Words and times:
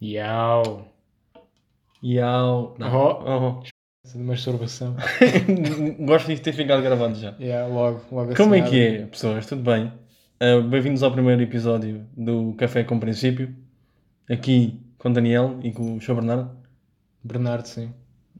Iau. 0.00 0.86
Iau. 2.02 2.74
Não. 2.78 3.60
Oh. 3.62 3.62
De 4.08 4.18
masturbação. 4.18 4.96
Gosto 6.00 6.28
de 6.28 6.40
ter 6.40 6.52
ficado 6.52 6.82
gravado 6.82 7.14
já. 7.16 7.34
Yeah, 7.38 7.66
logo, 7.72 8.00
logo 8.10 8.34
Como 8.34 8.54
é 8.54 8.60
assinado. 8.60 8.70
que 8.70 8.80
é, 9.02 9.06
pessoas? 9.06 9.46
Tudo 9.46 9.62
bem? 9.62 9.92
Uh, 10.42 10.62
Bem-vindos 10.62 11.02
ao 11.02 11.12
primeiro 11.12 11.42
episódio 11.42 12.06
do 12.16 12.54
Café 12.54 12.82
com 12.82 12.98
Princípio. 12.98 13.54
Aqui 14.28 14.80
com 14.98 15.12
Daniel 15.12 15.58
e 15.62 15.70
com 15.70 15.96
o 15.96 16.00
Sr. 16.00 16.14
Bernardo. 16.14 16.50
Bernardo, 17.22 17.66
sim. 17.66 17.92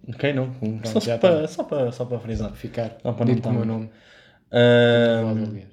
Ok, 0.08 0.32
não? 0.32 0.50
Com- 0.54 0.78
Pronto, 0.78 0.88
só, 0.88 1.00
já 1.00 1.18
para, 1.18 1.42
tá. 1.42 1.48
só, 1.48 1.62
para, 1.64 1.92
só 1.92 2.04
para 2.06 2.18
frisar. 2.20 2.52
Ficar. 2.54 2.96
Não, 3.04 3.12
para 3.12 3.26
não 3.26 3.34
Dito 3.34 3.44
tá 3.44 3.50
o 3.50 3.52
meu 3.52 3.66
muito. 3.66 3.72
nome. 3.72 3.90
Uh, 4.50 5.66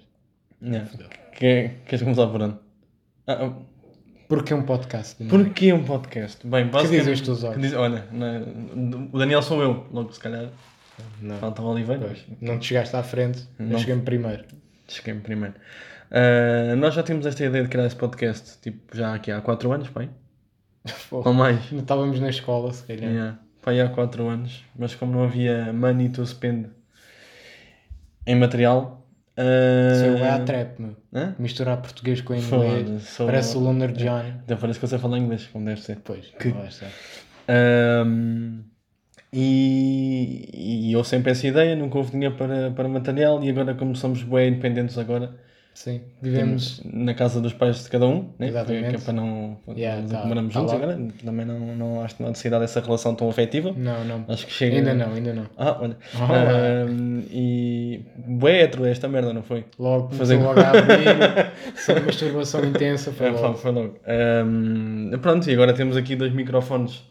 yeah. 0.61 0.89
Que- 1.31 1.69
Queres 1.85 2.01
começar 2.03 2.27
por 2.27 2.41
onde? 2.41 2.57
Ah, 3.25 3.45
ah, 3.45 3.53
Porque 4.27 4.51
é 4.51 4.55
um 4.55 4.63
podcast. 4.63 5.23
não 5.23 5.27
é? 5.39 5.43
porquê 5.43 5.71
um 5.73 5.83
podcast? 5.83 6.45
Bem, 6.45 6.69
Que 6.69 6.87
dizem 6.87 7.13
os 7.13 7.21
teus 7.21 7.43
olhos? 7.43 7.61
diz- 7.61 7.73
olha, 7.73 8.05
na- 8.11 8.41
o 9.13 9.17
Daniel 9.17 9.41
sou 9.41 9.61
eu, 9.61 9.85
logo 9.91 10.11
se 10.11 10.19
calhar. 10.19 10.49
Não. 11.21 11.37
Falta 11.37 11.61
o 11.61 11.65
Oliveira. 11.67 12.05
Pois, 12.07 12.25
não 12.41 12.57
te 12.59 12.67
chegaste 12.67 12.95
à 12.95 13.03
frente, 13.03 13.47
Não. 13.59 13.71
eu 13.73 13.79
cheguei-me 13.79 14.01
primeiro. 14.01 14.43
Cheguei-me 14.87 15.21
primeiro. 15.21 15.53
Uh, 16.09 16.75
nós 16.77 16.93
já 16.93 17.03
temos 17.03 17.25
esta 17.25 17.43
ideia 17.45 17.63
de 17.63 17.69
criar 17.69 17.85
esse 17.85 17.95
podcast, 17.95 18.57
tipo, 18.61 18.95
já 18.97 19.13
aqui 19.13 19.29
há 19.31 19.39
4 19.41 19.71
anos, 19.71 19.89
pai? 19.89 20.09
Ou 21.11 21.33
mais? 21.33 21.57
Ainda 21.71 21.83
estávamos 21.83 22.19
na 22.19 22.29
escola, 22.29 22.71
se 22.73 22.83
calhar. 22.85 23.09
Yeah. 23.11 23.39
Pai, 23.61 23.79
há 23.81 23.89
4 23.89 24.27
anos, 24.27 24.63
mas 24.77 24.95
como 24.95 25.11
não 25.11 25.23
havia 25.25 25.71
money 25.73 26.09
to 26.09 26.25
spend 26.25 26.69
em 28.25 28.35
material. 28.35 29.05
Uh... 29.37 29.93
Isso 29.93 30.03
é 30.05 30.11
o 30.11 30.33
a 30.33 30.39
trap, 30.39 30.79
meu. 30.81 30.95
Hã? 31.13 31.35
Misturar 31.37 31.77
português 31.77 32.21
com 32.21 32.33
inglês. 32.33 33.03
Sou- 33.03 33.25
Parece 33.27 33.55
o 33.55 33.59
Lunar 33.59 33.91
Johnny. 33.91 34.29
Até 34.43 34.55
parece 34.55 34.79
que 34.79 34.85
eu 34.85 34.89
sei 34.89 34.97
falar 34.97 35.19
inglês, 35.19 35.45
como 35.53 35.65
deve 35.65 35.81
ser. 35.81 35.99
Pois, 36.03 36.25
Que-. 36.39 36.53
Um, 37.49 38.63
e, 39.31 40.87
e 40.89 40.93
eu 40.93 41.03
sempre 41.03 41.31
essa 41.31 41.45
ideia, 41.47 41.75
nunca 41.75 41.97
houve 41.97 42.11
dinheiro 42.11 42.35
para, 42.35 42.71
para 42.71 42.87
material 42.89 43.43
e 43.43 43.49
agora 43.49 43.75
como 43.75 43.95
somos 43.95 44.23
bem 44.23 44.49
independentes 44.49 44.97
agora, 44.97 45.35
Sim, 45.77 46.01
vivemos. 46.19 46.79
temos 46.79 46.91
na 46.91 47.13
casa 47.13 47.39
dos 47.39 47.53
pais 47.53 47.83
de 47.83 47.89
cada 47.91 48.07
um, 48.07 48.29
né? 48.39 48.47
Exatamente. 48.47 48.89
que 48.89 48.95
é 48.95 48.99
para 48.99 49.13
não 49.13 49.57
Yeah, 49.75 50.01
tá- 50.07 50.21
tá 50.27 50.35
juntos 50.49 50.71
lá. 50.71 50.73
agora, 50.75 50.97
também 51.23 51.45
não, 51.45 51.59
não 51.75 52.01
acho 52.01 52.15
que 52.15 52.21
não 52.23 52.29
há 52.29 52.31
necessidade 52.31 52.61
dessa 52.63 52.79
relação 52.81 53.13
tão 53.13 53.29
afetiva. 53.29 53.71
Não, 53.77 54.03
não. 54.03 54.25
Acho 54.27 54.47
que 54.47 54.53
chega. 54.53 54.75
Ainda 54.77 54.95
não, 54.95 55.13
ainda 55.13 55.33
não. 55.33 55.45
Ah, 55.55 55.77
olha. 55.79 55.95
Oh, 56.15 56.89
Um, 56.91 57.23
e 57.29 58.01
bué 58.25 58.61
hétero 58.63 58.85
esta 58.85 59.07
merda, 59.07 59.31
não 59.31 59.43
foi? 59.43 59.65
Logo 59.77 60.09
Fazer- 60.15 60.37
logo 60.37 60.59
a 60.59 60.69
abrir, 60.69 61.51
só 61.77 61.93
masturbação 62.03 62.65
intensa, 62.65 63.11
foi 63.11 63.27
É, 63.27 63.29
logo. 63.29 63.53
foi 63.53 63.71
logo. 63.71 63.99
Um, 64.45 65.11
pronto, 65.21 65.47
e 65.47 65.53
agora 65.53 65.73
temos 65.73 65.95
aqui 65.95 66.15
dois 66.15 66.33
microfones 66.33 67.03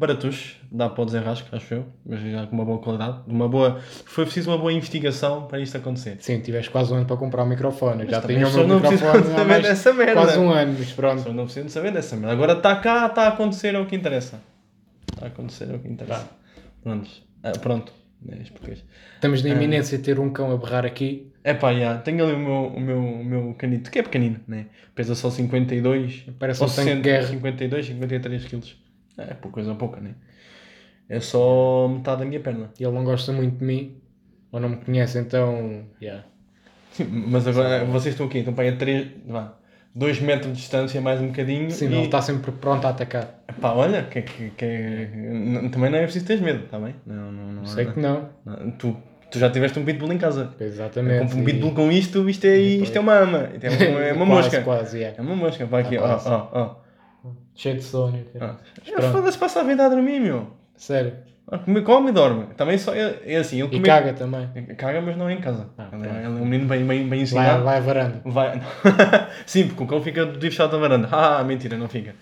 baratos, 0.00 0.56
dá 0.72 0.88
para 0.88 1.02
o 1.02 1.04
desenrasco, 1.04 1.54
acho 1.54 1.74
eu, 1.74 1.86
mas 2.04 2.20
já 2.20 2.46
com 2.46 2.56
uma 2.56 2.64
boa 2.64 2.78
qualidade. 2.78 3.20
Uma 3.26 3.48
boa... 3.48 3.78
Foi 4.06 4.24
preciso 4.24 4.50
uma 4.50 4.58
boa 4.58 4.72
investigação 4.72 5.46
para 5.46 5.60
isto 5.60 5.76
acontecer. 5.76 6.16
Sim, 6.20 6.40
tiveste 6.40 6.70
quase 6.70 6.92
um 6.92 6.96
ano 6.96 7.06
para 7.06 7.16
comprar 7.16 7.44
o 7.44 7.46
microfone. 7.46 8.04
Eu 8.04 8.10
Já 8.10 8.22
tinha 8.22 8.48
o 8.48 8.52
meu 8.52 8.66
não 8.66 8.80
microfone 8.80 9.18
há 9.18 9.36
saber 9.36 9.62
dessa 9.62 9.92
merda. 9.92 10.14
quase 10.14 10.38
um 10.38 10.50
ano, 10.50 10.76
mas 10.78 10.92
pronto. 10.92 11.22
Só 11.22 11.32
não 11.32 11.44
preciso 11.44 11.66
de 11.66 11.72
saber 11.72 11.92
dessa 11.92 12.16
merda. 12.16 12.32
Agora 12.32 12.52
está 12.54 12.74
cá, 12.76 13.06
está 13.06 13.24
a 13.24 13.28
acontecer, 13.28 13.74
é 13.74 13.78
o 13.78 13.86
que 13.86 13.94
interessa. 13.94 14.40
Está 15.12 15.26
a 15.26 15.28
acontecer, 15.28 15.70
é 15.70 15.76
o 15.76 15.78
que 15.78 15.88
interessa. 15.88 16.24
Tá. 16.24 16.30
Prontos. 16.82 17.22
Ah, 17.42 17.52
pronto. 17.60 17.92
É. 18.28 18.36
Estamos 19.14 19.42
na 19.42 19.48
iminência 19.48 19.96
de 19.96 20.04
ter 20.04 20.18
um 20.18 20.30
cão 20.30 20.52
a 20.52 20.56
berrar 20.56 20.84
aqui. 20.84 21.32
É 21.42 21.54
pá, 21.54 21.72
já. 21.72 21.96
Tenho 21.98 22.24
ali 22.24 22.34
o 22.34 22.38
meu, 22.38 22.66
o, 22.66 22.80
meu, 22.80 22.98
o 22.98 23.24
meu 23.24 23.54
canito, 23.54 23.90
que 23.90 23.98
é 23.98 24.02
pequenino, 24.02 24.40
né? 24.46 24.66
Pesa 24.94 25.14
só 25.14 25.30
52. 25.30 26.26
Parece 26.38 26.62
um 26.62 26.66
tanque 26.66 26.80
de 26.80 26.84
60, 26.84 27.00
guerra. 27.02 27.26
52, 27.28 27.86
53 27.86 28.44
quilos. 28.44 28.76
É 29.28 29.34
pouca 29.34 29.54
coisa 29.54 29.74
pouca, 29.74 30.00
né? 30.00 30.14
É 31.08 31.20
só 31.20 31.88
metade 31.88 32.20
da 32.20 32.24
minha 32.24 32.40
perna. 32.40 32.70
E 32.78 32.84
ele 32.84 32.92
não 32.92 33.04
gosta 33.04 33.32
muito 33.32 33.58
de 33.58 33.64
mim. 33.64 33.96
Ou 34.52 34.60
não 34.60 34.68
me 34.68 34.76
conhece, 34.76 35.18
então. 35.18 35.84
Yeah. 36.00 36.24
Mas 37.08 37.46
agora 37.46 37.84
vocês 37.84 38.14
estão 38.14 38.26
aqui, 38.26 38.38
estão 38.38 38.52
para 38.52 38.64
aí 38.64 38.70
a 38.70 38.76
3, 38.76 39.08
vá, 39.26 39.54
2 39.94 40.20
metros 40.20 40.52
de 40.52 40.58
distância, 40.58 41.00
mais 41.00 41.20
um 41.20 41.28
bocadinho. 41.28 41.70
Sim, 41.70 41.88
e... 41.88 41.94
ele 41.94 42.04
está 42.04 42.20
sempre 42.20 42.52
pronto 42.52 42.86
a 42.86 42.90
atacar. 42.90 43.42
Pá, 43.60 43.72
olha, 43.72 44.04
que, 44.04 44.22
que, 44.22 44.50
que 44.50 44.64
é- 44.64 45.68
também 45.70 45.90
não 45.90 45.98
é 45.98 46.02
preciso 46.02 46.26
teres 46.26 46.42
medo, 46.42 46.64
está 46.64 46.78
bem? 46.78 46.94
Não, 47.06 47.32
não, 47.32 47.52
não, 47.52 47.66
Sei 47.66 47.86
que 47.86 47.98
não. 47.98 48.28
Tu, 48.78 48.96
tu 49.30 49.38
já 49.38 49.50
tiveste 49.50 49.78
um 49.78 49.84
pitbull 49.84 50.12
em 50.12 50.18
casa. 50.18 50.52
Exatamente. 50.60 51.32
Com 51.32 51.40
um 51.40 51.44
pitbull 51.44 51.74
com 51.74 51.90
isto, 51.90 52.28
isto 52.28 52.44
é, 52.46 52.56
isto 52.56 52.96
é 52.96 53.00
uma 53.00 53.14
ama. 53.14 53.50
É 53.60 53.68
uma, 53.68 54.00
é 54.00 54.12
uma 54.12 54.26
quase, 54.26 54.42
mosca. 54.42 54.62
Quase, 54.62 54.98
yeah. 54.98 55.18
É 55.18 55.22
uma 55.22 55.36
mosca, 55.36 55.66
pá, 55.66 55.80
aqui, 55.80 55.98
ó, 55.98 56.20
ó, 56.24 56.48
ó. 56.52 56.76
Cheio 57.60 57.76
de 57.76 57.82
sono. 57.82 58.18
Ah. 58.40 58.56
pronto. 58.86 59.12
Foda-se, 59.12 59.36
passa 59.36 59.60
a 59.60 59.62
vida 59.64 59.84
a 59.84 59.88
dormir, 59.90 60.18
meu. 60.18 60.46
Sério. 60.76 61.12
Ah, 61.46 61.58
Come, 61.58 61.82
come 61.82 62.08
e 62.08 62.12
dorme. 62.12 62.46
Também 62.56 62.78
só 62.78 62.94
é, 62.94 63.18
é 63.26 63.36
assim, 63.36 63.56
ele 63.58 63.66
E 63.66 63.70
come... 63.72 63.82
caga 63.82 64.14
também. 64.14 64.48
Caga, 64.78 65.02
mas 65.02 65.14
não 65.14 65.28
é 65.28 65.34
em 65.34 65.40
casa. 65.42 65.68
Ah, 65.76 65.90
ele, 65.92 66.06
é, 66.06 66.10
ele 66.10 66.24
é 66.24 66.28
um 66.28 66.46
menino 66.46 66.66
bem, 66.66 66.86
bem, 66.86 67.00
bem 67.00 67.08
Vai, 67.08 67.18
ensinado. 67.18 67.64
vai 67.64 67.76
à 67.76 67.80
varanda. 67.80 68.22
Vai. 68.24 68.62
Sim, 69.44 69.68
porque 69.68 69.82
o 69.82 69.86
cão 69.86 70.00
fica 70.02 70.24
de 70.24 70.48
fechado 70.48 70.72
na 70.72 70.78
varanda. 70.78 71.08
Ah, 71.12 71.44
mentira, 71.44 71.76
não 71.76 71.86
fica. 71.86 72.14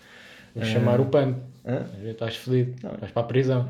Vou 0.57 0.65
chamar 0.65 1.01
o 1.01 1.07
pano. 1.07 1.41
Hã? 1.65 1.83
Às 1.85 1.91
vezes 1.99 2.11
estás 2.15 2.35
fedido. 2.37 2.75
Vais 2.99 3.13
para 3.13 3.23
a 3.23 3.27
prisão. 3.27 3.69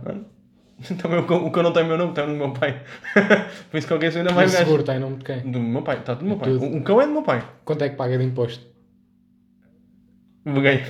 Também 1.03 1.19
o 1.19 1.27
cão, 1.27 1.45
o 1.45 1.51
cão 1.51 1.63
não 1.63 1.73
tem 1.73 1.85
meu 1.85 1.99
nome, 1.99 2.15
tem 2.15 2.25
o 2.25 2.29
nome 2.29 2.39
do 2.39 2.45
meu 2.47 2.55
pai. 2.55 2.81
Por 3.71 3.77
isso 3.77 3.87
que 3.87 3.93
alguém 3.93 4.11
se 4.11 4.17
ainda 4.19 4.33
mais 4.33 4.53
gajo. 4.53 4.65
seguro 4.65 4.81
está 4.81 4.95
em 4.97 5.01
nome 5.01 5.17
de 5.17 5.25
quem? 5.25 5.41
Do 5.41 5.61
meu 5.61 5.83
pai, 5.83 5.99
está 5.99 6.15
do 6.15 6.25
meu 6.25 6.39
pai. 6.39 6.51
O, 6.51 6.79
o 6.79 6.83
cão 6.83 6.99
é 6.99 7.07
do 7.07 7.13
meu 7.13 7.23
pai. 7.23 7.43
Quanto 7.63 7.83
é 7.85 7.91
que 7.91 7.97
paga 7.97 8.17
de 8.17 8.25
imposto? 8.25 8.65
Buguei. 10.47 10.81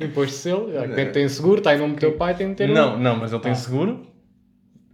Imposto 0.00 0.32
de 0.32 0.38
selo, 0.40 0.66
que 0.70 0.94
tem, 0.94 1.12
tem 1.12 1.28
seguro, 1.28 1.58
está 1.58 1.74
em 1.74 1.78
nome 1.78 1.94
do 1.94 2.00
teu 2.00 2.12
pai, 2.12 2.34
tem 2.34 2.48
de 2.50 2.54
ter 2.54 2.70
um. 2.70 2.74
Não, 2.74 2.98
não, 2.98 3.16
mas 3.16 3.32
ele 3.32 3.42
tem 3.42 3.52
Ah. 3.52 3.56
seguro. 3.56 4.06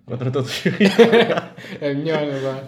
Contra 0.06 0.30
todos 0.30 0.50
os. 0.50 0.64
É 1.80 1.94
melhor, 1.94 2.20
não 2.26 2.50
é? 2.50 2.64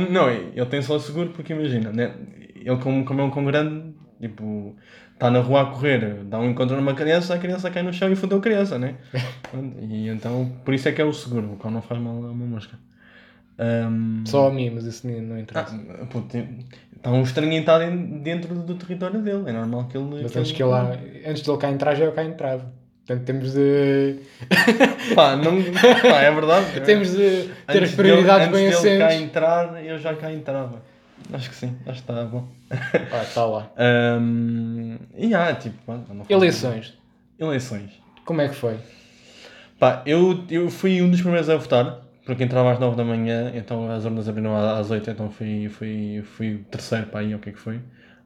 N- 0.00 0.08
Não, 0.10 0.30
ele 0.30 0.66
tem 0.66 0.80
só 0.82 0.98
seguro 0.98 1.30
porque 1.30 1.52
imagina, 1.52 1.90
né? 1.92 2.14
ele 2.54 2.76
como, 2.78 3.04
como 3.04 3.20
é 3.20 3.24
um 3.24 3.30
cão 3.30 3.44
grande, 3.44 3.92
tipo, 4.20 4.74
está 5.12 5.30
na 5.30 5.40
rua 5.40 5.62
a 5.62 5.66
correr, 5.66 6.24
dá 6.24 6.38
um 6.38 6.50
encontro 6.50 6.74
numa 6.76 6.94
criança, 6.94 7.34
a 7.34 7.38
criança 7.38 7.70
cai 7.70 7.82
no 7.82 7.92
chão 7.92 8.10
e 8.10 8.16
fodeu 8.16 8.38
a 8.38 8.40
criança, 8.40 8.78
né? 8.78 8.94
E 9.80 10.08
então, 10.08 10.52
por 10.64 10.74
isso 10.74 10.88
é 10.88 10.92
que 10.92 11.00
é 11.00 11.04
o 11.04 11.12
seguro, 11.12 11.52
o 11.52 11.56
cão 11.56 11.70
não 11.70 11.82
faz 11.82 12.00
mal 12.00 12.14
a 12.24 12.30
uma 12.30 12.46
mosca. 12.46 12.78
Ahm, 13.58 14.22
Só 14.26 14.48
a 14.48 14.52
mim, 14.52 14.70
mas 14.70 14.84
isso 14.84 15.06
não 15.06 15.36
ah, 15.36 15.40
interessa. 15.40 15.76
puto, 16.10 16.36
está 16.96 17.10
um 17.10 17.22
estranho 17.22 17.52
está 17.60 17.78
dentro 17.78 18.54
do 18.54 18.74
território 18.74 19.20
dele, 19.22 19.44
é 19.48 19.52
normal 19.52 19.84
que 19.88 19.96
ele... 19.96 20.22
mas 20.22 20.36
antes, 20.36 20.52
que 20.52 20.62
ele, 20.62 20.70
lá- 20.70 20.96
antes 21.26 21.42
de 21.42 21.50
ele 21.50 21.58
cá 21.58 21.70
entrar, 21.70 21.94
já 21.94 22.04
eu 22.04 22.12
cá 22.12 22.24
entrava. 22.24 22.72
Portanto, 23.06 23.24
temos 23.24 23.52
de, 23.52 24.16
Pá, 25.14 25.36
não, 25.36 25.62
pá, 25.62 26.22
é 26.22 26.30
verdade. 26.32 26.80
temos 26.84 27.12
de 27.12 27.16
ter 27.18 27.52
Antes 27.68 27.90
as 27.90 27.94
prioridades 27.94 28.48
dele, 28.48 28.56
bem 28.58 28.66
antes 28.68 28.82
dele 28.82 28.98
cá 28.98 29.06
assentes. 29.06 29.24
entrar, 29.26 29.84
eu 29.84 29.98
já 29.98 30.14
cá 30.16 30.32
entrava. 30.32 30.82
Acho 31.32 31.48
que 31.48 31.54
sim, 31.56 31.76
acho 31.86 32.02
que 32.02 32.10
está 32.12 32.24
bom. 32.24 32.48
Ah, 32.70 33.22
está 33.22 33.44
lá. 33.46 33.70
Ahm, 33.78 34.96
e 35.16 35.32
há, 35.34 35.54
tipo, 35.54 35.76
pá, 35.86 35.98
Eleições. 36.28 36.94
Eleições. 37.38 37.90
Como 38.24 38.40
é 38.40 38.48
que 38.48 38.56
foi? 38.56 38.76
Pá, 39.78 40.02
eu, 40.04 40.42
eu 40.50 40.68
fui 40.68 41.00
um 41.00 41.08
dos 41.10 41.20
primeiros 41.20 41.48
a 41.48 41.56
votar, 41.56 42.00
porque 42.26 42.42
entrava 42.42 42.72
às 42.72 42.78
9 42.80 42.96
da 42.96 43.04
manhã, 43.04 43.52
então 43.54 43.88
as 43.90 44.04
urnas 44.04 44.28
abriram 44.28 44.54
às 44.56 44.90
8, 44.90 45.08
então 45.10 45.30
fui, 45.30 45.68
fui, 45.68 46.22
fui 46.24 46.64
terceiro 46.70 47.06
para 47.06 47.20
aí, 47.20 47.32
o 47.34 47.38
que 47.38 47.50
é 47.50 47.52
que 47.52 47.58
foi. 47.58 47.80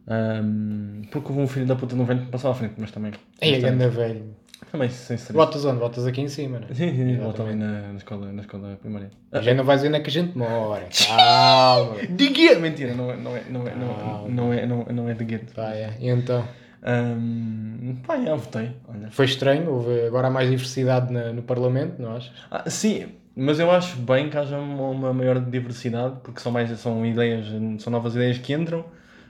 Ahm, 0.09 1.03
porque 1.13 1.29
houve 1.29 1.43
um 1.43 1.47
filho 1.47 1.67
da 1.67 1.77
puta 1.77 1.95
no 1.95 2.05
vento 2.05 2.25
que 2.25 2.31
passou 2.31 2.51
à 2.51 2.55
frente, 2.55 2.75
mas 2.79 2.91
também. 2.91 3.13
Ei, 3.41 3.57
a 3.57 3.61
ganda 3.61 3.89
velho. 3.91 4.35
também 4.73 4.89
sem 4.89 5.17
ser. 5.19 5.35
Votas 5.35 5.65
onde? 5.67 5.79
Votas 5.79 6.07
aqui 6.07 6.23
em 6.23 6.29
cima, 6.29 6.59
né? 6.61 6.67
Sim, 6.73 6.91
sim, 6.91 6.97
sim, 6.97 7.17
volta 7.19 7.43
ali 7.43 7.55
na, 7.55 7.93
na, 7.93 7.97
escola, 7.99 8.33
na 8.33 8.41
escola 8.41 8.79
primária. 8.81 9.11
Já 9.35 9.55
não 9.55 9.63
vais 9.65 9.83
ver 9.83 9.89
onde 9.89 9.99
é 9.99 10.01
que 10.01 10.09
a 10.09 10.13
gente 10.13 10.37
mora. 10.37 10.89
Calma. 11.07 11.97
De 12.09 12.29
gueto! 12.31 12.61
Mentira, 12.61 12.95
não 12.95 13.11
é, 13.11 13.17
não 13.17 13.37
é, 13.37 13.43
não 13.51 13.69
é, 13.69 13.75
não 13.75 13.91
Ah, 13.91 14.25
é, 14.27 14.31
não 14.31 14.53
é, 14.53 14.67
não 14.67 14.87
é, 14.89 14.93
não 14.93 15.09
é 15.11 15.15
de 15.15 15.25
gueto. 15.25 15.55
Pá, 15.55 15.75
é. 15.75 15.95
E 16.01 16.09
então? 16.09 16.43
Ahm, 16.83 17.97
pá, 18.07 18.17
já 18.19 18.35
votei, 18.35 18.71
olha. 18.89 19.11
Foi 19.11 19.27
estranho, 19.27 19.71
houve 19.71 20.07
agora 20.07 20.29
há 20.29 20.31
mais 20.31 20.49
diversidade 20.51 21.13
na- 21.13 21.33
no 21.33 21.43
Parlamento, 21.43 22.01
não 22.01 22.17
achas? 22.17 22.33
Ah, 22.51 22.69
sim, 22.71 23.07
mas 23.37 23.59
eu 23.61 23.71
acho 23.71 23.97
bem 23.99 24.29
que 24.31 24.37
haja 24.37 24.59
uma, 24.59 25.13
maior 25.13 25.41
diversidade, 25.41 26.21
porque 26.23 26.41
são 26.41 26.53
mais 26.53 26.71
são 26.81 27.05
ideias, 27.07 27.47
são 27.83 27.91
novas 27.93 28.15
ideias 28.15 28.39
que 28.39 28.53
entram, 28.53 28.85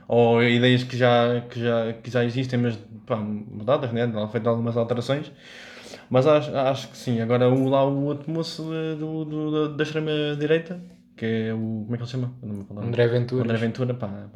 ou 0.07 0.43
ideias 0.43 0.83
que 0.83 0.97
já, 0.97 1.41
que 1.49 1.59
já, 1.59 1.93
que 1.93 2.11
já 2.11 2.25
existem, 2.25 2.59
mas 2.59 2.77
pá, 3.05 3.15
mudadas, 3.17 3.91
né? 3.93 4.01
Feito 4.31 4.49
algumas 4.49 4.75
alterações. 4.77 5.31
Mas 6.09 6.27
acho, 6.27 6.55
acho 6.55 6.89
que 6.89 6.97
sim. 6.97 7.21
Agora 7.21 7.49
o, 7.49 7.69
lá 7.69 7.85
o 7.85 8.03
outro 8.03 8.29
moço 8.31 8.69
eh, 8.73 8.95
do, 8.95 9.25
do- 9.25 9.75
da, 9.75 9.83
extrema-direita, 9.83 10.81
que 11.15 11.25
é 11.25 11.53
o. 11.53 11.83
Como 11.85 11.93
é 11.93 11.97
que 11.97 12.03
ele 12.03 12.05
se 12.05 12.11
chama? 12.11 12.33
André 12.81 13.07
Ventura. 13.07 13.43
André 13.43 13.57
Ventura, 13.57 13.93
pá, 13.93 14.29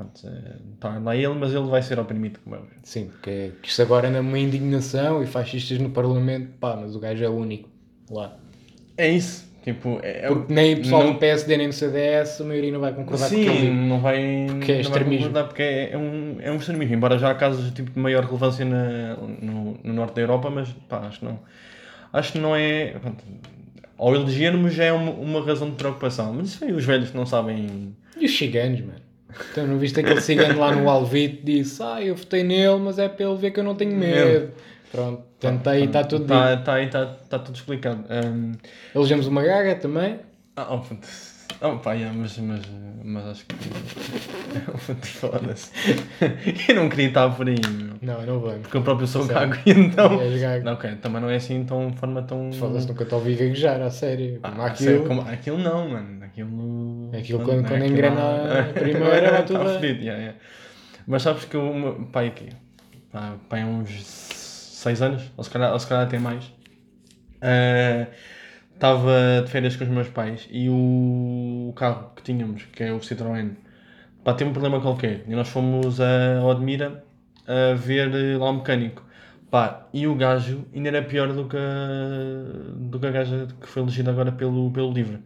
está 0.74 1.00
lá 1.00 1.16
ele, 1.16 1.34
mas 1.34 1.54
ele 1.54 1.68
vai 1.68 1.82
ser 1.82 2.00
oprimido, 2.00 2.40
como 2.44 2.56
é. 2.56 2.60
Sim, 2.84 3.08
porque 3.08 3.52
que 3.62 3.68
isto 3.70 3.82
agora 3.82 4.08
anda 4.08 4.22
uma 4.22 4.40
indignação 4.40 5.22
e 5.22 5.28
fascistas 5.28 5.78
no 5.80 5.90
Parlamento, 5.90 6.54
pá, 6.60 6.76
mas 6.76 6.96
o 6.96 7.00
gajo 7.00 7.24
é 7.24 7.30
o 7.30 7.34
único 7.36 7.70
lá. 8.10 8.38
É 8.98 9.10
isso. 9.10 9.46
Tipo, 9.66 10.00
é, 10.04 10.28
Porque 10.28 10.54
nem 10.54 10.76
o 10.76 10.78
pessoal 10.78 11.04
não- 11.04 11.14
do 11.14 11.20
PSD 11.20 11.58
nem 11.58 11.68
do 11.70 11.74
CDS, 11.74 12.40
a 12.40 12.46
maioria 12.46 12.72
não 12.72 12.80
vai 12.80 12.94
concordar 12.94 13.28
com 13.30 13.36
Sim, 13.36 13.50
aquilo. 13.50 13.74
não 13.74 14.00
vai, 14.00 14.46
Porque 14.48 14.72
é 14.72 14.76
não 14.76 14.82
vai 14.84 14.92
extremismo. 14.92 15.18
concordar 15.26 15.44
porque 15.46 15.64
é, 15.64 15.90
é 15.92 15.98
um, 15.98 16.38
é 16.40 16.52
um 16.52 16.56
extremismo. 16.58 16.94
Embora 16.94 17.18
já 17.18 17.32
há 17.32 17.36
casos 17.36 17.72
tipo, 17.74 17.90
de 17.90 18.00
maior 18.00 18.24
relevância 18.24 18.64
na- 18.64 19.16
no, 19.42 19.76
no 19.84 19.94
norte 19.94 20.14
da 20.14 20.22
Europa, 20.22 20.52
mas 20.52 20.70
pá, 20.88 21.00
acho 21.08 21.18
que 21.20 21.26
não. 21.26 21.40
Acho 22.14 22.32
que 22.34 22.38
não 22.38 22.56
é. 22.56 22.94
pronto, 23.02 23.24
ao 23.98 24.14
elegermos 24.14 24.72
já 24.74 24.84
é 24.86 24.94
uma, 24.94 25.10
uma 25.12 25.44
razão 25.44 25.68
de 25.72 25.76
preocupação. 25.78 26.32
Mas 26.34 26.50
isso 26.50 26.64
aí 26.64 26.72
os 26.72 26.86
velhos 26.86 27.10
que 27.10 27.18
não 27.18 27.26
sabem. 27.26 27.96
E 28.20 28.26
os 28.26 28.38
ciganos, 28.38 28.82
mano? 28.82 29.00
Então 29.52 29.66
não 29.66 29.80
viste 29.80 30.00
aquele 30.00 30.22
cigano 30.22 30.60
lá 30.60 30.72
no 30.76 30.88
Alvite 30.88 31.42
disse, 31.44 31.82
ah, 31.82 32.02
eu 32.04 32.16
votei 32.16 32.44
nele, 32.44 32.78
mas 32.80 33.00
é 33.00 33.10
para 33.10 33.26
ele 33.26 33.36
ver 33.36 33.50
que 33.52 33.60
eu 33.60 33.64
não 33.64 33.74
tenho 33.76 33.94
medo. 33.98 34.52
Pronto, 34.92 35.24
tentei 35.40 35.82
e 35.82 35.86
está 35.86 36.04
tudo 36.04 36.22
dito. 36.24 36.34
Está 36.34 36.58
tá, 36.58 36.74
aí, 36.76 36.88
tá, 36.90 37.06
tá 37.30 37.40
tudo 37.40 37.56
explicado. 37.56 38.04
Um, 38.10 38.54
Elegemos 38.94 39.28
uma 39.28 39.44
gaga 39.44 39.76
também. 39.76 40.20
ah, 40.56 40.68
oh, 40.74 40.80
puto. 40.80 41.08
Oh, 41.62 41.78
pá, 41.78 41.94
yeah, 41.94 42.14
mas, 42.18 42.38
mas, 42.38 42.62
mas 43.04 43.26
acho 43.28 43.46
que. 43.46 43.56
Foda-se. 45.20 45.72
Eu 46.70 46.76
não 46.76 46.90
queria 46.90 47.08
estar 47.08 47.30
por 47.30 47.48
aí, 47.48 47.56
meu. 47.56 47.96
Não, 48.02 48.22
não 48.26 48.40
vamos. 48.40 48.62
Porque 48.62 48.78
eu 48.78 48.82
próprio 48.82 49.08
sou 49.08 49.24
Sério? 49.24 49.50
gago 49.50 49.62
e 49.66 49.72
então. 49.72 50.22
És 50.22 50.42
gago. 50.42 50.66
Não, 50.66 50.74
ok, 50.74 50.96
também 51.02 51.22
não 51.22 51.30
é 51.30 51.36
assim 51.38 51.64
tão, 51.64 51.92
forma 51.94 52.22
tão. 52.24 52.52
Foda-se, 52.54 52.88
nunca 52.88 53.06
te 53.06 53.14
ouvi 53.16 53.36
gaguejar, 53.36 53.82
a 53.82 53.90
sério. 53.90 54.40
Como 54.42 54.62
Ah, 54.62 54.66
aquilo. 54.68 54.90
sério, 54.90 55.08
como- 55.08 55.22
aquilo 55.22 55.58
não, 55.58 55.90
mano. 55.90 56.24
Aquilo. 56.26 57.12
Aquilo 57.18 57.40
quando- 57.40 57.62
quando 57.64 57.74
aquilo 57.74 57.86
engrena 57.86 58.16
não- 58.16 58.60
a 58.60 58.64
primeira, 58.74 59.32
vai 59.32 59.46
tudo 59.46 59.60
Tá 59.64 59.80
fedido, 59.80 60.00
yeah, 60.02 60.20
yeah. 60.22 60.40
Mas 61.08 61.22
sabes 61.22 61.46
que 61.46 61.56
o 61.56 62.06
pai 62.12 62.28
aqui, 62.28 62.50
pá, 63.12 63.36
pai 63.48 63.62
há 63.62 63.66
uns 63.66 63.90
6 64.86 65.02
anos, 65.02 65.32
ou 65.36 65.44
se 65.44 65.50
calhar, 65.50 65.74
ou 65.74 65.80
se 65.80 65.88
calhar 65.88 66.06
até 66.06 66.20
mais, 66.20 66.54
eh, 67.42 68.08
estava 68.74 69.42
de 69.44 69.52
férias 69.52 69.76
com 69.76 69.84
os 69.84 69.90
meus 69.90 70.10
pais 70.10 70.48
e 70.52 70.70
o, 70.70 71.74
carro 71.76 72.12
que 72.16 72.22
tínhamos, 72.22 72.64
que 72.66 72.84
é 72.84 72.92
o 72.94 73.00
Citroën, 73.00 73.52
pá, 74.24 74.34
teve 74.36 74.50
um 74.52 74.54
problema 74.54 74.80
qualquer. 74.82 75.24
E 75.28 75.36
nós 75.36 75.50
fomos 75.50 76.00
a 76.00 76.44
Odmira 76.44 77.04
a 77.48 77.74
ver 77.76 78.14
eh, 78.14 78.38
lá 78.38 78.50
o 78.50 78.54
mecânico. 78.54 79.04
Pá, 79.50 79.88
e 79.94 80.08
o 80.08 80.16
gajo 80.16 80.66
ainda 80.74 80.90
era 80.90 81.02
pior 81.04 81.32
do 81.34 81.48
que 81.48 81.58
a, 81.58 82.76
do 82.76 83.00
que 83.00 83.08
a 83.08 83.12
gaja 83.12 83.48
que 83.62 83.68
foi 83.68 83.82
elegida 83.84 84.12
agora 84.12 84.32
pelo, 84.32 84.72
pelo 84.72 84.92
livro. 84.92 85.20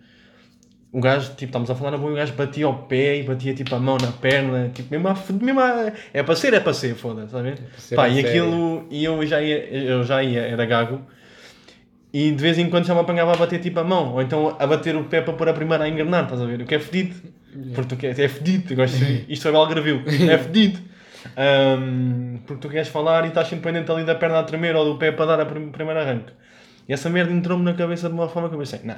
O 0.91 0.99
gajo, 0.99 1.29
tipo, 1.35 1.45
estamos 1.45 1.69
a 1.69 1.75
falar 1.75 1.91
na 1.91 1.97
boa, 1.97 2.11
o 2.11 2.15
gajo 2.15 2.33
batia 2.33 2.65
ao 2.65 2.73
pé 2.83 3.17
e 3.17 3.23
batia 3.23 3.53
tipo 3.53 3.75
a 3.75 3.79
mão 3.79 3.97
na 4.01 4.11
perna, 4.11 4.69
tipo, 4.73 4.89
mesmo, 4.91 5.07
a, 5.07 5.15
mesmo 5.39 5.59
a, 5.59 5.91
é 6.11 6.23
para 6.23 6.35
ser, 6.35 6.53
é 6.55 6.59
para 6.59 6.73
ser, 6.73 6.95
foda-se, 6.95 7.33
ver? 7.41 7.59
ser 7.77 7.95
Pá, 7.95 8.07
e 8.09 8.19
aquilo, 8.27 8.87
e 8.89 9.03
eu 9.05 9.23
já 9.27 9.39
ia, 9.39 9.57
eu 9.71 10.03
já 10.03 10.23
ia, 10.23 10.41
era 10.41 10.65
gago, 10.65 11.01
e 12.11 12.31
de 12.31 12.41
vez 12.41 12.57
em 12.57 12.69
quando 12.71 12.85
já 12.87 12.95
me 12.95 13.01
apanhava 13.01 13.33
a 13.33 13.35
bater 13.35 13.59
tipo 13.59 13.79
a 13.79 13.83
mão, 13.83 14.13
ou 14.13 14.21
então 14.21 14.55
a 14.57 14.65
bater 14.65 14.95
o 14.95 15.03
pé 15.03 15.21
para 15.21 15.33
pôr 15.33 15.47
a 15.47 15.53
primeira 15.53 15.83
a 15.83 15.87
engrenar, 15.87 16.23
estás 16.23 16.41
a 16.41 16.45
ver? 16.45 16.61
O 16.61 16.65
que 16.65 16.73
é 16.73 16.79
fedido, 16.79 17.15
porque 17.75 17.89
tu 17.89 17.95
queres, 17.95 18.17
é 18.17 18.27
fedido, 18.27 18.75
gosto 18.75 18.97
de- 18.97 19.25
isto 19.29 19.43
foi 19.43 19.51
Belgravio, 19.51 20.03
é 20.27 20.37
fedido. 20.39 20.79
Ahm, 21.37 22.37
porque 22.47 22.61
tu 22.61 22.69
queres 22.69 22.87
falar 22.87 23.25
e 23.25 23.27
estás 23.27 23.47
sempre 23.47 23.71
pendente 23.71 23.91
ali 23.91 24.03
da 24.05 24.15
perna 24.15 24.39
a 24.39 24.43
tremer 24.43 24.75
ou 24.75 24.85
do 24.85 24.97
pé 24.97 25.11
para 25.11 25.25
dar 25.25 25.41
a 25.41 25.45
prim- 25.45 25.69
primeiro 25.69 25.99
arranque. 25.99 26.31
E 26.87 26.93
essa 26.93 27.09
merda 27.09 27.31
entrou-me 27.31 27.63
na 27.63 27.73
cabeça 27.73 28.07
de 28.07 28.13
uma 28.15 28.27
forma 28.27 28.49
que 28.49 28.55
eu 28.55 28.59
pensei, 28.59 28.79
não, 28.83 28.95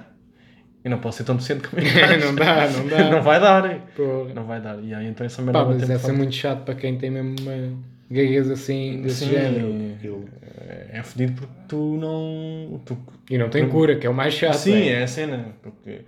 eu 0.84 0.92
não 0.92 1.00
posso 1.00 1.18
ser 1.20 1.24
tão 1.24 1.36
decente 1.36 1.68
como 1.68 1.82
este 1.84 2.00
gajo. 2.00 2.28
Não 2.28 2.36
dá, 2.36 2.68
não 2.70 2.88
dá. 2.88 3.10
não 3.12 3.22
vai 3.22 3.40
dar. 3.40 3.80
Porra. 3.96 4.34
Não 4.34 4.44
vai 4.46 4.62
dar. 4.62 4.80
E 4.84 4.94
aí 4.94 5.08
então 5.08 5.26
essa 5.26 5.42
merda 5.42 5.60
Pá, 5.60 5.66
mas 5.66 5.76
bateu-me 5.76 5.94
essa 5.94 6.04
é 6.04 6.08
forte. 6.08 6.18
muito 6.18 6.36
chato 6.36 6.64
para 6.64 6.76
quem 6.76 6.98
tem 6.98 7.12
mesmo 7.12 7.36
uma 7.42 7.78
gaguez 8.10 8.50
assim, 8.52 9.02
desse 9.02 9.26
Sim, 9.26 9.32
género. 9.32 9.94
Aquilo. 9.98 10.26
É 10.68 10.82
é 10.92 11.04
fedido 11.04 11.34
porque 11.34 11.54
tu 11.68 11.98
não. 11.98 12.80
Tu... 12.86 12.98
E 13.30 13.38
não 13.38 13.50
tem 13.50 13.68
cura, 13.68 13.96
que 13.96 14.06
é 14.06 14.10
o 14.10 14.14
mais 14.14 14.34
chato. 14.34 14.56
Sim, 14.56 14.74
é. 14.74 15.00
é 15.00 15.04
a 15.04 15.08
cena. 15.08 15.56
Porque... 15.62 16.02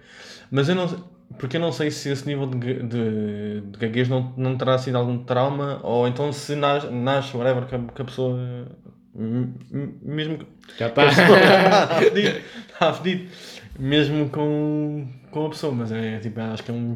Mas 0.51 0.69
eu 0.69 0.75
não 0.75 0.87
sei. 0.87 0.99
Porque 1.37 1.57
eu 1.57 1.61
não 1.61 1.71
sei 1.71 1.89
se 1.89 2.09
esse 2.09 2.27
nível 2.27 2.45
de, 2.45 2.83
de, 2.83 3.61
de 3.61 3.79
gaguez 3.79 4.07
não, 4.07 4.31
não 4.37 4.55
terá 4.55 4.77
sido 4.77 4.97
algum 4.97 5.17
trauma 5.17 5.79
ou 5.81 6.07
então 6.07 6.31
se 6.31 6.55
nasce, 6.55 6.87
nasce 6.91 7.35
whatever, 7.35 7.65
que 7.65 7.73
a, 7.73 7.79
que 7.79 8.01
a 8.01 8.05
pessoa. 8.05 8.67
Mesmo 9.15 10.37
que. 10.37 10.45
Já 10.77 10.87
está. 10.87 11.07
está 11.07 11.87
fedido. 12.93 13.29
Mesmo 13.79 14.29
com, 14.29 15.07
com 15.31 15.45
a 15.45 15.49
pessoa. 15.49 15.73
Mas 15.73 15.91
é 15.91 16.19
tipo, 16.19 16.39
acho 16.39 16.63
que 16.63 16.71
é 16.71 16.73
um, 16.73 16.95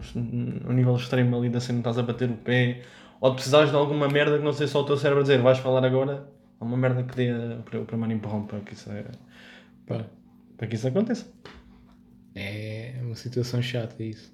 um 0.67 0.73
nível 0.73 0.95
extremo 0.95 1.37
ali 1.37 1.49
da 1.49 1.59
cena, 1.59 1.79
estás 1.79 1.97
a 1.97 2.03
bater 2.03 2.29
o 2.29 2.37
pé 2.37 2.81
ou 3.19 3.29
de 3.31 3.35
precisares 3.35 3.71
de 3.71 3.75
alguma 3.75 4.07
merda 4.07 4.37
que 4.37 4.43
não 4.43 4.53
sei 4.53 4.67
só 4.67 4.81
o 4.81 4.85
teu 4.85 4.95
cérebro 4.97 5.21
a 5.21 5.23
dizer, 5.23 5.41
vais 5.41 5.57
falar 5.59 5.83
agora. 5.85 6.27
Há 6.59 6.65
uma 6.65 6.77
merda 6.77 7.03
que 7.03 7.15
dê 7.15 7.29
a- 7.31 7.61
para 7.63 7.79
o 7.81 7.85
primeiro 7.85 8.13
empurrão 8.13 8.45
para 8.45 8.59
que 8.61 8.73
isso, 8.73 8.91
é, 8.91 9.05
Pá, 9.87 10.05
para 10.57 10.67
que 10.67 10.75
isso 10.75 10.87
aconteça. 10.87 11.27
É 12.35 12.99
uma 13.03 13.15
situação 13.15 13.61
chata 13.61 14.03
isso. 14.03 14.31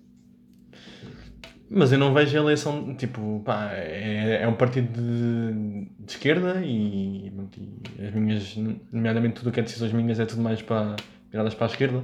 Mas 1.69 1.91
eu 1.91 1.97
não 1.97 2.13
vejo 2.13 2.37
a 2.37 2.41
eleição, 2.41 2.93
tipo, 2.95 3.41
pá, 3.43 3.71
é, 3.73 4.43
é 4.43 4.47
um 4.47 4.55
partido 4.55 4.91
de, 4.93 5.85
de 5.99 6.11
esquerda 6.11 6.61
e, 6.63 7.29
e 7.29 8.05
as 8.05 8.13
minhas, 8.13 8.55
nomeadamente 8.91 9.35
tudo 9.35 9.49
o 9.49 9.51
que 9.51 9.59
é 9.59 9.63
decisões 9.63 9.91
minhas 9.93 10.19
é 10.19 10.25
tudo 10.25 10.41
mais 10.41 10.61
para, 10.61 10.95
viradas 11.31 11.55
para 11.55 11.65
a 11.65 11.69
esquerda, 11.69 12.03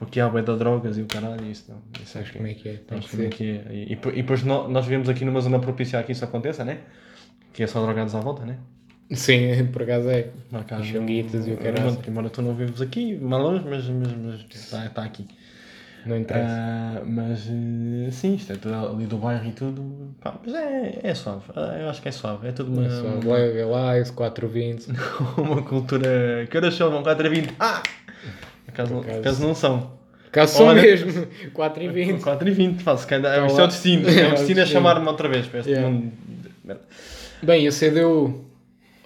porque 0.00 0.18
há 0.18 0.28
bué 0.28 0.42
de 0.42 0.56
drogas 0.56 0.98
e 0.98 1.02
o 1.02 1.06
caralho, 1.06 1.44
e 1.44 1.52
isso 1.52 1.66
não. 1.68 1.78
Isso 2.02 2.12
Sabes 2.14 2.30
como 2.32 2.46
é 2.48 2.54
que 2.54 2.68
é? 2.68 2.80
Sabes 2.88 3.04
que 3.04 3.10
como 3.12 3.22
é 3.22 3.28
que 3.28 3.44
é. 3.50 3.64
E, 3.72 3.92
e, 3.92 3.92
e 3.92 3.96
depois 4.22 4.42
nó- 4.42 4.66
nós 4.66 4.84
vivemos 4.86 5.08
aqui 5.08 5.24
numa 5.24 5.40
zona 5.40 5.60
propícia 5.60 6.00
a 6.00 6.02
que 6.02 6.10
isso 6.10 6.24
aconteça, 6.24 6.64
né? 6.64 6.78
Que 7.52 7.62
é 7.62 7.66
só 7.68 7.80
drogados 7.84 8.14
à 8.16 8.20
volta, 8.20 8.44
né? 8.44 8.56
Sim, 9.12 9.66
por 9.72 9.82
acaso 9.82 10.08
é. 10.10 10.28
Lá 10.50 10.64
cá, 10.64 10.80
E 10.80 10.84
chunguitas 10.84 11.46
e 11.46 11.52
o 11.52 11.56
caralho. 11.56 11.96
Embora 12.08 12.28
tu 12.30 12.42
não 12.42 12.54
vives 12.54 12.80
aqui, 12.80 13.16
longe, 13.20 13.64
mas, 13.68 13.86
mas, 13.86 14.12
mas 14.12 14.40
está, 14.52 14.86
está 14.86 15.04
aqui. 15.04 15.26
Não 16.06 16.16
interessa. 16.16 16.48
Ah, 16.50 17.02
mas 17.04 17.46
eh, 17.46 18.10
sim, 18.10 18.34
isto 18.36 18.54
é 18.54 18.56
tudo 18.56 18.74
ali 18.74 19.04
do 19.04 19.18
bairro 19.18 19.46
e 19.46 19.52
tudo. 19.52 20.14
Pá, 20.18 20.34
mas 20.42 20.54
é, 20.54 20.98
é 21.02 21.14
suave. 21.14 21.42
Ah, 21.54 21.76
Eu 21.78 21.90
acho 21.90 22.00
que 22.00 22.08
é 22.08 22.12
suave. 22.12 22.48
É 22.48 22.52
tudo 22.52 22.72
uma, 22.72 22.86
É 22.86 22.88
só 22.88 23.28
Lega 23.34 23.66
lá, 23.66 23.98
esse 23.98 24.10
420. 24.14 24.88
uma 25.36 25.60
cultura. 25.62 26.46
Que 26.50 26.56
horas 26.56 26.72
são? 26.74 26.90
Vão 26.90 27.02
4 27.02 27.26
a 27.26 27.28
20. 27.30 27.52
Ah! 27.60 27.82
Acaso, 28.72 28.92
não- 28.94 29.00
acaso- 29.00 29.18
acaso 29.20 29.42
não 29.46 29.54
são. 29.54 30.00
Caso 30.32 30.56
são 30.58 30.66
Olha- 30.66 30.82
mesmo. 30.82 31.26
4 31.52 31.82
e 31.82 31.88
20. 31.88 32.20
4 32.22 32.48
e 32.48 32.52
20. 32.52 32.82
Faz, 32.82 33.00
isto 33.00 33.14
é 33.14 33.18
lá. 33.18 33.46
o 33.46 33.66
destino. 33.66 34.08
É 34.08 34.28
o 34.28 34.30
destino 34.36 34.62
a 34.62 34.66
chamar-me 34.66 35.06
outra 35.08 35.28
vez. 35.28 35.46
Para 35.46 35.60
este 35.60 35.72
Yeah. 35.72 35.90
mundo. 35.90 36.12
Bem, 37.42 37.66
a 37.66 37.72
CDU, 37.72 38.44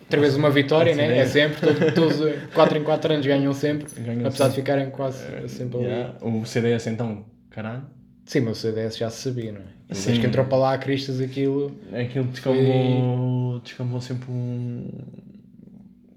outra 0.02 0.20
vez 0.20 0.34
uma 0.37 0.50
vitória, 0.50 0.94
né? 0.94 1.19
É 1.19 1.26
sempre. 1.26 1.61
todo- 1.61 1.94
Todos 1.94 2.16
4 2.52 2.76
em 2.78 2.82
4 2.82 3.12
anos 3.14 3.26
ganham 3.26 3.52
sempre. 3.55 3.87
Ganham 4.02 4.26
apesar 4.26 4.49
de 4.49 4.55
sempre. 4.56 4.62
ficarem 4.72 4.90
quase 4.90 5.49
sempre 5.49 5.78
ali. 5.78 5.87
Yeah. 5.87 6.14
O 6.20 6.44
CDS 6.44 6.87
então, 6.88 7.25
caralho. 7.50 7.84
Sim, 8.26 8.40
mas 8.40 8.58
o 8.58 8.60
CDS 8.60 8.96
já 8.96 9.08
se 9.10 9.22
sabia, 9.28 9.52
não 9.52 9.60
é? 9.60 9.64
Desde 9.88 10.12
Sim. 10.14 10.20
que 10.20 10.26
entrou 10.26 10.44
para 10.46 10.56
lá 10.58 10.75
a 10.75 10.78
Cristas 10.78 11.20
aquilo. 11.20 11.76
Aquilo 11.93 12.25
descambou, 12.25 13.60
descambou 13.60 14.00
sempre 14.00 14.31
um. 14.31 14.88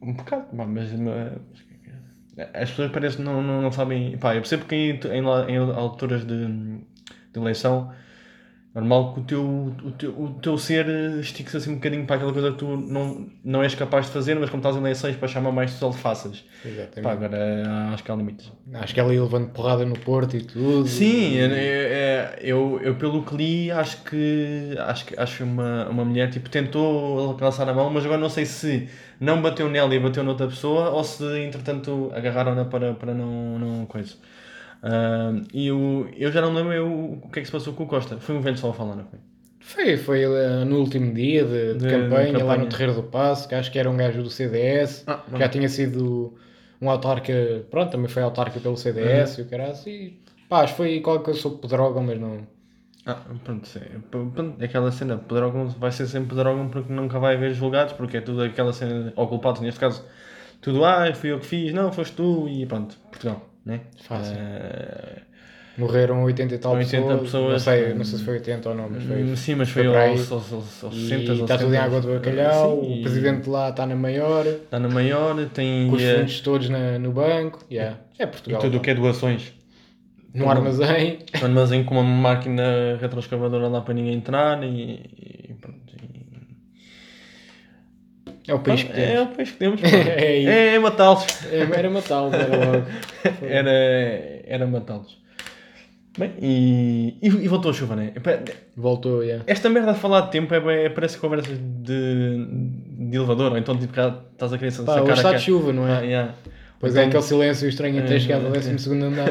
um 0.01 0.13
bocado, 0.13 0.47
mas, 0.53 0.67
mas 0.93 0.93
as 2.53 2.69
pessoas 2.69 2.91
parecem 2.91 3.17
que 3.17 3.23
não, 3.23 3.41
não, 3.41 3.61
não 3.61 3.71
sabem. 3.71 4.17
Pá, 4.17 4.35
eu 4.35 4.41
percebo 4.41 4.65
que 4.65 4.75
em, 4.75 4.99
em, 5.09 5.51
em 5.51 5.57
alturas 5.57 6.25
de, 6.25 6.47
de 6.47 7.39
eleição 7.39 7.91
normal 8.77 9.13
que 9.13 9.19
o 9.19 9.23
teu, 9.23 9.43
o 9.83 9.91
teu, 9.91 10.11
o 10.11 10.29
teu 10.39 10.57
ser 10.57 10.87
estique-se 11.19 11.57
assim 11.57 11.71
um 11.71 11.75
bocadinho 11.75 12.05
para 12.05 12.17
aquela 12.17 12.31
coisa 12.31 12.51
que 12.51 12.59
tu 12.59 12.77
não, 12.77 13.27
não 13.43 13.63
és 13.63 13.73
capaz 13.73 14.05
de 14.05 14.11
fazer, 14.11 14.35
mas 14.35 14.51
como 14.51 14.59
estás 14.61 14.75
em 14.75 14.79
eleições 14.79 15.15
para 15.15 15.27
chamar 15.27 15.51
mais 15.51 15.71
pessoal 15.71 15.91
faças. 15.91 16.43
Pá, 16.61 16.69
Exatamente. 16.69 17.07
agora 17.07 17.89
acho 17.91 18.03
que 18.03 18.11
há 18.11 18.15
limites. 18.15 18.51
Acho 18.73 18.93
que 18.93 18.99
ali 18.99 19.19
levando 19.19 19.49
porrada 19.49 19.83
no 19.83 19.97
Porto 19.97 20.37
e 20.37 20.41
tudo. 20.41 20.87
Sim, 20.87 21.33
eu, 21.37 21.49
eu, 21.49 22.29
eu, 22.41 22.79
eu 22.83 22.95
pelo 22.95 23.23
que 23.23 23.35
li 23.35 23.71
acho 23.71 24.03
que 24.03 24.75
acho 24.77 25.05
que 25.07 25.19
acho 25.19 25.37
que 25.37 25.43
uma, 25.43 25.87
uma 25.89 26.05
mulher 26.05 26.29
tipo, 26.29 26.47
tentou 26.47 27.29
alcançar 27.29 27.67
a 27.67 27.73
mão, 27.73 27.89
mas 27.89 28.05
agora 28.05 28.21
não 28.21 28.29
sei 28.29 28.45
se 28.45 28.87
não 29.19 29.41
bateu 29.41 29.67
nela 29.69 29.93
e 29.95 29.99
bateu 29.99 30.23
noutra 30.23 30.45
pessoa 30.45 30.91
ou 30.91 31.03
se 31.03 31.23
entretanto 31.39 32.11
agarraram-na 32.13 32.65
para, 32.65 32.93
para 32.93 33.13
não, 33.15 33.57
não 33.57 33.85
coisa. 33.87 34.13
Ah, 34.81 35.31
e 35.53 35.67
eu, 35.67 36.09
eu 36.15 36.31
já 36.31 36.41
não 36.41 36.53
lembro 36.53 36.73
eu, 36.73 36.87
o 37.23 37.29
que 37.31 37.39
é 37.39 37.41
que 37.41 37.45
se 37.47 37.51
passou 37.51 37.73
com 37.73 37.83
o 37.83 37.87
Costa. 37.87 38.17
Foi 38.19 38.35
um 38.35 38.41
velho 38.41 38.57
só 38.57 38.69
a 38.69 38.73
falar, 38.73 38.95
não 38.95 39.05
foi? 39.05 39.19
Foi, 39.59 39.97
foi 39.97 40.23
eh, 40.23 40.63
no 40.65 40.79
último 40.79 41.13
dia 41.13 41.43
de, 41.43 41.73
de 41.73 41.79
De- 41.79 41.85
de 41.85 41.89
campanha, 41.89 42.31
lá 42.33 42.39
campanha. 42.39 42.63
no 42.65 42.69
Terreiro 42.69 42.93
do 42.93 43.03
Passo, 43.03 43.47
que 43.47 43.55
acho 43.55 43.71
que 43.71 43.79
era 43.79 43.89
um 43.89 43.97
gajo 43.97 44.23
do 44.23 44.29
CDS, 44.29 45.03
Ah, 45.07 45.17
que 45.33 45.39
já 45.39 45.49
tinha 45.49 45.67
sido 45.69 46.35
um 46.81 46.89
autarca, 46.89 47.33
pronto, 47.69 47.91
também 47.91 48.07
foi 48.07 48.23
autarca 48.23 48.59
pelo 48.59 48.77
CDS 48.77 49.41
Uhum. 49.41 49.43
e 49.43 49.47
o 49.47 49.49
caralho, 49.49 49.77
e 49.87 50.21
pá, 50.47 50.61
acho 50.61 50.73
que 50.73 50.77
foi 50.77 51.01
qualquer 51.01 51.25
coisa 51.25 51.39
sobre 51.41 51.67
droga, 51.67 51.99
mas 52.01 52.19
não. 52.19 52.47
Ah, 53.05 53.15
pronto, 53.43 53.67
sim. 53.67 53.79
Pronto, 54.11 54.63
aquela 54.63 54.91
cena, 54.91 55.17
Pedrógão 55.17 55.67
vai 55.69 55.91
ser 55.91 56.07
sempre 56.07 56.29
Pedrógão 56.29 56.69
porque 56.69 56.91
nunca 56.91 57.19
vai 57.19 57.35
haver 57.35 57.53
julgados, 57.53 57.93
porque 57.93 58.17
é 58.17 58.21
tudo 58.21 58.43
aquela 58.43 58.73
cena, 58.73 59.13
ou 59.15 59.27
culpados 59.27 59.61
neste 59.61 59.79
caso, 59.79 60.03
tudo, 60.61 60.83
ah, 60.85 61.13
fui 61.15 61.31
eu 61.31 61.39
que 61.39 61.45
fiz, 61.45 61.73
não, 61.73 61.91
foste 61.91 62.15
tu, 62.15 62.47
e 62.49 62.65
pronto, 62.65 62.97
Portugal, 63.11 63.46
né? 63.67 63.81
Fácil. 64.07 64.35
Eh, 64.37 65.21
Morreram 65.77 66.23
80 66.23 66.55
e 66.55 66.57
tal 66.57 66.73
80 66.73 67.01
pessoas, 67.01 67.21
pessoas, 67.21 67.51
não 67.51 67.59
sei, 67.59 67.93
hum, 67.93 67.97
não 67.97 68.03
sei 68.03 68.17
se 68.17 68.25
foi 68.25 68.33
80 68.35 68.69
ou 68.69 68.75
não, 68.75 68.89
mas 68.89 69.03
foi. 69.03 69.35
Sim, 69.35 69.55
mas 69.55 69.69
foi 69.69 69.83
foi, 69.83 69.95
aos, 70.09 70.31
aos, 70.31 70.51
aos, 70.53 70.83
aos 70.83 70.95
E 70.95 71.07
60 71.07 71.33
está 71.33 71.57
tudo 71.59 71.73
em 71.75 71.77
água 71.77 72.01
do 72.01 72.13
bacalhau, 72.13 72.79
o 72.79 73.01
presidente 73.03 73.47
lá 73.47 73.69
está 73.69 73.85
na 73.85 73.95
maior, 73.95 74.43
está 74.47 74.79
na 74.79 74.89
maior, 74.89 75.35
tem 75.53 75.87
com 75.87 75.95
os 75.95 76.01
eh, 76.01 76.17
fundos 76.17 76.41
todos 76.41 76.69
na, 76.69 76.97
no 76.97 77.11
banco, 77.11 77.63
yeah. 77.71 77.97
é 78.17 78.23
e 78.23 78.27
Portugal. 78.27 78.59
tudo 78.59 78.77
o 78.77 78.79
que 78.79 78.89
é 78.89 78.95
doações. 78.95 79.53
no 80.33 80.49
armazém. 80.49 81.19
Um 81.39 81.45
armazém 81.45 81.83
com 81.83 81.93
uma 81.93 82.03
máquina 82.03 82.97
retroescavadora 82.99 83.67
lá 83.67 83.81
para 83.81 83.93
ninguém 83.93 84.15
entrar 84.15 84.63
e, 84.63 84.67
e 84.67 85.36
e- 85.36 85.36
É 88.47 88.53
o 88.53 88.59
país 88.59 88.83
que 88.83 88.91
é, 88.91 88.95
temos. 88.95 89.21
o 89.23 89.35
país 89.35 89.51
que 89.51 89.57
temos. 89.57 89.81
É 89.83 90.37
isso. 90.37 90.49
é, 90.49 90.75
é 90.75 90.79
matá-los. 90.79 91.25
É, 91.51 91.59
era 91.77 91.89
matá-los, 91.89 92.33
era 92.33 92.55
logo. 92.65 92.85
Era, 93.45 93.71
era 94.47 94.65
matá-los. 94.67 95.17
Bem, 96.17 96.31
e, 96.41 97.15
e, 97.21 97.27
e 97.27 97.47
voltou 97.47 97.69
a 97.69 97.73
chuva, 97.73 97.95
né? 97.95 98.11
Epá, 98.15 98.39
Voltou, 98.75 99.21
yeah. 99.23 99.43
Esta 99.45 99.69
merda 99.69 99.93
de 99.93 99.99
falar 99.99 100.21
de 100.21 100.31
tempo 100.31 100.51
é, 100.55 100.59
bué- 100.59 100.89
parece 100.89 101.17
conversas 101.19 101.57
de, 101.59 102.47
de 103.09 103.15
elevador, 103.17 103.51
ou 103.51 103.57
então 103.57 103.77
tipo, 103.77 103.93
estás 104.31 104.51
a 104.51 104.57
querer 104.57 104.71
Pá, 104.77 104.93
sacar 104.95 105.09
está 105.17 105.33
de 105.33 105.41
chuva, 105.43 105.71
não 105.71 105.85
Ah, 105.85 106.01
é? 106.03 106.05
yeah. 106.07 106.33
Pois 106.79 106.93
Então- 106.93 107.03
é 107.03 107.07
aquele 107.07 107.21
silêncio 107.23 107.69
estranho 107.69 107.99
até 108.03 108.15
É, 108.15 108.19
chegar 108.19 108.37
ao 108.37 108.47
é, 108.47 108.49
12 108.49 108.79
segundo 108.79 109.05
andar. 109.05 109.29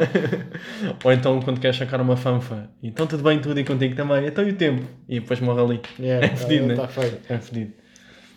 Ou 1.02 1.12
então 1.12 1.40
quando 1.40 1.58
queres 1.60 1.76
sacar 1.76 2.00
uma 2.00 2.16
fanfa, 2.16 2.68
então 2.82 3.06
tudo 3.06 3.22
bem, 3.24 3.40
tudo 3.40 3.58
e 3.58 3.64
contigo 3.64 3.96
também, 3.96 4.26
então 4.26 4.46
e 4.46 4.50
o 4.50 4.54
tempo? 4.54 4.82
E 5.08 5.18
depois 5.20 5.40
morre 5.40 5.60
ali. 5.62 5.80
Yeah, 5.98 6.26
É 6.26 6.36
fedido, 6.36 6.66
né? 6.66 6.74
Está 6.74 6.86
feio. 6.88 7.14
É 7.28 7.38
fedido. 7.38 7.72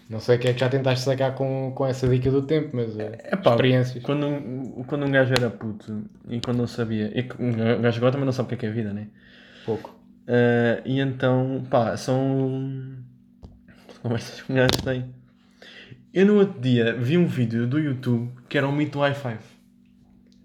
Não 0.09 0.19
sei 0.19 0.37
o 0.37 0.39
que 0.39 0.47
é 0.47 0.53
que 0.53 0.59
já 0.59 0.67
tentaste 0.67 1.05
sacar 1.05 1.35
com, 1.35 1.71
com 1.75 1.85
essa 1.85 2.07
dica 2.07 2.31
do 2.31 2.41
tempo, 2.41 2.75
mas 2.75 2.97
eh, 2.97 3.19
É 3.25 3.35
pá, 3.35 3.51
experiências. 3.51 4.03
Quando 4.03 4.25
um, 4.25 4.83
quando 4.87 5.05
um 5.05 5.11
gajo 5.11 5.31
era 5.33 5.51
puto 5.51 6.03
e 6.27 6.41
quando 6.41 6.57
não 6.57 6.67
sabia, 6.67 7.11
e 7.15 7.29
um 7.39 7.81
gajo 7.81 7.97
agora 7.97 8.13
também 8.13 8.25
não 8.25 8.33
sabe 8.33 8.47
o 8.47 8.49
que 8.49 8.55
é, 8.55 8.57
que 8.57 8.65
é 8.65 8.71
vida, 8.71 8.91
né? 8.91 9.07
Pouco. 9.63 9.95
Ah, 10.27 10.81
e 10.85 10.99
então, 10.99 11.63
pá, 11.69 11.97
são 11.97 12.95
conversas 14.01 14.41
que 14.41 14.51
um 14.51 14.55
gajo 14.55 14.69
tem. 14.83 15.13
Eu 16.13 16.25
no 16.25 16.37
outro 16.37 16.59
dia 16.59 16.95
vi 16.95 17.17
um 17.17 17.25
vídeo 17.25 17.67
do 17.67 17.79
YouTube 17.79 18.31
que 18.47 18.57
era 18.57 18.67
um 18.67 18.71
mito 18.71 18.93
do 18.93 18.99
Wi-Fi. 18.99 19.37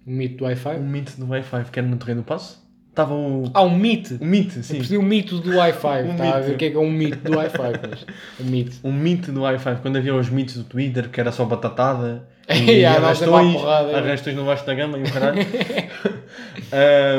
O 0.07 0.11
mito 0.11 0.37
do 0.39 0.45
Wi-Fi? 0.45 0.77
Um 0.77 0.89
mito 0.89 1.17
do 1.19 1.29
Wi-Fi 1.29 1.65
que 1.71 1.79
era 1.79 1.89
no 1.89 1.97
Terreno 1.97 2.23
do 2.23 2.25
Passo. 2.25 2.64
Estava 2.95 3.13
o. 3.13 3.51
Ah, 3.53 3.63
um 3.63 3.77
mito! 3.77 4.19
O 4.21 4.25
mito, 4.25 4.61
Eu 4.61 4.63
sim. 4.63 4.77
percebi 4.77 4.99
o 4.99 5.03
mito 5.03 5.41
do 5.41 5.51
Wi-Fi. 5.59 6.03
Um 6.05 6.13
Está 6.13 6.37
a 6.37 6.41
ver 6.41 6.55
o 6.55 6.57
que 6.57 6.65
é 6.67 6.71
que 6.71 6.77
é 6.77 6.79
um 6.79 6.91
mito 6.93 7.19
do 7.29 7.37
Wi-Fi. 7.37 7.73
Mas, 7.91 8.07
um 8.41 8.45
mito. 8.45 8.77
Um 8.85 8.93
mito 8.93 9.33
do 9.33 9.43
Wi-Fi. 9.43 9.79
Quando 9.83 9.97
havia 9.97 10.15
os 10.15 10.31
mitos 10.31 10.57
do 10.57 10.63
Twitter 10.63 11.11
que 11.11 11.21
era 11.21 11.33
só 11.33 11.45
batatada. 11.45 12.25
E 12.47 12.85
à 12.85 12.93
arrastões, 12.93 13.55
porrada, 13.55 13.91
é. 13.91 13.99
arrastões 13.99 14.37
no 14.37 14.45
baixo 14.45 14.67
da 14.67 14.75
gama 14.75 14.99
e 14.99 15.03
o 15.03 15.11
caralho. 15.11 15.39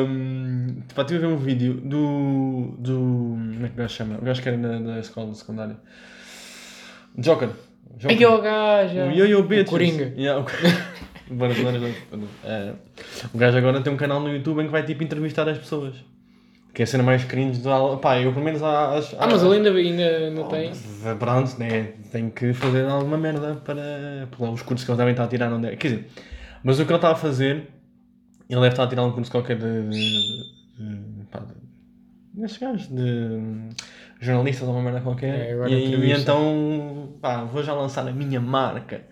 um, 0.07 0.75
pá, 0.93 1.03
tive 1.03 1.17
a 1.25 1.27
ver 1.27 1.33
um 1.33 1.37
vídeo 1.37 1.73
do. 1.73 2.75
do 2.77 2.93
como 2.93 3.65
é 3.65 3.69
que 3.69 3.73
o 3.73 3.77
gajo 3.77 3.93
chama? 3.95 4.17
O 4.19 4.21
gajo 4.23 4.39
que 4.39 4.49
era 4.49 4.57
na, 4.57 4.79
na 4.79 4.99
escola 4.99 5.33
secundária. 5.33 5.77
Joker. 7.17 7.49
Joker. 7.97 8.17
Aí 8.17 8.25
o 8.25 8.39
gajo! 8.39 8.99
O 8.99 9.11
Yo-Yo 9.11 9.39
o 9.39 9.43
Bitches. 9.43 9.69
Coringa. 9.71 10.13
Yeah, 10.15 10.41
o... 10.41 10.45
Bora, 11.29 11.53
bora. 11.53 11.79
É, 12.43 12.73
o 13.33 13.37
gajo 13.37 13.57
agora 13.57 13.81
tem 13.81 13.91
um 13.91 13.97
canal 13.97 14.19
no 14.19 14.29
YouTube 14.29 14.61
em 14.61 14.65
que 14.65 14.71
vai 14.71 14.83
tipo 14.83 15.03
entrevistar 15.03 15.47
as 15.49 15.57
pessoas. 15.57 15.95
Que 16.73 16.81
é 16.81 16.83
a 16.83 16.87
cena 16.87 17.03
mais 17.03 17.23
cringe 17.23 17.61
do. 17.61 17.97
Pá, 17.97 18.19
eu 18.19 18.31
pelo 18.31 18.43
menos 18.43 18.61
às. 18.61 19.15
Ah, 19.17 19.27
mas 19.27 19.41
ele 19.41 19.55
ainda, 19.55 19.71
ainda 19.71 20.29
não 20.29 20.47
tem. 20.47 20.71
Pronto, 21.17 21.57
né? 21.57 21.93
Tem 22.11 22.29
que 22.29 22.53
fazer 22.53 22.85
alguma 22.85 23.17
merda 23.17 23.55
para. 23.63 24.27
para 24.29 24.49
os 24.51 24.61
cursos 24.61 24.85
que 24.85 24.91
eles 24.91 24.97
devem 24.97 25.11
estar 25.11 25.23
a 25.23 25.27
tirar. 25.27 25.49
Deve. 25.57 25.77
Quer 25.77 25.87
dizer, 25.87 26.07
mas 26.63 26.79
o 26.79 26.85
que 26.85 26.91
ele 26.91 26.97
está 26.97 27.11
a 27.11 27.15
fazer. 27.15 27.69
Ele 28.47 28.61
deve 28.61 28.67
estar 28.67 28.83
a 28.83 28.87
tirar 28.87 29.03
um 29.03 29.11
curso 29.11 29.31
qualquer 29.31 29.57
de. 29.57 29.89
de, 29.89 30.39
de 30.77 31.25
pá, 31.31 31.39
de 31.39 31.65
desses 32.35 32.57
gajos, 32.57 32.87
de 32.89 33.69
jornalistas 34.19 34.67
ou 34.67 34.73
uma 34.73 34.83
merda 34.83 35.01
qualquer. 35.01 35.33
É, 35.33 35.69
e, 35.69 35.95
e 35.95 36.11
então, 36.11 37.13
pá, 37.21 37.43
vou 37.45 37.63
já 37.63 37.73
lançar 37.73 38.07
a 38.07 38.11
minha 38.11 38.41
marca. 38.41 39.03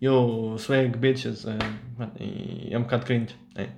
Eu 0.00 0.56
swag 0.58 0.96
bitches. 0.96 1.44
É, 1.46 1.58
é 2.72 2.78
um 2.78 2.82
bocado 2.82 3.04
cringe. 3.04 3.34
É, 3.56 3.62
é 3.62 3.68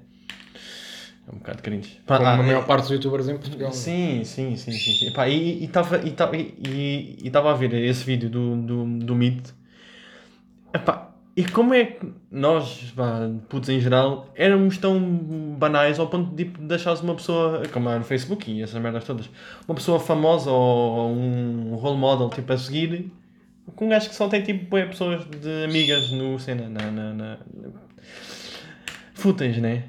um 1.32 1.38
bocado 1.38 1.62
cringe. 1.62 2.00
Pá, 2.06 2.16
Como 2.18 2.28
ah, 2.28 2.32
a 2.36 2.38
é- 2.38 2.42
maior 2.42 2.66
parte 2.66 2.82
dos 2.82 2.90
youtubers 2.92 3.28
em 3.28 3.38
Portugal. 3.38 3.72
Sim, 3.72 4.22
sim, 4.24 4.56
sim, 4.56 4.72
sim. 4.72 4.92
sim. 4.92 5.06
Epá, 5.08 5.28
e 5.28 5.64
estava 5.64 5.96
e, 5.98 6.10
tava- 6.10 6.36
e, 6.36 6.54
e, 6.66 7.18
e 7.24 7.30
tava 7.30 7.50
a 7.50 7.54
ver 7.54 7.72
esse 7.74 8.04
vídeo 8.04 8.28
do, 8.28 8.56
do, 8.56 8.84
do 8.98 9.14
Meet. 9.14 9.48
Epá, 10.74 11.10
e 11.36 11.44
como 11.44 11.72
é 11.74 11.84
que 11.86 12.06
nós, 12.30 12.92
pá, 12.94 13.28
putos 13.48 13.68
em 13.70 13.80
geral, 13.80 14.30
éramos 14.34 14.76
tão 14.78 15.00
banais 15.58 15.98
ao 15.98 16.06
ponto 16.08 16.34
de 16.34 16.44
tipo, 16.44 16.60
deixares 16.62 17.00
uma 17.00 17.14
pessoa, 17.14 17.62
como 17.72 17.88
é 17.88 17.98
no 17.98 18.04
Facebook 18.04 18.50
e 18.50 18.62
essas 18.62 18.80
merdas 18.80 19.04
todas, 19.04 19.28
uma 19.66 19.74
pessoa 19.74 19.98
famosa 19.98 20.50
ou 20.50 21.10
um 21.10 21.74
role 21.76 21.96
model 21.98 22.28
tipo, 22.28 22.52
a 22.52 22.58
seguir, 22.58 23.10
um 23.80 23.88
gajo 23.88 24.08
que 24.08 24.14
só 24.14 24.28
tem 24.28 24.42
tipo 24.42 24.66
pessoas 24.86 25.24
de 25.24 25.64
amigas 25.64 26.10
no 26.10 26.38
cena, 26.38 26.68
na, 26.68 26.90
na, 26.90 27.14
na... 27.14 27.38
fúteis, 29.14 29.58
né? 29.58 29.84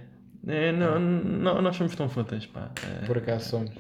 É, 0.47 0.71
não, 0.71 0.99
não, 0.99 1.61
nós 1.61 1.75
somos 1.75 1.95
tão 1.95 2.09
fúteis, 2.09 2.45
pá. 2.45 2.71
É. 3.03 3.05
Por 3.05 3.17
acaso 3.17 3.49
somos. 3.49 3.71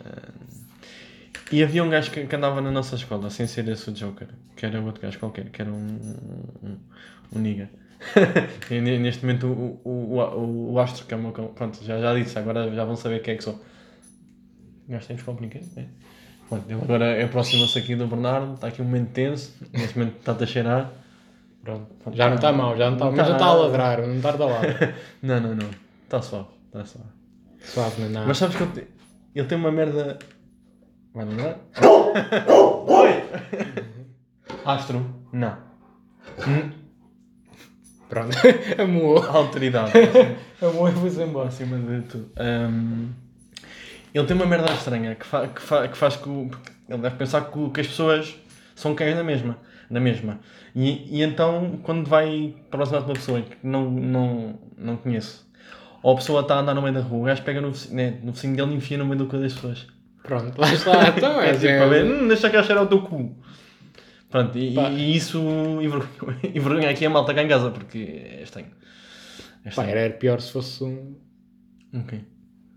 E 1.51 1.61
havia 1.61 1.83
um 1.83 1.89
gajo 1.89 2.11
que, 2.11 2.25
que 2.25 2.35
andava 2.35 2.61
na 2.61 2.71
nossa 2.71 2.95
escola, 2.95 3.29
sem 3.29 3.45
ser 3.45 3.67
esse 3.67 3.89
o 3.89 3.93
Joker, 3.93 4.27
que 4.55 4.65
era 4.65 4.79
outro 4.79 5.01
gajo 5.01 5.19
qualquer, 5.19 5.49
que 5.49 5.61
era 5.61 5.71
um, 5.71 5.75
um, 6.63 6.77
um 7.35 7.39
nigga. 7.39 7.69
ne- 8.71 8.97
neste 8.99 9.25
momento 9.25 9.47
o, 9.47 9.81
o, 9.83 10.17
o, 10.17 10.73
o 10.73 10.79
Astro, 10.79 11.05
que 11.05 11.13
é 11.13 11.17
o 11.17 11.19
meu 11.21 11.31
cão, 11.31 11.47
pronto, 11.47 11.83
já, 11.83 11.99
já 11.99 12.15
disse, 12.15 12.39
agora 12.39 12.73
já 12.73 12.85
vão 12.85 12.95
saber 12.95 13.21
quem 13.21 13.33
é 13.33 13.37
que 13.37 13.43
sou. 13.43 13.55
O 14.87 14.91
gajo 14.91 15.07
tem 15.07 15.15
desculpa 15.15 15.41
ninguém? 15.41 15.61
É. 16.51 16.55
Pronto, 16.55 16.65
ele 16.69 16.81
agora 16.81 17.25
aproxima-se 17.25 17.79
aqui 17.79 17.95
do 17.95 18.07
Bernardo, 18.07 18.55
está 18.55 18.67
aqui 18.67 18.81
um 18.81 18.85
momento 18.85 19.11
tenso, 19.11 19.53
neste 19.71 19.97
momento 19.97 20.17
está-te 20.19 20.43
a 20.43 20.47
cheirar. 20.47 20.91
Pronto. 21.63 21.87
Já 22.13 22.27
não 22.27 22.35
está 22.35 22.51
mal, 22.51 22.75
já 22.75 22.87
não 22.87 22.93
está 22.93 23.05
Não 23.05 23.11
Mas 23.13 23.27
já 23.27 23.33
tá. 23.33 23.37
está 23.37 23.45
a 23.45 23.53
ladrar, 23.53 24.01
não 24.07 24.15
está 24.15 24.31
da 24.31 24.45
lado. 24.45 24.67
Não, 25.21 25.39
não, 25.39 25.55
não, 25.55 25.69
está 26.03 26.21
suave, 26.21 26.47
está 26.65 26.83
suave. 26.85 27.09
Suave, 27.59 28.01
não 28.01 28.07
é 28.07 28.09
nada. 28.09 28.27
Mas 28.27 28.37
sabes 28.39 28.55
que 28.57 28.63
ele 28.63 28.71
tem, 28.71 28.87
ele 29.35 29.47
tem 29.47 29.57
uma 29.57 29.71
merda. 29.71 30.17
Vai 31.13 31.25
lembrar? 31.25 31.59
Oi! 32.87 33.09
Astro? 34.65 35.05
Não. 35.31 35.55
Hum, 36.47 36.71
Pronto. 38.09 38.35
Amou. 38.81 39.17
Autoridade. 39.19 39.91
Amou 40.61 40.89
e 40.89 40.91
foi-se 40.93 41.21
embora. 41.21 41.47
Acima 41.47 41.77
de 41.77 42.01
tudo. 42.07 42.29
Hum, 42.37 43.09
ele 44.13 44.27
tem 44.27 44.35
uma 44.35 44.45
merda 44.45 44.71
estranha 44.73 45.15
que, 45.15 45.25
fa 45.25 45.47
que, 45.47 45.61
fa 45.61 45.87
que 45.87 45.97
faz 45.97 46.15
que. 46.15 46.27
o- 46.29 46.49
Ele 46.89 46.99
deve 47.01 47.15
pensar 47.15 47.41
que, 47.49 47.69
que 47.69 47.81
as 47.81 47.87
pessoas 47.87 48.35
são 48.75 48.93
cães 48.95 49.15
na 49.15 49.23
mesma. 49.23 49.57
Na 49.89 49.99
mesma. 49.99 50.39
E, 50.75 51.19
e 51.19 51.21
então, 51.23 51.79
quando 51.83 52.07
vai 52.09 52.55
aproximar 52.67 53.01
de 53.01 53.07
uma 53.09 53.13
pessoa 53.15 53.41
que 53.41 53.55
não, 53.61 53.89
não, 53.91 54.59
não 54.77 54.95
conhece, 54.97 55.41
ou 56.01 56.13
a 56.13 56.15
pessoa 56.15 56.41
está 56.41 56.55
a 56.55 56.59
andar 56.59 56.73
no 56.73 56.81
meio 56.81 56.93
da 56.93 57.01
rua, 57.01 57.19
o 57.21 57.25
gajo 57.25 57.43
pega 57.43 57.59
no 57.61 57.71
vizinho, 57.71 57.95
né, 57.95 58.19
no 58.23 58.31
vizinho 58.31 58.55
dele 58.55 58.71
e 58.71 58.75
enfia 58.75 58.97
no 58.97 59.05
meio 59.05 59.17
do 59.17 59.25
cu 59.27 59.37
das 59.37 59.53
pessoas. 59.53 59.87
Pronto, 60.23 60.59
lá 60.59 60.71
está. 60.73 61.09
Então 61.17 61.41
É 61.41 61.49
é, 61.49 61.53
tipo 61.53 61.67
para 61.67 61.87
ver, 61.87 62.05
hum, 62.05 62.27
deixa 62.27 62.49
cá 62.49 62.63
cheirar 62.63 62.83
o 62.83 62.87
teu 62.87 63.01
cu. 63.01 63.35
Pronto, 64.29 64.57
e, 64.57 64.73
Pá. 64.73 64.89
e 64.91 65.15
isso 65.15 65.39
envergonha, 66.55 66.89
aqui 66.89 67.05
a 67.05 67.09
malta 67.09 67.33
cá 67.33 67.43
em 67.43 67.47
casa, 67.49 67.69
porque 67.69 67.97
é 68.39 68.43
estranho. 68.43 68.67
É 68.67 69.63
Pá, 69.63 69.69
estranho. 69.69 69.89
era, 69.91 69.99
era 70.01 70.13
pior 70.13 70.39
se 70.39 70.51
fosse 70.53 70.81
um. 70.83 71.15
Ok. 71.93 72.23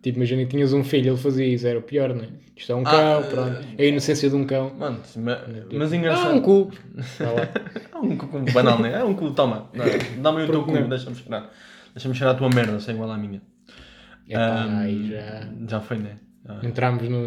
Tipo, 0.04 0.18
imagina 0.18 0.42
que 0.44 0.50
tinhas 0.50 0.74
um 0.74 0.84
filho, 0.84 1.12
ele 1.12 1.16
fazia 1.16 1.46
isso, 1.46 1.66
era 1.66 1.78
o 1.78 1.82
pior, 1.82 2.12
não 2.14 2.24
é? 2.24 2.28
Isto 2.54 2.72
é 2.72 2.74
um 2.74 2.82
Ah, 2.82 2.90
cão, 2.90 3.20
eh, 3.22 3.26
pronto. 3.30 3.68
É 3.78 3.84
a 3.84 3.86
inocência 3.86 4.28
de 4.28 4.36
um 4.36 4.44
cão. 4.44 4.70
Mano, 4.78 5.00
ma- 5.16 5.36
Tipo, 5.36 5.76
mas 5.78 5.92
Ah, 5.92 5.96
engraçado. 5.96 6.34
um 6.34 6.40
cu. 6.42 6.70
Lá. 7.20 7.48
É 7.94 7.96
um 7.96 8.14
cu 8.18 8.52
banal, 8.52 8.78
né? 8.80 8.92
É 9.00 9.02
um 9.02 9.14
cu, 9.14 9.30
toma. 9.30 9.70
Dá- 9.74 9.84
Dá-me 10.20 10.42
o 10.42 10.46
teu 10.50 10.62
cu, 10.62 10.72
não? 10.74 10.88
deixa-me 10.90 11.16
cheirar. 11.16 11.50
Deixa-me 11.94 12.14
cheirar 12.14 12.34
a 12.34 12.38
tua 12.38 12.50
merda, 12.50 12.78
se 12.80 12.90
é 12.90 12.92
igual 12.92 13.10
à 13.10 13.16
minha. 13.16 13.40
Epá, 14.28 14.64
Ahm, 14.64 14.76
aí 14.78 15.08
já 15.10 15.48
Já 15.70 15.80
foi, 15.80 15.96
né? 15.96 16.18
Ah, 16.46 16.60
entramos 16.62 17.08
no, 17.08 17.26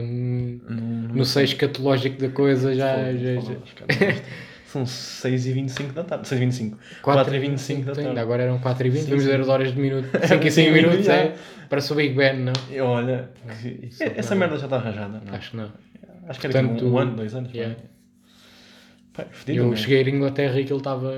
não- 0.69 1.15
no 1.15 1.25
seio 1.25 1.45
escatológico 1.45 2.21
da 2.21 2.29
coisa, 2.29 2.75
já. 2.75 2.93
Foda-se, 2.93 3.23
já, 3.23 3.41
já. 3.41 4.21
São 4.67 4.83
6h25 4.83 5.93
da 5.93 6.03
tarde. 6.03 6.27
6h25. 6.27 6.73
4 7.01 7.31
4h25 7.33 7.83
da 7.85 7.91
Ainda 7.91 8.03
tarde. 8.03 8.19
agora 8.19 8.43
eram 8.43 8.59
4 8.59 8.87
e 8.87 8.89
20 8.89 9.01
Sim, 9.01 9.09
vamos 9.09 9.23
sim. 9.23 9.29
ver 9.29 9.39
as 9.41 9.47
horas 9.47 9.73
de 9.73 9.79
minuto. 9.79 10.09
5 10.27 10.33
e 10.47 10.51
5 10.51 10.51
Sim, 10.51 10.71
minutos 10.73 11.05
já. 11.05 11.13
é. 11.13 11.35
Parece 11.69 11.91
o 11.93 11.95
Big 11.95 12.13
Ben, 12.15 12.33
não? 12.39 12.53
E 12.69 12.79
Olha, 12.81 13.29
que- 13.61 13.87
isso 13.87 14.03
essa 14.03 14.35
não- 14.35 14.39
merda 14.39 14.57
já 14.57 14.65
está 14.65 14.75
arranjada, 14.77 15.21
não? 15.25 15.33
é? 15.33 15.37
Acho 15.37 15.51
que 15.51 15.57
não. 15.57 15.71
Acho 16.27 16.39
que 16.39 16.47
era 16.47 16.53
tipo 16.59 16.67
Portanto, 16.69 16.93
um 16.93 16.97
ano, 16.97 17.15
dois 17.15 17.33
anos. 17.33 17.53
yeah. 17.53 17.75
Pá, 19.13 19.23
é 19.23 19.25
fedido, 19.31 19.63
Eu 19.65 19.69
né? 19.71 19.75
cheguei 19.75 20.03
à 20.03 20.09
Inglaterra 20.09 20.59
e 20.59 20.63
aquilo 20.63 20.77
estava 20.79 21.13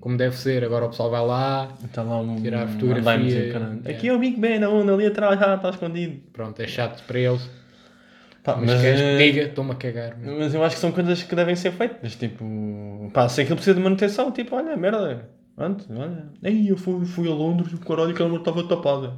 como 0.00 0.16
deve 0.16 0.36
ser. 0.36 0.62
Agora 0.64 0.84
o 0.86 0.88
pessoal 0.90 1.10
vai 1.10 1.26
lá, 1.26 1.68
Está 1.84 2.02
lá 2.02 2.20
um. 2.20 2.40
Tirar 2.40 2.62
a 2.62 2.64
um 2.64 2.68
fotografia, 2.68 3.04
caralho. 3.52 3.74
yeah. 3.80 3.90
Aqui 3.90 4.08
é 4.08 4.12
o 4.12 4.18
Big 4.18 4.38
Ben, 4.38 4.62
aonde? 4.62 4.90
Ali 4.92 5.06
atrás, 5.06 5.40
ah, 5.42 5.54
está 5.56 5.70
escondido. 5.70 6.20
pronto, 6.32 6.60
é 6.60 6.66
chato 6.66 7.02
para 7.06 7.18
eles. 7.18 7.48
Pá, 8.46 8.54
Mas, 8.56 8.70
mas, 8.70 8.80
queres 8.80 9.00
eh, 9.00 9.16
que 9.18 9.24
diga, 9.32 9.42
estou-me 9.48 9.72
a 9.72 9.74
cagar. 9.74 10.16
meu. 10.16 10.38
mas 10.38 10.54
eu 10.54 10.62
acho 10.62 10.76
que 10.76 10.80
são 10.80 10.92
coisas 10.92 11.20
que 11.22 11.34
devem 11.34 11.56
ser 11.56 11.72
feitas. 11.72 12.14
Tipo, 12.14 13.10
pá, 13.12 13.28
se 13.28 13.40
aquilo 13.40 13.56
precisa 13.56 13.76
de 13.76 13.82
manutenção, 13.82 14.30
tipo, 14.30 14.54
olha, 14.54 14.76
merda. 14.76 15.28
Pronto, 15.56 15.84
olha. 15.90 16.26
Ei, 16.44 16.70
eu 16.70 16.76
fui, 16.76 17.04
fui 17.04 17.28
a 17.28 17.34
Londres 17.34 17.72
e 17.72 17.74
o 17.74 17.78
caralho 17.80 18.14
que 18.14 18.22
ela 18.22 18.36
estava 18.36 18.62
tapada. 18.68 19.14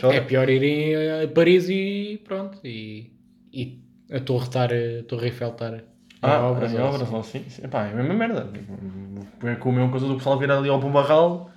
Chora. 0.00 0.16
É 0.16 0.20
pior 0.20 0.48
ir 0.48 0.94
a 1.24 1.28
Paris 1.28 1.68
e 1.68 2.20
pronto. 2.24 2.58
E, 2.64 3.10
e 3.52 3.80
a 4.12 4.20
Torre 4.20 4.44
estar, 4.44 4.70
a 4.72 5.02
Torre 5.08 5.26
Eiffel 5.26 5.48
estar 5.50 5.82
Ah, 6.22 6.40
obras. 6.48 6.72
obras, 6.74 7.14
assim. 7.14 7.44
Sim. 7.48 7.66
Pá, 7.68 7.86
é 7.86 7.90
a 7.92 7.94
mesma 7.96 8.14
merda. 8.14 8.48
Tipo, 8.52 9.46
É 9.48 9.54
com 9.56 9.70
a 9.70 9.72
mesma 9.72 9.90
coisa 9.90 10.06
do 10.06 10.14
pessoal 10.16 10.38
vir 10.38 10.50
ali 10.52 10.68
ao 10.68 10.78
Bumbarral 10.78 11.50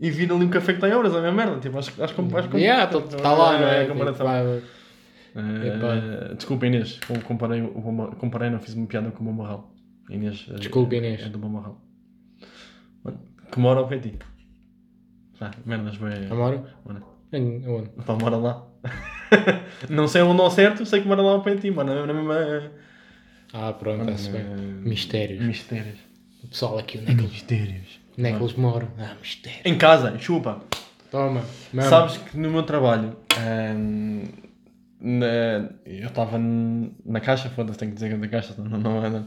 e 0.00 0.10
vir 0.10 0.30
ali 0.30 0.44
um 0.44 0.50
café 0.50 0.72
que 0.72 0.78
está 0.78 0.88
em 0.88 0.92
obras, 0.92 1.14
é 1.14 1.18
a 1.18 1.22
mesma 1.22 1.36
merda. 1.44 1.58
Tipo, 1.60 1.78
acho, 1.78 1.90
acho, 2.02 2.14
acho, 2.20 2.36
acho, 2.36 2.56
Yeah, 2.58 2.90
está 2.98 3.32
lá, 3.32 3.58
não 3.58 3.66
é? 3.68 3.76
a 3.76 3.80
Tipo, 3.82 3.92
comparação. 3.94 4.26
vai- 4.26 4.62
Eh, 5.36 6.34
desculpa 6.34 6.66
Inês, 6.66 6.98
comparei, 7.26 7.60
comparei, 8.18 8.48
não 8.50 8.58
fiz 8.58 8.74
uma 8.74 8.86
piada 8.86 9.10
com 9.10 9.22
o 9.22 9.26
Bom 9.26 9.32
Marral. 9.42 9.70
Inês, 10.08 10.46
eh, 10.50 10.54
Desculpa, 10.54 10.94
é- 10.94 10.98
Inês. 10.98 11.22
É 11.22 11.28
do 11.28 11.38
Bom 11.38 11.48
Marral. 11.48 11.80
Mano, 13.04 13.18
Que 13.52 13.58
mora 13.60 13.80
ao 13.80 13.88
pé 13.88 13.98
de 13.98 14.10
ti. 14.10 14.18
Ah, 15.40 15.50
merdas, 15.66 15.96
bem. 15.98 16.26
Amor? 16.30 16.66
Mano, 16.84 17.02
Em- 17.32 17.66
Onde? 17.68 17.90
pá, 18.04 18.14
mora 18.14 18.36
lá. 18.36 18.66
não 19.90 20.08
sei 20.08 20.22
onde 20.22 20.40
ao 20.40 20.50
certo, 20.50 20.86
sei 20.86 21.02
que 21.02 21.08
mora 21.08 21.20
lá 21.20 21.32
ao 21.32 21.42
pé 21.42 21.54
de 21.54 21.60
ti, 21.62 21.70
mano. 21.70 22.06
Na 22.06 22.12
mesma. 22.14 22.70
Ah, 23.52 23.72
pronto, 23.72 24.02
está-se 24.02 24.30
bem. 24.30 24.44
Mistérios. 24.44 25.44
Mistérios. 25.44 25.98
O 26.44 26.48
pessoal 26.48 26.78
aqui, 26.78 26.98
onde 26.98 27.10
é 27.10 27.14
que 27.14 27.20
eles, 27.20 27.32
Mistérios. 27.32 28.00
onde 28.18 28.28
é 28.28 28.32
que 28.32 28.42
eles 28.42 28.54
moram? 28.54 28.88
Ah, 28.98 29.14
mistério. 29.20 29.60
Em 29.64 29.76
casa, 29.76 30.16
chupa. 30.18 30.62
Toma. 31.10 31.42
Mama. 31.72 31.88
Sabes 31.88 32.16
que 32.18 32.36
no 32.38 32.50
meu 32.50 32.62
trabalho, 32.62 33.16
ehm, 33.38 34.24
na- 35.00 35.68
eu 35.84 36.08
estava 36.08 36.38
na 36.38 37.20
caixa, 37.20 37.48
foda-se, 37.50 37.78
tenho 37.78 37.90
que 37.92 37.96
dizer 37.96 38.10
que 38.10 38.16
da 38.16 38.28
caixa, 38.28 38.54
não, 38.58 38.78
não 38.78 39.04
é. 39.04 39.10
não. 39.10 39.26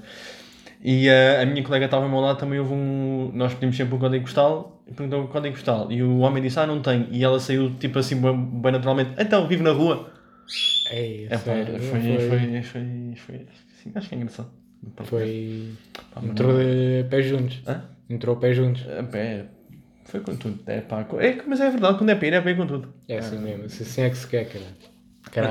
E 0.81 1.07
eh, 1.09 1.41
a 1.41 1.45
minha 1.45 1.61
colega 1.63 1.85
estava 1.85 2.03
ao 2.05 2.09
meu 2.09 2.19
lado, 2.21 2.39
também 2.39 2.57
houve 2.59 2.73
um. 2.73 3.31
Nós 3.33 3.53
pedimos 3.53 3.75
sempre 3.75 3.95
um 3.95 3.99
código 3.99 4.23
postal, 4.23 4.81
e 4.87 4.93
perguntou 4.93 5.23
o 5.23 5.27
código 5.27 5.53
postal, 5.55 5.91
e 5.91 6.01
o 6.01 6.19
homem 6.19 6.41
disse: 6.41 6.57
Ah, 6.59 6.65
não 6.67 6.81
tem. 6.81 7.07
E 7.11 7.23
ela 7.23 7.39
saiu 7.39 7.75
tipo 7.75 7.99
assim, 7.99 8.15
bem, 8.21 8.33
bem 8.61 8.71
naturalmente: 8.71 9.11
Então, 9.17 9.45
vivo 9.47 9.63
na 9.63 9.71
rua. 9.71 10.09
Ei, 10.91 11.27
É, 11.29 11.37
foi, 11.37 11.65
foi, 11.65 11.79
foi, 11.79 12.61
foi, 12.63 13.13
foi, 13.17 13.45
sim, 13.83 13.91
acho 13.93 14.09
que 14.09 14.15
é 14.15 14.17
engraçado. 14.17 14.49
Foi. 15.03 15.71
Pá, 16.13 16.21
Entrou 16.23 16.57
de 16.57 17.05
pé 17.09 17.21
juntos. 17.21 17.61
Hã? 17.67 17.83
Entrou 18.09 18.37
pé 18.37 18.53
juntos. 18.53 18.85
É, 18.87 19.03
pá, 19.03 19.17
é, 19.17 19.45
foi 20.05 20.21
com 20.21 20.35
tudo. 20.35 20.59
É, 20.65 20.79
pá, 20.81 21.05
é, 21.19 21.41
mas 21.45 21.59
é 21.59 21.69
verdade, 21.69 21.97
quando 21.97 22.09
é 22.09 22.13
ir, 22.25 22.33
é 22.33 22.37
ir 22.49 22.57
com 22.57 22.65
tudo. 22.65 22.93
É 23.07 23.17
assim 23.17 23.37
mesmo. 23.37 23.65
Assim 23.65 23.83
assim 23.83 24.01
é 24.01 24.09
que 24.09 24.17
se 24.17 24.27
quer, 24.27 24.45
cara. 24.45 24.65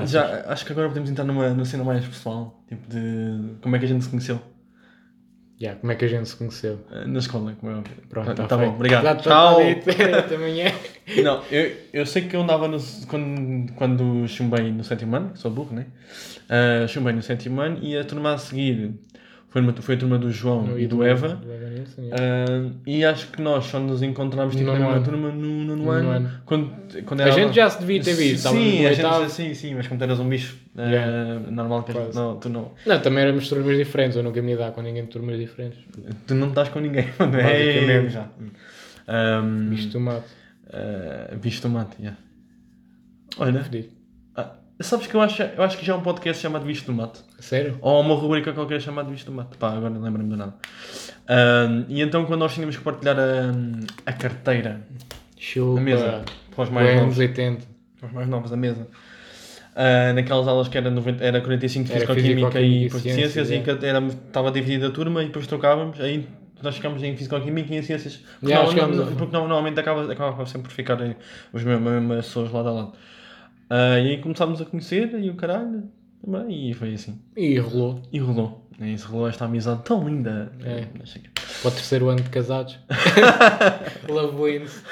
Já, 0.07 0.45
acho 0.53 0.65
que 0.67 0.73
agora 0.73 0.89
podemos 0.89 1.11
entrar 1.11 1.25
numa, 1.25 1.51
numa 1.51 1.65
cena 1.65 1.85
mais 1.85 2.05
pessoal, 2.05 2.63
tipo 2.69 2.89
de 2.89 3.55
como 3.61 3.77
é 3.77 3.79
que 3.79 3.85
a 3.85 3.89
gente 3.89 4.03
se 4.05 4.11
conheceu 4.11 4.41
Já, 5.61 5.75
como 5.77 5.93
é 5.93 5.95
que 5.97 6.05
a 6.05 6.09
gente 6.09 6.29
se 6.29 6.37
conheceu? 6.37 6.85
eh, 6.91 7.05
na 7.07 7.19
escola, 7.19 7.55
como 7.61 7.73
é 7.73 7.77
óbvio. 7.77 7.97
Pronto, 8.09 8.35
tá, 8.35 8.47
tá 8.47 8.57
bom, 8.57 8.63
feito. 8.65 8.75
obrigado. 8.75 9.03
Já 9.05 9.13
está 9.13 9.23
Tchau. 9.23 9.65
dito. 9.65 9.85
Também 10.29 10.63
é. 10.63 10.75
Não, 11.23 11.43
eu, 11.51 11.77
eu 11.93 12.07
sei 12.07 12.23
que 12.29 12.37
eu 12.37 12.43
andava 12.43 12.69
no, 12.69 12.79
quando, 13.09 13.73
quando 13.75 14.29
chumbei 14.29 14.71
no 14.73 14.85
sétimo 14.85 15.17
ano, 15.17 15.37
sou 15.37 15.51
burro, 15.51 15.75
né? 15.75 15.87
Uh, 16.49 16.89
chumbei 16.89 17.13
no 17.13 17.23
sétimo 17.23 17.61
ano 17.61 17.79
e 17.83 17.97
a 17.97 18.05
turma 18.05 18.35
a 18.35 18.39
seguir 18.39 18.95
foi, 19.50 19.62
uma, 19.62 19.73
foi 19.73 19.95
a 19.95 19.99
turma 19.99 20.19
do 20.19 20.31
João 20.31 20.78
e 20.78 20.87
do 20.87 21.02
Eva. 21.02 21.28
Do 21.37 21.50
Eva 21.52 21.69
Nilsson. 21.71 22.02
Uh, 22.02 22.73
e 22.87 23.05
acho 23.05 23.28
que 23.33 23.40
nós 23.40 23.64
só 23.64 23.78
nos 23.81 24.02
encontramos 24.02 24.55
tipo, 24.55 24.71
na 24.71 24.78
mesma 24.78 25.00
turma 25.00 25.31
no 25.31 25.64
nono 25.64 25.76
No 25.85 25.90
ano. 25.90 26.11
ano. 26.11 26.31
Quando, 26.45 26.71
quando 27.05 27.21
A 27.21 27.25
era- 27.25 27.33
gente 27.33 27.55
já 27.57 27.69
se 27.71 27.81
devia 27.81 28.02
ter 28.02 28.14
visto. 28.14 28.49
Sim, 28.49 28.83
no 28.83 28.88
a 28.88 28.93
gente, 28.93 29.31
sim, 29.33 29.55
sim, 29.55 29.75
mas 29.75 29.87
quando 29.88 30.02
eras 30.02 30.21
um 30.21 30.28
bicho, 30.28 30.57
uh, 30.76 30.81
Yeah. 30.81 31.50
normal 31.50 31.83
que 31.83 31.93
a 31.93 31.95
gente- 32.05 32.14
não, 32.14 32.37
tu 32.37 32.49
não. 32.49 32.73
Não, 32.87 33.00
também 33.00 33.23
éramos 33.25 33.49
turmas 33.49 33.76
diferentes. 33.76 34.17
Eu 34.17 34.23
nunca 34.23 34.40
me 34.43 34.50
ia 34.52 34.57
dar 34.59 34.73
com 34.73 34.83
ninguém 34.83 35.05
de 35.05 35.11
turmas 35.11 35.38
diferentes. 35.38 35.78
Tu 36.26 36.35
não 36.35 36.49
estás 36.49 36.69
com 36.69 36.81
ninguém, 36.81 37.07
mano. 37.19 37.37
É 37.38 37.43
Basicamente. 37.43 38.12
já. 38.12 38.28
Um, 39.43 39.71
Bicho 39.71 39.88
do 39.88 40.00
mato. 40.00 40.25
uh, 40.69 41.37
bicho 41.38 41.62
tomate, 41.62 41.97
yeah. 41.99 42.19
Olha, 43.38 43.62
Fedido. 43.64 43.88
Sabes 44.80 45.06
que 45.06 45.14
eu 45.14 45.20
acho, 45.20 45.42
eu 45.42 45.62
acho 45.62 45.76
que 45.78 45.85
já 45.85 45.92
há 45.94 45.97
um 45.97 46.00
podcast 46.02 46.40
chamado 46.42 46.64
Bicho 46.64 46.85
do 46.87 46.92
Mato. 46.92 47.23
Sério? 47.40 47.78
Ou 47.80 48.00
uma 48.00 48.14
rubrica 48.14 48.52
qualquer 48.52 48.80
chamada 48.80 49.11
Bicho 49.11 49.26
do 49.26 49.32
Mato. 49.32 49.56
Pá, 49.58 49.73
agora 49.73 49.90
não 49.90 50.00
lembro-me 50.00 50.30
de 50.30 50.37
nada. 50.37 50.54
Um, 51.28 51.85
e 51.88 52.00
então 52.00 52.25
quando 52.25 52.40
nós 52.40 52.54
tínhamos 52.54 52.76
que 52.76 52.82
partilhar 52.82 53.16
a, 53.18 53.52
a 54.06 54.12
carteira 54.12 54.80
Chupa. 55.37 55.75
na 55.75 55.80
mesa 55.80 56.25
para 56.54 56.64
os 56.64 56.70
mais 56.70 56.97
novos, 57.00 57.18
80. 57.18 57.62
para 58.00 58.06
os 58.08 58.12
mais 58.14 58.28
novos 58.28 58.50
da 58.50 58.56
mesa. 58.56 58.87
ah, 59.76 60.12
naquelas 60.14 60.49
aulas 60.49 60.68
que 60.68 60.78
era, 60.78 60.90
90, 60.90 61.23
era 61.25 61.40
45 61.40 61.87
de 61.87 61.92
Físico-Química 61.92 62.61
e 62.61 62.87
e 62.87 62.90
Ciências 62.90 63.32
Ciências, 63.32 63.50
e 63.50 63.61
que 63.61 63.70
era, 63.87 63.99
estava 64.06 64.50
dividida 64.50 64.88
a 64.88 64.90
turma 64.90 65.23
e 65.23 65.26
depois 65.26 65.47
trocávamos, 65.47 66.00
aí 66.00 66.26
nós 66.62 66.75
ficámos 66.76 67.02
em 67.02 67.16
Físico-Química 67.16 67.73
e 67.75 67.78
em 67.78 67.82
Ciências. 67.82 68.20
Porque, 68.40 68.52
Já, 68.54 68.62
não, 68.64 68.88
não- 68.88 69.04
a- 69.04 69.06
porque 69.12 69.32
não- 69.32 69.42
normalmente 69.47 69.78
acaba, 69.78 70.11
acaba 70.12 70.47
sempre 70.47 70.68
por 70.68 70.73
ficar 70.75 71.00
eh, 71.00 71.14
os 71.52 71.62
mesmos, 71.62 71.87
as 71.87 71.94
mesmas 72.02 72.26
pessoas 72.26 72.50
lado 72.52 72.68
a 72.68 72.73
lado. 72.73 72.92
Ah, 73.71 73.99
e 74.00 74.11
aí 74.11 74.19
começámos 74.19 74.61
a 74.61 74.65
conhecer 74.65 75.13
e 75.19 75.28
o 75.31 75.35
caralho, 75.35 75.85
também, 76.25 76.71
e 76.71 76.75
foi 76.75 76.95
assim. 76.95 77.19
E 77.37 77.59
rolou. 77.59 78.00
E 78.13 78.19
rolou. 78.19 78.67
E 78.81 78.97
se 78.97 79.04
rolou 79.04 79.28
esta 79.28 79.45
amizade 79.45 79.83
tão 79.85 80.07
linda. 80.09 80.52
É. 80.65 80.83
Para 81.63 81.69
o 81.69 81.71
terceiro 81.73 82.09
ano 82.09 82.23
de 82.23 82.31
casados. 82.31 82.78
Love 84.09 84.37
wins. 84.59 84.85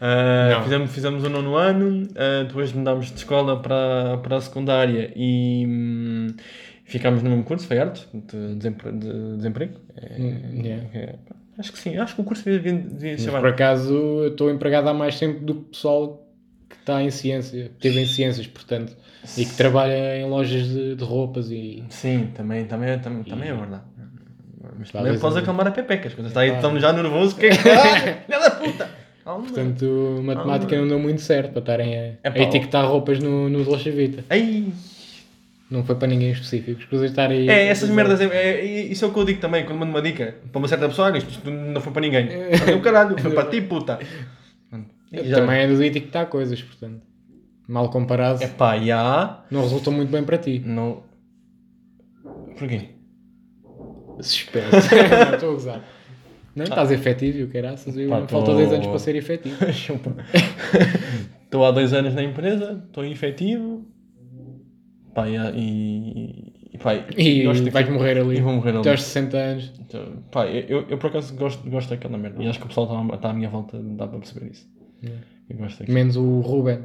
Não. 0.00 0.62
fizemos, 0.64 0.90
fizemos 0.92 1.24
o 1.24 1.28
nono 1.28 1.56
ano, 1.56 2.08
ah, 2.16 2.44
depois 2.44 2.72
mudámos 2.72 3.06
de 3.06 3.14
escola 3.18 3.60
para, 3.60 4.18
para 4.18 4.36
a 4.36 4.40
secundária 4.40 5.12
e 5.16 5.64
hum, 5.66 6.26
ficámos 6.84 7.22
no 7.22 7.30
mesmo 7.30 7.44
curso, 7.44 7.66
foi 7.66 7.78
arte, 7.78 8.06
de, 8.12 8.54
desempre- 8.56 8.92
de 8.92 9.36
desemprego. 9.36 9.74
É, 9.96 10.20
Hum, 10.20 10.62
yeah. 10.64 10.84
é, 10.94 11.14
acho 11.58 11.72
que 11.72 11.78
sim, 11.78 11.96
acho 11.96 12.14
que 12.14 12.20
o 12.20 12.24
curso 12.24 12.44
devia, 12.44 12.72
devia 12.72 13.18
ser 13.18 13.30
por 13.30 13.46
acaso 13.46 13.92
eu 13.94 14.28
estou 14.28 14.50
empregado 14.50 14.88
há 14.88 14.94
mais 14.94 15.18
tempo 15.18 15.44
do 15.44 15.54
que 15.54 15.60
o 15.60 15.64
pessoal 15.64 16.27
está 16.88 17.02
em 17.02 17.10
ciência, 17.10 17.70
teve 17.80 18.00
em 18.00 18.06
ciências, 18.06 18.46
portanto, 18.46 18.96
e 19.36 19.44
que 19.44 19.54
trabalha 19.54 20.16
em 20.18 20.24
lojas 20.28 20.66
de, 20.68 20.94
de 20.94 21.04
roupas 21.04 21.50
e. 21.50 21.84
Sim, 21.90 22.30
também, 22.34 22.64
também, 22.64 22.98
também, 22.98 23.22
também 23.24 23.48
é 23.50 23.54
verdade. 23.54 23.82
Mas 24.78 24.90
também 24.90 25.18
podes 25.18 25.36
eu- 25.36 25.42
acalmar 25.42 25.66
a 25.66 25.70
pepecas, 25.70 26.14
quando 26.14 26.28
está 26.28 26.40
aí, 26.40 26.50
estamos 26.54 26.80
já 26.80 26.92
nervosos, 26.92 27.34
que 27.34 27.46
é 27.46 27.50
que. 27.50 27.58
Puta! 28.64 28.88
Calma. 29.24 29.44
Portanto, 29.44 30.20
matemática 30.24 30.76
não 30.80 30.88
deu 30.88 30.98
muito 30.98 31.20
certo 31.20 31.50
para 31.52 31.60
estarem 31.60 31.94
a, 31.98 32.00
É 32.00 32.18
a 32.24 32.38
etiquetar 32.42 32.86
roupas 32.88 33.18
no, 33.18 33.48
no 33.50 33.62
Dolce 33.64 33.90
Vita. 33.90 34.24
Ai, 34.30 34.66
Não 35.70 35.84
foi 35.84 35.96
para 35.96 36.08
ninguém 36.08 36.30
específico. 36.30 36.80
Escusas 36.80 37.06
de 37.06 37.12
estar 37.12 37.30
aí. 37.30 37.46
É, 37.48 37.66
essas 37.66 37.90
merdas, 37.90 38.20
é, 38.22 38.24
é- 38.24 38.64
isso 38.64 39.04
é 39.04 39.08
o 39.08 39.12
que 39.12 39.18
eu 39.18 39.24
digo 39.26 39.40
também, 39.40 39.66
quando 39.66 39.78
mando 39.80 39.90
uma 39.92 40.00
dica 40.00 40.36
para 40.50 40.58
uma 40.58 40.66
certa 40.68 40.88
pessoa, 40.88 41.08
olha, 41.08 41.18
isto 41.18 41.50
não 41.50 41.80
foi 41.80 41.92
para 41.92 42.00
ninguém. 42.02 42.28
Caralho, 42.82 43.18
foi 43.18 43.30
para 43.32 43.48
ti, 43.50 43.60
puta. 43.60 43.98
Eu 45.12 45.24
Já- 45.24 45.36
Também 45.36 45.60
é 45.60 45.66
do 45.66 45.82
etiquetar 45.82 46.26
coisas, 46.26 46.60
portanto. 46.62 47.02
Mal 47.66 47.90
comparado, 47.90 48.42
É 48.42 48.46
pá, 48.48 48.78
já. 48.78 49.44
não 49.50 49.62
resultou 49.62 49.92
muito 49.92 50.10
bem 50.10 50.24
para 50.24 50.38
ti. 50.38 50.58
Não. 50.64 51.02
Porquê? 52.58 52.88
Suspense. 54.20 54.70
não, 55.28 55.34
estou 55.34 55.50
a 55.50 55.52
gozar. 55.52 55.84
Não, 56.56 56.64
estás 56.64 56.90
efetivo 56.90 57.38
e 57.38 57.42
o 57.44 57.48
caraças. 57.48 57.96
Eu, 57.96 58.08
Pá, 58.10 58.22
tô- 58.22 58.40
dois 58.42 58.72
anos 58.72 58.86
para 58.86 58.98
ser 58.98 59.14
efetivo. 59.16 59.56
Estou 61.44 61.64
há 61.64 61.70
dois 61.70 61.92
anos 61.94 62.14
na 62.14 62.22
empresa, 62.22 62.82
estou 62.86 63.04
efetivo. 63.04 63.86
Pá, 65.14 65.26
e. 65.28 65.36
e, 65.36 66.52
e 66.74 66.78
pá, 66.78 66.92
E 67.16 67.42
gosto 67.44 67.70
vais 67.70 67.88
morrer 67.88 68.18
ali. 68.18 68.36
E 68.36 68.40
vou 68.40 68.52
morrer 68.52 68.76
ali. 68.76 68.88
Aos 68.88 69.02
60 69.02 69.36
anos. 69.36 69.72
Então, 69.80 70.22
Pá, 70.30 70.46
eu, 70.46 70.84
eu 70.88 70.98
por 70.98 71.06
acaso 71.08 71.34
gosto, 71.36 71.68
gosto 71.70 71.88
daquela 71.90 72.18
merda. 72.18 72.42
E 72.42 72.48
acho 72.48 72.58
que 72.58 72.64
o 72.66 72.68
pessoal 72.68 73.02
está, 73.02 73.14
está 73.16 73.30
à 73.30 73.32
minha 73.32 73.48
volta, 73.48 73.78
dá 73.82 74.06
para 74.06 74.18
perceber 74.18 74.50
isso. 74.50 74.68
Yeah. 75.02 75.22
Eu 75.50 75.56
gosto 75.56 75.78
daquilo. 75.78 75.94
Menos 75.94 76.16
o 76.16 76.40
Ruben. 76.40 76.80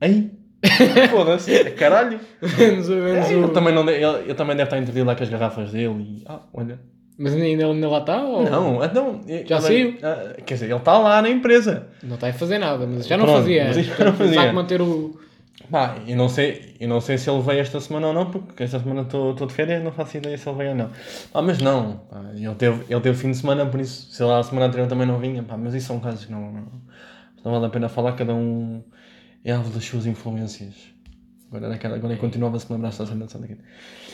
Ei! 0.00 0.30
Foda-se! 1.10 1.70
Caralho! 1.72 2.20
menos 2.58 2.88
o, 2.88 2.94
menos 2.94 3.30
Ele 3.30 3.44
o... 3.44 3.48
também, 3.48 3.74
não, 3.74 3.84
de- 3.84 3.92
ele, 3.92 4.18
ele 4.24 4.34
também 4.34 4.56
deve 4.56 4.66
estar 4.68 4.78
intervido 4.78 5.06
lá 5.06 5.14
com 5.14 5.22
as 5.22 5.28
garrafas 5.28 5.72
dele 5.72 6.02
e. 6.02 6.22
Ah, 6.26 6.40
olha. 6.52 6.78
Mas 7.18 7.34
ainda, 7.34 7.66
ainda, 7.66 7.88
lá 7.88 7.98
está? 7.98 8.22
Ou... 8.24 8.42
Não, 8.48 8.84
então. 8.84 9.20
ele- 9.26 9.46
Já 9.46 9.60
saiu? 9.60 9.96
ah, 10.02 10.34
quer 10.44 10.54
dizer, 10.54 10.66
ele 10.66 10.76
está 10.76 10.98
lá 10.98 11.20
na 11.22 11.28
empresa. 11.30 11.86
Não 12.02 12.14
está 12.14 12.28
a 12.28 12.32
fazer 12.32 12.58
nada, 12.58 12.86
mas 12.86 13.06
já 13.06 13.16
não 13.16 13.24
Pronto, 13.24 13.38
fazia. 13.38 13.64
mas 13.64 13.76
antes, 13.76 13.86
já 13.86 13.92
não 13.92 13.98
portanto, 14.12 14.18
fazia. 14.18 14.40
Sabe 14.40 14.52
manter 14.54 14.82
o. 14.82 15.20
Pá, 15.70 15.96
eu 16.08 16.16
não 16.16 16.28
sei, 16.28 16.74
eu 16.80 16.88
não 16.88 17.00
sei 17.00 17.16
se 17.16 17.30
ele 17.30 17.40
veio 17.42 17.60
esta 17.60 17.78
semana 17.78 18.08
ou 18.08 18.12
não, 18.14 18.30
porque 18.30 18.62
esta 18.64 18.80
semana 18.80 19.02
estou 19.02 19.30
estou 19.32 19.46
de 19.46 19.52
férias, 19.54 19.84
não 19.84 19.92
faço 19.92 20.16
ideia 20.16 20.36
se 20.36 20.48
ele 20.48 20.58
veio 20.58 20.70
ou 20.70 20.76
não. 20.76 20.90
Ah, 21.32 21.42
mas 21.42 21.60
não, 21.60 21.98
pá, 22.10 22.22
ele 22.34 22.54
teve, 22.56 22.82
ele 22.88 23.00
teve 23.00 23.16
fim 23.16 23.30
de 23.30 23.36
semana, 23.36 23.64
por 23.66 23.78
isso, 23.80 24.10
se 24.10 24.22
lá 24.24 24.38
a 24.38 24.42
semana 24.42 24.66
anterior 24.66 24.88
também 24.88 25.06
não 25.06 25.18
vinha, 25.18 25.42
pá, 25.44 25.56
mas 25.56 25.72
isso 25.74 25.86
são 25.86 26.00
casos 26.00 26.24
que 26.24 26.32
não, 26.32 26.40
não, 26.40 26.64
não 27.44 27.52
vale 27.52 27.66
a 27.66 27.68
pena 27.70 27.88
falar, 27.88 28.12
cada 28.12 28.34
um 28.34 28.82
é 29.44 29.52
alvo 29.52 29.70
das 29.70 29.84
suas 29.84 30.06
influências. 30.06 30.74
Agora, 31.48 31.66
era 31.66 31.74
aquela- 31.74 31.96
agora 31.96 32.16
continuava-se 32.16 32.66
a 32.70 32.74
lembrar 32.74 32.90
esta 32.90 33.04
cena 33.06 33.26
de 33.26 33.32
São 33.32 33.40
da 33.40 33.46
Quinta. 33.48 33.62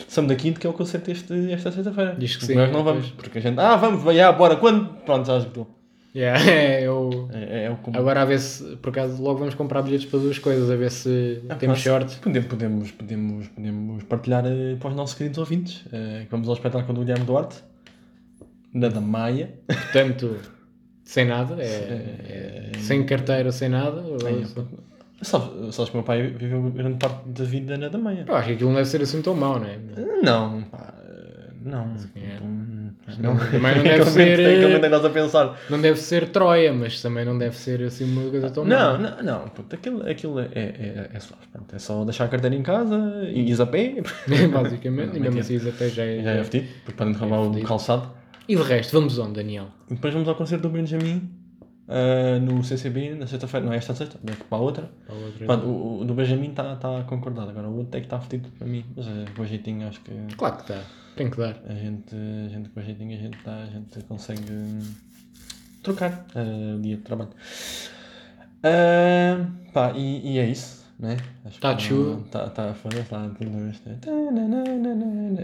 São 0.07 0.25
da 0.25 0.35
Quinta, 0.35 0.59
que 0.59 0.65
é 0.65 0.69
o 0.69 0.73
concerto 0.73 1.11
este, 1.11 1.51
esta 1.51 1.71
sexta-feira. 1.71 2.15
Diz 2.17 2.35
que 2.35 2.45
sim, 2.45 2.55
Nós 2.55 2.71
não 2.71 2.83
vamos, 2.83 3.11
porque 3.11 3.37
a 3.37 3.41
gente, 3.41 3.59
ah, 3.59 3.75
vamos, 3.75 4.01
vai, 4.03 4.19
ah, 4.19 4.31
bora, 4.31 4.55
quando? 4.55 4.87
Pronto, 5.03 5.27
já 5.27 5.37
esgotou. 5.37 5.75
Yeah, 6.15 6.39
é, 6.49 6.81
eu... 6.81 7.29
É, 7.31 7.65
é 7.65 7.69
o 7.69 7.75
como. 7.77 7.95
Agora 7.95 8.23
a 8.23 8.25
ver 8.25 8.39
se, 8.39 8.75
por 8.77 8.89
acaso, 8.89 9.21
logo 9.21 9.37
vamos 9.37 9.53
comprar 9.53 9.83
bilhetes 9.83 10.07
para 10.07 10.17
duas 10.19 10.39
coisas, 10.39 10.67
a 10.71 10.75
ver 10.75 10.89
se 10.89 11.43
Ah, 11.47 11.53
temos 11.55 11.77
short. 11.77 12.15
Podemos, 12.21 12.47
podemos, 12.49 12.91
podemos, 12.91 13.47
podemos 13.49 14.03
partilhar 14.05 14.43
eh, 14.47 14.75
para 14.79 14.89
os 14.89 14.95
nossos 14.95 15.15
queridos 15.15 15.37
ouvintes. 15.37 15.83
que 15.83 16.27
vamos 16.31 16.47
ao 16.47 16.55
espetáculo 16.55 16.93
do 16.95 17.01
Guilherme 17.01 17.23
Duarte, 17.25 17.57
da 18.73 18.89
da 18.89 18.99
Maia. 19.01 19.53
Portanto, 19.67 20.37
sem 21.07 21.25
nada, 21.25 21.55
é, 21.63 22.69
é- 22.75 22.79
sem 22.79 23.05
carteira, 23.05 23.49
sem 23.51 23.69
nada. 23.69 24.03
Ai, 24.25 24.43
opa. 24.43 24.65
Sabes, 25.21 25.73
sabes 25.73 25.89
que 25.89 25.95
o 25.95 25.99
meu 25.99 26.03
pai 26.03 26.27
viveu 26.27 26.61
grande 26.69 26.97
parte 26.97 27.29
da 27.29 27.43
vida 27.45 27.77
na 27.77 27.87
da? 27.87 28.25
Eu 28.27 28.35
acho 28.35 28.47
que 28.49 28.53
aquilo 28.53 28.69
não 28.69 28.75
deve 28.75 28.89
ser 28.89 29.01
assim 29.01 29.21
tão 29.21 29.33
mau, 29.33 29.57
não 29.57 29.65
é? 29.65 29.77
Não, 30.21 30.61
pá, 30.63 30.93
não. 31.63 31.95
é. 32.15 32.37
Não, 33.19 33.37
também 33.37 33.75
não 33.75 33.83
Tem 33.83 33.97
deve 33.97 34.05
ser. 34.05 34.37
Tem 34.37 34.59
que 34.59 34.65
eh, 34.65 34.95
a 35.07 35.09
pensar. 35.09 35.59
Não 35.69 35.79
deve 35.79 35.97
ser 35.97 36.27
Troia, 36.29 36.73
mas 36.73 37.01
também 37.01 37.23
não 37.23 37.37
deve 37.37 37.55
ser 37.55 37.81
assim 37.83 38.03
uma 38.03 38.29
coisa 38.29 38.49
tão 38.49 38.65
Não, 38.65 38.99
má. 38.99 39.09
não, 39.09 39.23
não, 39.23 39.47
puto, 39.49 39.75
aquilo, 39.75 40.07
aquilo 40.07 40.39
é, 40.41 40.49
é, 40.53 41.09
é, 41.13 41.19
só, 41.19 41.35
pronto, 41.51 41.73
é 41.75 41.79
só 41.79 42.03
deixar 42.03 42.25
a 42.25 42.27
carteira 42.27 42.53
em 42.55 42.61
casa 42.61 42.97
e 43.33 43.49
ir 43.49 43.61
a 43.61 43.65
pé. 43.65 43.95
Basicamente, 44.51 45.15
e 45.15 45.19
mesmo 45.21 45.39
assim 45.39 45.55
isso 45.55 45.69
até 45.69 45.87
já 45.89 46.03
é. 46.03 46.21
Já 46.21 46.31
é 46.31 46.43
fedido, 46.43 46.67
porque 46.83 46.97
podem 46.97 47.13
roubar 47.13 47.39
o 47.39 47.49
fedido. 47.49 47.67
calçado. 47.67 48.11
E 48.47 48.55
de 48.55 48.61
resto, 48.63 48.93
vamos 48.93 49.17
onde, 49.19 49.33
Daniel? 49.33 49.67
E 49.89 49.93
depois 49.95 50.13
vamos 50.13 50.27
ao 50.29 50.35
concerto 50.35 50.63
do 50.63 50.69
Benjamin 50.69 51.29
ah, 51.87 52.39
no 52.39 52.63
CCB 52.63 53.15
na 53.15 53.27
sexta-feira, 53.27 53.65
não 53.65 53.73
é 53.73 53.77
esta 53.77 53.93
sexta, 53.93 54.17
é 54.25 54.31
para 54.35 54.57
a 54.57 54.61
outra. 54.61 54.89
Para 55.05 55.15
a 55.15 55.19
outra- 55.19 55.45
Pronto, 55.45 55.65
o, 55.67 55.99
o 56.01 56.05
do 56.05 56.13
Benjamin 56.13 56.49
está 56.49 56.75
tá 56.77 57.03
concordado, 57.03 57.49
agora 57.49 57.67
o 57.67 57.77
outro 57.77 57.97
é 57.97 57.99
que 58.01 58.05
está 58.07 58.19
fedido 58.19 58.49
para 58.57 58.67
mim, 58.67 58.85
mas 58.95 59.05
é, 59.07 59.25
com 59.35 59.45
jeitinho 59.45 59.87
acho 59.87 59.99
que 60.01 60.11
Claro 60.37 60.55
que 60.57 60.61
está, 60.63 60.81
tem 61.15 61.29
que 61.29 61.37
dar. 61.37 61.61
a 61.67 61.73
gente, 61.73 62.15
a 62.15 62.49
gente 62.49 62.69
com 62.69 62.81
jeitinho 62.81 63.13
a 63.17 63.21
gente, 63.21 63.37
tá, 63.43 63.55
a 63.63 63.65
gente 63.65 64.01
consegue 64.05 64.51
hum, 64.51 64.79
trocar 65.83 66.25
o 66.77 66.79
dia 66.81 66.95
de 66.97 67.01
trabalho. 67.03 67.31
Ah, 68.63 69.45
pá, 69.73 69.91
e, 69.95 70.33
e 70.35 70.39
é 70.39 70.45
isso, 70.49 70.76
né? 70.99 71.17
Acho 71.45 71.59
Tá 71.59 71.77
chuva. 71.77 72.21
Está 72.25 72.49
tá, 72.49 72.73
foda 72.73 72.97
está 72.99 73.29
tudo 73.29 73.69
isto. 73.69 73.89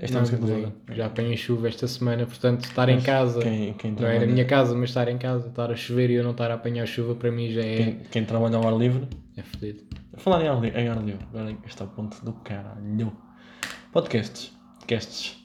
Esta 0.01 0.19
música 0.19 0.37
do 0.37 0.47
mas 0.47 0.55
Logan. 0.57 0.71
já 0.91 1.05
apanhei 1.05 1.37
chuva 1.37 1.67
esta 1.67 1.87
semana, 1.87 2.25
portanto, 2.25 2.63
estar 2.65 2.89
em 2.89 2.99
casa, 3.01 3.41
Quem, 3.41 3.73
quem 3.73 3.91
não 3.91 3.99
é 3.99 4.01
na 4.01 4.09
trabalha, 4.09 4.31
minha 4.33 4.45
casa, 4.45 4.75
mas 4.75 4.89
estar 4.89 5.07
em 5.07 5.17
casa, 5.17 5.47
estar 5.47 5.69
a 5.71 5.75
chover 5.75 6.09
e 6.09 6.13
eu 6.15 6.23
não 6.23 6.31
estar 6.31 6.49
a 6.49 6.55
apanhar 6.55 6.85
chuva, 6.87 7.15
para 7.15 7.31
mim 7.31 7.49
já 7.51 7.61
é, 7.61 7.75
quem, 7.75 7.99
quem 8.11 8.25
trabalha 8.25 8.57
ao 8.57 8.67
ar 8.67 8.75
livre 8.77 9.07
é 9.37 9.43
fodido. 9.43 9.83
Falar 10.17 10.43
em 10.43 10.47
ar, 10.47 10.59
li- 10.61 10.69
em 10.75 10.87
ar 10.87 10.97
livre, 11.03 11.25
agora 11.33 11.55
este 11.65 11.81
é 11.81 11.85
o 11.85 11.87
ponto 11.89 12.23
do 12.25 12.33
caralho. 12.33 13.11
Podcasts. 13.91 14.51
Podcasts. 14.79 15.42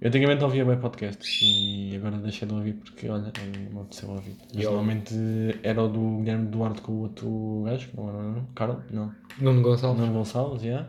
Eu 0.00 0.08
antigamente 0.08 0.42
ouvia 0.42 0.64
bem 0.64 0.78
podcasts 0.78 1.40
e 1.42 1.94
agora 1.96 2.16
deixei 2.16 2.48
de 2.48 2.54
ouvir 2.54 2.72
porque, 2.74 3.06
olha, 3.08 3.30
me 3.70 3.80
apeteceu 3.80 4.08
ouvir. 4.08 4.34
Mas 4.54 4.64
Eu- 4.64 4.70
normalmente 4.70 5.14
era 5.62 5.82
o 5.82 5.88
do 5.88 6.18
Guilherme 6.20 6.46
Duarte 6.48 6.80
com 6.80 6.92
o 6.92 7.00
outro 7.02 7.62
gajo, 7.66 7.90
não 7.94 8.08
era 8.08 8.22
não? 8.22 8.44
Carlos? 8.54 8.82
Não. 8.90 9.12
Nuno 9.38 9.60
Gonçalves. 9.62 10.00
Nuno 10.00 10.12
Gonçalves, 10.14 10.62
yeah. 10.62 10.88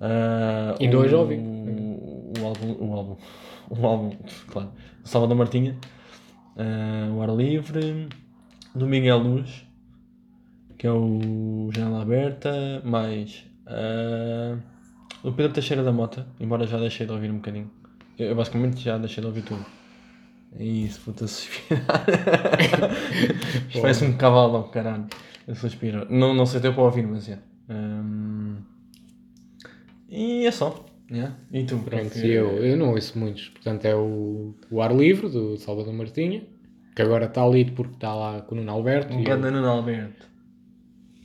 Ah, 0.00 0.74
E 0.80 0.88
dois 0.88 1.12
o- 1.12 1.18
ouvi. 1.18 1.36
O, 1.36 2.32
o 2.40 2.44
álbum, 2.46 2.76
o 2.80 2.92
álbum, 2.92 3.16
o 3.70 3.86
álbum, 3.86 4.16
claro. 4.48 4.70
O 5.04 5.08
Salvador 5.08 5.36
Martinha, 5.36 5.78
ah, 6.56 7.12
o 7.14 7.22
Ar 7.22 7.30
Livre, 7.36 8.08
do 8.74 8.88
Miguel 8.88 9.18
Luz, 9.18 9.64
que 10.76 10.84
é 10.88 10.90
o 10.92 11.70
Janela 11.72 12.02
Aberta, 12.02 12.82
mais 12.84 13.44
ah, 13.68 14.56
o 15.22 15.30
Pedro 15.30 15.52
Teixeira 15.52 15.84
da 15.84 15.92
Mota, 15.92 16.26
embora 16.40 16.66
já 16.66 16.76
deixei 16.80 17.06
de 17.06 17.12
ouvir 17.12 17.30
um 17.30 17.36
bocadinho. 17.36 17.70
Eu, 18.18 18.28
eu 18.28 18.34
basicamente 18.34 18.80
já 18.80 18.98
deixei 18.98 19.20
de 19.20 19.26
ouvir 19.26 19.42
tudo. 19.42 19.64
É 20.58 20.64
isso, 20.64 21.00
puta 21.00 21.26
suspirar. 21.26 22.04
Isto 23.68 23.80
parece 23.80 24.04
um 24.04 24.16
cavalo, 24.16 24.58
oh, 24.58 24.64
caralho. 24.64 25.06
Eu 25.46 25.54
suspiro. 25.54 26.06
Não, 26.10 26.34
não 26.34 26.46
sei 26.46 26.58
se 26.58 26.62
deu 26.62 26.74
para 26.74 26.82
ouvir, 26.84 27.06
mas 27.06 27.28
é. 27.28 27.38
Hum, 27.70 28.56
E 30.08 30.46
é 30.46 30.50
só. 30.50 30.84
Yeah. 31.10 31.34
E 31.52 31.64
tu? 31.64 31.78
Pronto, 31.78 32.10
Que- 32.10 32.26
e 32.26 32.30
eu, 32.32 32.48
eu 32.64 32.76
não 32.76 32.90
ouço 32.90 33.18
muitos. 33.18 33.48
Portanto, 33.48 33.84
é 33.84 33.94
o, 33.94 34.54
o 34.70 34.80
Ar 34.82 34.94
Livre, 34.94 35.28
do 35.28 35.56
Salvador 35.58 35.92
Martinha, 35.92 36.42
que 36.94 37.02
agora 37.02 37.26
está 37.26 37.46
lido 37.46 37.72
porque 37.72 37.94
está 37.94 38.14
lá 38.14 38.40
com 38.42 38.54
o 38.54 38.58
Nuno 38.58 38.70
Alberto. 38.72 39.12
Um 39.14 39.22
grande 39.24 39.46
eu, 39.46 39.52
Nuno 39.52 39.68
Alberto. 39.68 40.26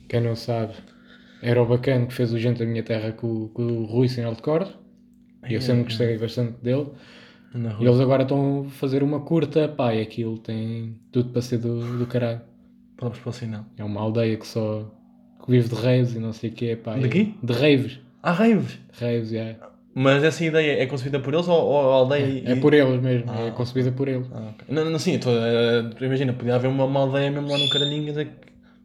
quem 0.08 0.20
não 0.20 0.34
sabe, 0.34 0.74
era 1.42 1.62
o 1.62 1.66
bacana 1.66 2.06
que 2.06 2.12
fez 2.14 2.32
o 2.32 2.38
Gente 2.38 2.58
da 2.58 2.66
Minha 2.66 2.82
Terra 2.82 3.12
com, 3.12 3.44
o- 3.44 3.48
com 3.50 3.62
o 3.62 3.84
Rui 3.86 4.08
Sinal 4.08 4.34
de 4.34 4.42
Corda. 4.42 4.72
Eu 5.50 5.60
sempre 5.60 5.84
gostei 5.84 6.18
bastante 6.18 6.52
dele. 6.62 6.86
E 7.80 7.84
eles 7.84 7.98
agora 7.98 8.22
estão 8.22 8.66
a 8.66 8.70
fazer 8.70 9.02
uma 9.02 9.20
curta, 9.20 9.68
pá, 9.68 9.94
e 9.94 10.02
aquilo 10.02 10.38
tem 10.38 10.96
tudo 11.10 11.30
para 11.30 11.40
ser 11.42 11.58
do, 11.58 11.98
do 11.98 12.06
caralho. 12.06 12.40
Vamos 13.00 13.18
para 13.18 13.30
o 13.30 13.32
sinal. 13.32 13.64
É 13.76 13.84
uma 13.84 14.00
aldeia 14.00 14.36
que 14.36 14.46
só 14.46 14.84
que 15.44 15.50
vive 15.50 15.68
de 15.68 15.74
raves 15.74 16.14
e 16.14 16.18
não 16.18 16.32
sei 16.32 16.50
o 16.50 16.52
quê, 16.52 16.76
pá. 16.76 16.94
De 16.96 17.06
é- 17.06 17.08
quê? 17.08 17.28
De 17.42 17.52
raves. 17.52 18.00
Há 18.22 18.32
raves. 18.32 18.78
Raves, 19.00 19.32
é. 19.32 19.56
Mas 19.94 20.22
essa 20.22 20.44
ideia 20.44 20.82
é 20.82 20.86
concebida 20.86 21.18
por 21.18 21.32
eles 21.32 21.48
ou, 21.48 21.58
ou 21.60 21.92
a 21.92 21.94
aldeia? 21.96 22.42
É 22.44 22.52
e- 22.52 22.60
por 22.60 22.74
eles 22.74 23.00
mesmo, 23.00 23.30
é 23.32 23.48
Ah, 23.48 23.50
concebida 23.52 23.90
por 23.90 24.08
eles. 24.08 24.26
Ah, 24.32 24.50
ok. 24.54 24.66
Não, 24.68 24.84
não, 24.90 24.98
sim, 24.98 25.18
tô, 25.18 25.30
tu 25.96 26.04
imagina, 26.04 26.32
podia 26.32 26.54
haver 26.56 26.68
uma, 26.68 26.84
uma 26.84 27.00
aldeia 27.00 27.30
mesmo 27.30 27.48
lá 27.48 27.56
no 27.58 27.68
Caralhinhas 27.70 28.16
é 28.18 28.24
que 28.26 28.30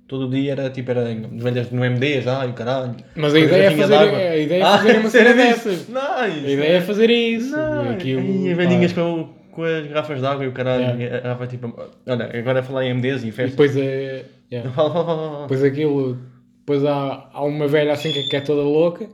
todo 0.08 0.30
dia 0.30 0.52
era 0.54 0.70
tipo, 0.70 0.92
era 0.92 1.04
velhas 1.32 1.72
no 1.72 1.84
MD 1.84 2.22
já 2.22 2.46
e 2.46 2.50
o 2.50 2.54
caralho. 2.54 2.96
Mas 3.16 3.34
a 3.34 3.40
ideia 3.40 3.68
é 3.68 3.72
fazer, 3.72 3.88
d'água. 3.98 4.18
a 4.18 4.38
ideia 4.38 4.60
é 4.60 4.66
Ah, 4.66 4.78
fazer 4.78 4.98
uma 5.00 5.10
sério 5.12 5.32
cena 5.32 5.44
dessas. 5.44 5.88
Nice! 5.90 6.46
A 6.46 6.50
ideia 6.52 6.78
é 6.78 6.82
fazer 6.82 7.10
isso. 7.10 7.52
Não, 7.52 7.86
E 7.86 7.90
aquilo, 7.96 8.22
e 8.48 8.50
pá, 8.50 8.56
velhinhas 8.62 8.94
com, 8.94 9.30
com 9.52 9.64
as 9.64 9.88
garrafas 9.88 10.20
de 10.20 10.26
água 10.26 10.46
e 10.46 10.48
o 10.48 10.52
caralho. 10.52 11.02
É. 11.02 11.18
A 11.18 11.20
garrafa 11.22 11.48
tipo. 11.48 11.74
Olha, 12.08 12.30
agora 12.40 12.60
a 12.60 12.64
falar 12.64 12.86
em 12.86 12.94
MDs 12.94 13.24
e 13.24 13.28
E 13.30 13.32
festas. 13.32 13.52
depois 13.52 13.76
é. 13.78 14.26
yeah. 14.52 14.70
Depois 15.44 15.64
aquilo. 15.64 16.18
Depois 16.60 16.86
há, 16.86 17.30
há 17.34 17.44
uma 17.44 17.68
velha 17.68 17.92
assim 17.94 18.12
que, 18.12 18.24
que 18.30 18.36
é 18.36 18.42
toda 18.42 18.62
louca. 18.62 19.08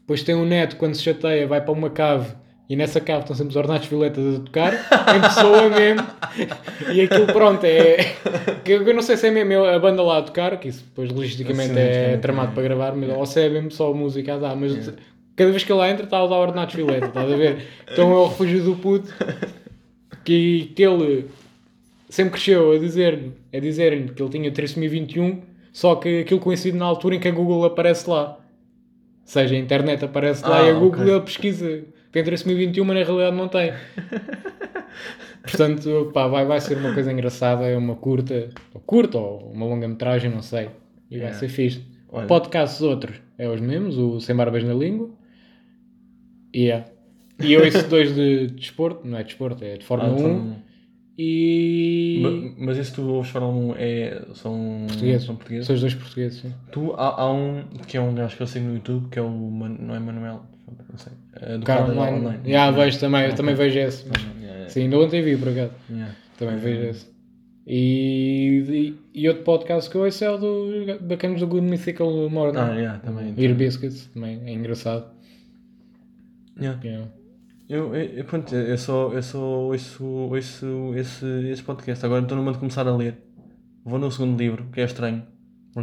Depois 0.00 0.22
tem 0.22 0.34
um 0.34 0.44
neto, 0.44 0.76
quando 0.76 0.94
se 0.94 1.02
chateia, 1.02 1.46
vai 1.46 1.60
para 1.60 1.72
uma 1.72 1.88
cave. 1.88 2.28
E 2.70 2.76
nessa 2.76 3.00
cave 3.00 3.22
estão 3.22 3.34
sempre 3.34 3.50
os 3.50 3.56
ornatos 3.56 3.88
violetas 3.88 4.36
a 4.36 4.38
tocar, 4.38 4.72
em 5.16 5.20
pessoa 5.20 5.68
mesmo. 5.68 6.06
E 6.94 7.00
aquilo, 7.00 7.26
pronto, 7.26 7.64
é. 7.64 7.96
que 8.64 8.70
Eu 8.70 8.94
não 8.94 9.02
sei 9.02 9.16
se 9.16 9.26
é 9.26 9.30
mesmo 9.32 9.64
a 9.64 9.76
banda 9.76 10.00
lá 10.04 10.18
a 10.18 10.22
tocar, 10.22 10.56
que 10.56 10.68
isso 10.68 10.84
depois 10.84 11.10
logisticamente 11.10 11.76
é 11.76 12.16
tramado 12.18 12.52
é. 12.52 12.54
para 12.54 12.62
gravar, 12.62 12.94
mas, 12.94 13.10
ou 13.10 13.26
se 13.26 13.40
é 13.40 13.48
mesmo 13.48 13.72
só 13.72 13.92
música 13.92 14.34
a 14.34 14.38
dar. 14.38 14.54
Mas 14.54 14.88
cada 15.34 15.50
vez 15.50 15.64
que 15.64 15.72
ele 15.72 15.80
lá 15.80 15.90
entra, 15.90 16.04
está 16.04 16.18
a 16.18 16.24
usar 16.24 16.36
ornatos 16.36 16.76
violeta, 16.76 17.06
estás 17.06 17.32
a 17.32 17.36
ver? 17.36 17.66
Então 17.90 18.08
é 18.12 18.14
o 18.14 18.28
refúgio 18.28 18.62
do 18.62 18.76
puto. 18.76 19.12
Que, 20.24 20.70
que 20.76 20.82
ele 20.84 21.26
sempre 22.08 22.34
cresceu 22.34 22.70
a 22.70 22.78
dizer-lhe 22.78 23.32
a 23.52 23.58
dizer 23.58 24.12
que 24.12 24.22
ele 24.22 24.30
tinha 24.30 24.50
trissomia 24.52 24.88
21, 24.88 25.40
só 25.72 25.96
que 25.96 26.20
aquilo 26.20 26.38
coincide 26.38 26.76
na 26.76 26.84
altura 26.84 27.16
em 27.16 27.18
que 27.18 27.26
a 27.26 27.32
Google 27.32 27.64
aparece 27.64 28.08
lá. 28.08 28.36
Ou 28.36 28.38
seja, 29.24 29.56
a 29.56 29.58
internet 29.58 30.04
aparece 30.04 30.44
lá 30.44 30.60
Ah, 30.60 30.66
e 30.66 30.70
a 30.70 30.74
Google 30.74 31.00
ok. 31.00 31.14
ele 31.14 31.20
pesquisa. 31.22 31.82
Tem 32.12 32.24
trissomia 32.24 32.56
21, 32.56 32.84
mas 32.84 32.96
na 32.98 33.04
realidade 33.04 33.36
não 33.36 33.48
tem. 33.48 33.72
Portanto, 35.42 36.10
pá, 36.12 36.26
vai, 36.26 36.44
vai 36.44 36.60
ser 36.60 36.76
uma 36.78 36.92
coisa 36.92 37.12
engraçada, 37.12 37.64
é 37.64 37.76
uma 37.76 37.94
curta, 37.96 38.50
ou 38.74 38.80
curta, 38.80 39.18
ou 39.18 39.50
uma 39.52 39.66
longa-metragem, 39.66 40.30
não 40.30 40.42
sei. 40.42 40.64
E 41.10 41.16
vai 41.18 41.28
Yeah. 41.28 41.38
ser 41.38 41.48
fixe. 41.48 41.82
Olha. 42.08 42.26
Podcasts 42.26 42.80
outros, 42.82 43.16
é 43.38 43.48
os 43.48 43.60
mesmos, 43.60 43.96
o 43.96 44.20
Sem 44.20 44.34
Barbas 44.36 44.64
na 44.64 44.74
Língua. 44.74 45.10
Yeah. 46.54 46.86
E 47.42 47.52
eu 47.52 47.64
esses 47.64 47.84
dois 47.84 48.14
de 48.14 48.48
desporto, 48.48 49.06
não 49.06 49.18
é 49.18 49.24
desporto, 49.24 49.64
é 49.64 49.76
de 49.76 49.84
Ah, 49.84 49.86
Fórmula 49.86 50.12
1. 50.12 50.18
então- 50.20 50.56
E. 51.22 52.20
Ma- 52.22 52.66
Mas 52.66 52.78
isso 52.78 52.94
tu 52.96 53.02
ouves 53.08 53.30
Fórmula 53.30 53.74
1 53.74 53.74
é, 53.78 54.22
são 54.34 54.84
Portugueses. 54.88 55.26
São 55.26 55.36
portugueses? 55.36 55.66
São 55.66 55.74
os 55.74 55.80
dois 55.80 55.94
portugueses, 55.94 56.40
sim. 56.40 56.52
Tu, 56.72 56.92
há, 56.94 57.20
há 57.22 57.32
um 57.32 57.64
que 57.86 57.96
é 57.96 58.00
um 58.00 58.14
gajo 58.14 58.36
que 58.36 58.42
eu 58.42 58.46
sigo 58.46 58.66
no 58.66 58.74
YouTube 58.74 59.08
que 59.10 59.18
é 59.18 59.22
o. 59.22 59.28
Man, 59.30 59.76
não 59.78 59.94
é 59.94 59.98
Manuel? 60.00 60.42
Não 60.90 60.98
sei. 60.98 61.12
É 61.34 61.58
do 61.58 61.64
Cara 61.64 61.86
canal 61.86 62.14
online. 62.14 62.40
Já 62.50 62.70
vejo 62.70 63.00
também, 63.00 63.26
eu 63.26 63.34
também 63.34 63.54
vejo 63.54 63.78
esse. 63.78 64.04
Yeah, 64.04 64.40
yeah, 64.40 64.68
Sim, 64.68 64.82
ainda 64.82 64.98
ontem 64.98 65.22
vi, 65.22 65.36
por 65.36 65.48
acaso. 65.48 65.72
yeah. 65.90 66.14
Também 66.38 66.56
vejo 66.56 66.82
esse. 66.82 67.10
E, 67.66 68.96
e, 69.14 69.22
e 69.22 69.28
outro 69.28 69.44
podcast 69.44 69.88
que 69.90 69.96
eu 69.96 70.02
ouço 70.02 70.24
é 70.24 70.30
o 70.30 70.38
do 70.38 70.98
Bacanos 71.02 71.40
do 71.40 71.46
Good 71.46 71.66
Mythical 71.66 72.28
Morning. 72.30 72.58
Ah, 72.58 72.74
yeah, 72.74 72.98
também. 72.98 73.34
Ear 73.36 73.54
Biscuits, 73.54 74.06
também 74.06 74.40
é 74.44 74.52
engraçado. 74.52 75.06
Yeah. 76.60 76.80
Yeah. 76.82 77.08
Eu, 77.68 77.94
eu, 77.94 78.24
pronto, 78.24 78.52
eu 78.52 78.76
só, 78.76 79.12
eu 79.12 79.22
só 79.22 79.38
ouço, 79.38 80.04
ouço 80.04 80.92
esse, 80.96 81.26
esse 81.50 81.62
podcast. 81.62 82.04
Agora 82.04 82.22
estou 82.22 82.36
numa 82.36 82.52
de 82.52 82.58
começar 82.58 82.86
a 82.88 82.96
ler. 82.96 83.18
Vou 83.84 83.98
no 83.98 84.10
segundo 84.10 84.36
livro, 84.36 84.66
que 84.72 84.80
é 84.80 84.84
estranho. 84.84 85.22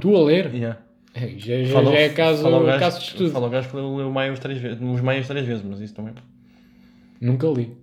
Tu 0.01 0.15
a 0.15 0.23
ler? 0.23 0.53
Yeah. 0.53 0.79
É, 1.19 1.29
já, 1.39 1.63
já, 1.63 1.73
Fala- 1.73 1.91
já 1.91 1.97
é 1.97 2.09
caso, 2.09 2.43
fala 2.43 2.57
o 2.61 2.65
gajo- 2.65 2.79
caso 2.79 2.99
de 2.99 3.05
estudo. 3.05 3.31
Fala 3.31 3.47
o 3.47 3.49
gajo 3.49 3.69
que 3.69 3.75
leu 3.75 4.11
Maias 4.11 4.39
três 4.39 4.59
vezes, 4.59 4.79
os 4.81 5.01
Maias 5.01 5.27
três 5.27 5.45
vezes, 5.45 5.63
mas 5.63 5.79
isso 5.79 5.93
também. 5.95 6.13
Nunca 7.19 7.47
li. 7.47 7.75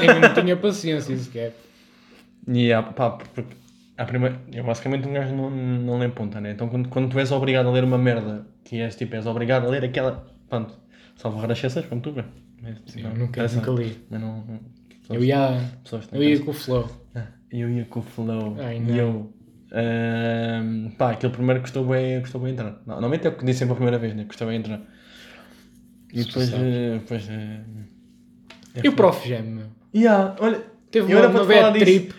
Ainda 0.00 0.28
não 0.28 0.34
tinha 0.34 0.56
paciência 0.56 1.16
sequer. 1.16 1.52
E 2.46 2.72
há, 2.72 2.82
pá, 2.82 3.10
porque 3.10 3.54
a 3.96 4.04
primeira, 4.04 4.40
eu 4.52 4.62
basicamente 4.62 5.08
um 5.08 5.12
gajo 5.12 5.34
não, 5.34 5.50
não 5.50 5.98
lê 5.98 6.08
ponta, 6.08 6.40
né? 6.40 6.52
Então 6.52 6.68
quando, 6.68 6.88
quando 6.88 7.10
tu 7.10 7.18
és 7.18 7.32
obrigado 7.32 7.68
a 7.68 7.72
ler 7.72 7.82
uma 7.82 7.98
merda, 7.98 8.46
que 8.64 8.80
és 8.80 8.94
tipo, 8.94 9.16
és 9.16 9.26
obrigado 9.26 9.66
a 9.66 9.70
ler 9.70 9.84
aquela. 9.84 10.24
Pronto, 10.48 10.74
salvo 11.16 11.38
raras 11.38 11.58
exceções, 11.58 11.86
como 11.86 12.00
tu 12.00 12.12
vê. 12.12 12.22
Mas, 12.62 12.78
Sim, 12.86 13.02
não, 13.02 13.10
eu 13.10 13.16
nunca, 13.18 13.42
essa- 13.42 13.56
nunca 13.56 13.70
li. 13.72 13.96
mas 14.08 14.20
não, 14.20 14.44
não- 14.46 14.60
Eu 15.10 15.22
ia, 15.24 15.60
pessoas 15.82 16.08
eu 16.12 16.22
ia 16.22 16.38
com 16.40 16.50
o 16.50 16.54
flow. 16.54 16.88
Ah, 17.14 17.26
Eu 17.50 17.70
ia 17.70 17.84
com 17.84 18.00
o 18.00 18.02
flow. 18.02 18.56
Ai, 18.60 18.80
e 18.80 18.98
eu. 18.98 19.32
Ahm, 19.72 20.90
pá, 20.96 21.12
aquele 21.12 21.32
primeiro 21.32 21.60
custou 21.60 21.84
bem, 21.86 22.20
custou 22.20 22.40
bem 22.40 22.52
entrar. 22.52 22.80
Normalmente 22.86 23.26
é 23.26 23.30
o 23.30 23.36
que 23.36 23.44
disse 23.44 23.60
sempre 23.60 23.72
a 23.72 23.76
primeira 23.76 23.98
vez, 23.98 24.14
né? 24.14 24.24
Custou 24.24 24.46
bem 24.48 24.58
entrar. 24.58 24.80
E 26.12 26.24
depois. 26.24 26.52
eh, 26.52 26.98
depois 27.00 27.28
é 27.28 27.60
E 28.76 28.80
o 28.80 28.82
foda. 28.92 28.96
Prof 28.96 29.28
meu? 29.42 29.66
Yeah, 29.94 30.36
olha, 30.40 30.60
Teve 30.90 31.12
eu 31.12 31.18
uma, 31.18 31.24
era 31.26 31.32
para 31.32 31.44
falar 31.44 31.70
disso. 31.72 31.84
trip. 31.84 32.14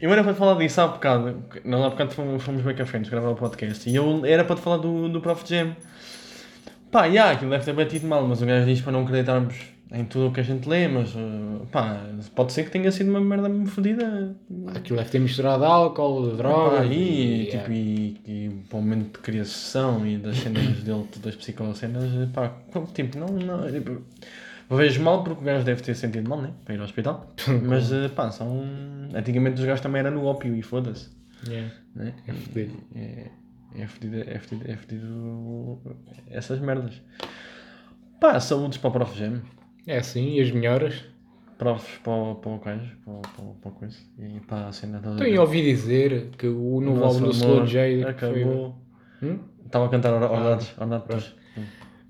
Eu 0.00 0.12
era 0.12 0.24
para 0.24 0.32
te 0.32 0.38
falar 0.38 0.58
disso 0.58 0.80
há 0.80 0.86
bocado. 0.88 1.44
Nós 1.64 1.84
há 1.84 1.90
bocado 1.90 2.10
fomos, 2.12 2.42
fomos 2.42 2.62
bem 2.62 2.74
café, 2.74 2.98
gravar 2.98 3.30
o 3.30 3.34
podcast. 3.36 3.88
E 3.88 3.94
eu 3.94 4.24
era 4.26 4.44
para 4.44 4.56
te 4.56 4.62
falar 4.62 4.78
do, 4.78 5.08
do 5.08 5.20
Prof 5.20 5.44
Jam. 5.48 5.76
Pá, 6.90 7.06
yeah, 7.06 7.30
aquilo 7.32 7.50
deve 7.50 7.64
ter 7.64 7.72
batido 7.72 8.06
mal, 8.06 8.26
mas 8.26 8.42
o 8.42 8.46
gajo 8.46 8.66
diz 8.66 8.80
para 8.80 8.92
não 8.92 9.02
acreditarmos 9.04 9.54
em 9.92 10.04
tudo 10.06 10.28
o 10.28 10.32
que 10.32 10.40
a 10.40 10.42
gente 10.42 10.66
lê, 10.66 10.88
mas 10.88 11.14
uh, 11.14 11.66
pá, 11.70 12.00
pode 12.34 12.52
ser 12.52 12.64
que 12.64 12.70
tenha 12.70 12.90
sido 12.90 13.10
uma 13.10 13.20
merda 13.20 13.48
muito 13.48 13.70
fodida. 13.70 14.34
Aquilo 14.74 14.96
deve 14.98 15.10
ter 15.10 15.18
misturado 15.18 15.64
álcool, 15.64 16.34
droga. 16.34 16.78
Pá, 16.78 16.86
e, 16.86 17.46
tipo, 17.50 17.70
e, 17.70 18.20
e 18.26 18.50
para 18.68 18.78
o 18.78 18.82
momento 18.82 19.18
de 19.18 19.18
criação 19.18 20.06
e 20.06 20.16
das 20.16 20.38
cenas 20.38 20.64
dele, 20.82 21.06
das 21.22 21.36
psicocenas, 21.36 22.30
pá, 22.30 22.54
tipo, 22.94 23.18
não, 23.18 23.28
não 23.28 23.70
tipo, 23.70 24.02
vejo 24.70 25.02
mal 25.02 25.22
porque 25.22 25.42
o 25.42 25.44
gajo 25.44 25.64
deve 25.64 25.82
ter 25.82 25.94
sentido 25.94 26.28
mal, 26.28 26.40
né? 26.40 26.50
Para 26.64 26.74
ir 26.74 26.78
ao 26.78 26.84
hospital. 26.84 27.30
Mas 27.68 27.92
uh, 27.92 28.08
pá, 28.14 28.30
são. 28.30 28.64
Antigamente 29.14 29.60
os 29.60 29.66
gajos 29.66 29.82
também 29.82 30.00
eram 30.00 30.12
no 30.12 30.24
ópio 30.24 30.56
e 30.56 30.62
foda-se. 30.62 31.10
Yeah. 31.46 31.70
Né? 31.94 32.14
É 32.26 32.32
fodido. 32.32 32.78
É, 32.94 33.30
é 33.76 33.86
fodido, 33.86 34.16
é 34.16 34.38
fodido, 34.38 34.70
é 34.70 34.76
fodido 34.76 35.80
essas 36.30 36.58
merdas. 36.60 36.94
Pá, 38.18 38.40
saúdes 38.40 38.78
para 38.78 38.88
o 38.88 38.92
Prof. 38.92 39.18
Gem. 39.18 39.42
É 39.86 39.98
assim, 39.98 40.34
e 40.34 40.40
as 40.40 40.50
melhoras? 40.50 41.04
Profs 41.58 41.98
para, 42.02 42.12
o- 42.12 42.34
para 42.36 42.50
o 42.50 42.58
gajo, 42.58 42.96
para, 43.04 43.12
o- 43.14 43.20
para, 43.20 43.44
para 43.62 43.68
o 43.70 43.74
coisa. 43.74 43.96
E 44.18 44.40
para 44.40 44.68
a 44.68 44.72
cena 44.72 45.00
toda. 45.02 45.16
Tenho 45.22 45.40
ouvido 45.40 45.64
dizer 45.66 46.30
que 46.36 46.46
o 46.46 46.80
novo 46.80 47.04
álbum 47.04 47.20
do 47.20 47.30
Slow 47.30 47.66
J 47.66 48.02
foi, 48.02 48.10
Acabou. 48.10 48.76
Hum? 49.22 49.38
Estava 49.64 49.86
a 49.86 49.88
cantar 49.88 50.12
or- 50.14 50.24
Ah, 50.24 50.58
ornatos. 50.80 51.36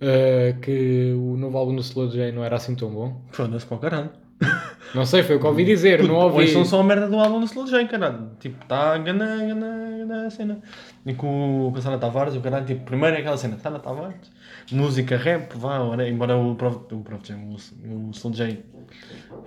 Uh, 0.01 0.59
que 0.61 1.13
o 1.17 1.37
novo 1.37 1.57
álbum 1.59 1.77
do 1.77 1.81
Slow 1.83 2.09
J 2.11 2.33
não 2.33 2.43
era 2.43 2.57
assim 2.57 2.75
tão 2.75 2.91
bom. 2.91 3.21
Foda-se 3.31 3.65
para 3.67 3.77
o 3.77 3.81
caralho. 3.81 4.11
Não 4.95 5.07
sei, 5.07 5.23
foi 5.23 5.37
o 5.37 5.41
que 5.41 5.47
ouvi 5.47 5.65
dizer, 5.65 6.03
não 6.03 6.17
ouvi. 6.17 6.39
Hoje 6.39 6.53
são 6.53 6.65
só 6.67 6.81
a 6.81 6.85
merda 6.85 7.09
do 7.09 7.17
álbum 7.17 7.39
do 7.39 7.47
Slow 7.47 7.67
J, 7.67 7.87
caralho. 7.87 8.31
Tipo, 8.41 8.63
está 8.63 8.93
a 8.95 8.99
gana, 8.99 9.37
gana, 9.39 9.97
gana 9.99 10.31
cena. 10.31 10.61
E 11.07 11.15
com 11.15 11.69
o 11.69 11.73
Cassana 11.73 11.97
Tavares, 11.97 12.35
o 12.35 12.41
caralho, 12.41 12.67
tipo, 12.67 12.85
primeiro 12.85 13.17
é 13.17 13.21
aquela 13.21 13.37
cena, 13.39 13.55
Cassana 13.57 13.79
Tavares, 13.79 14.31
música 14.71 15.17
rap, 15.17 15.55
vá, 15.57 15.81
ora, 15.81 16.09
embora 16.09 16.37
o 16.37 16.55
Prof, 16.55 16.95
o 16.95 17.01
Prof 17.01 17.27
J, 17.27 17.35
o, 17.35 18.09
o 18.09 18.11
Slow 18.11 18.33
J 18.33 18.63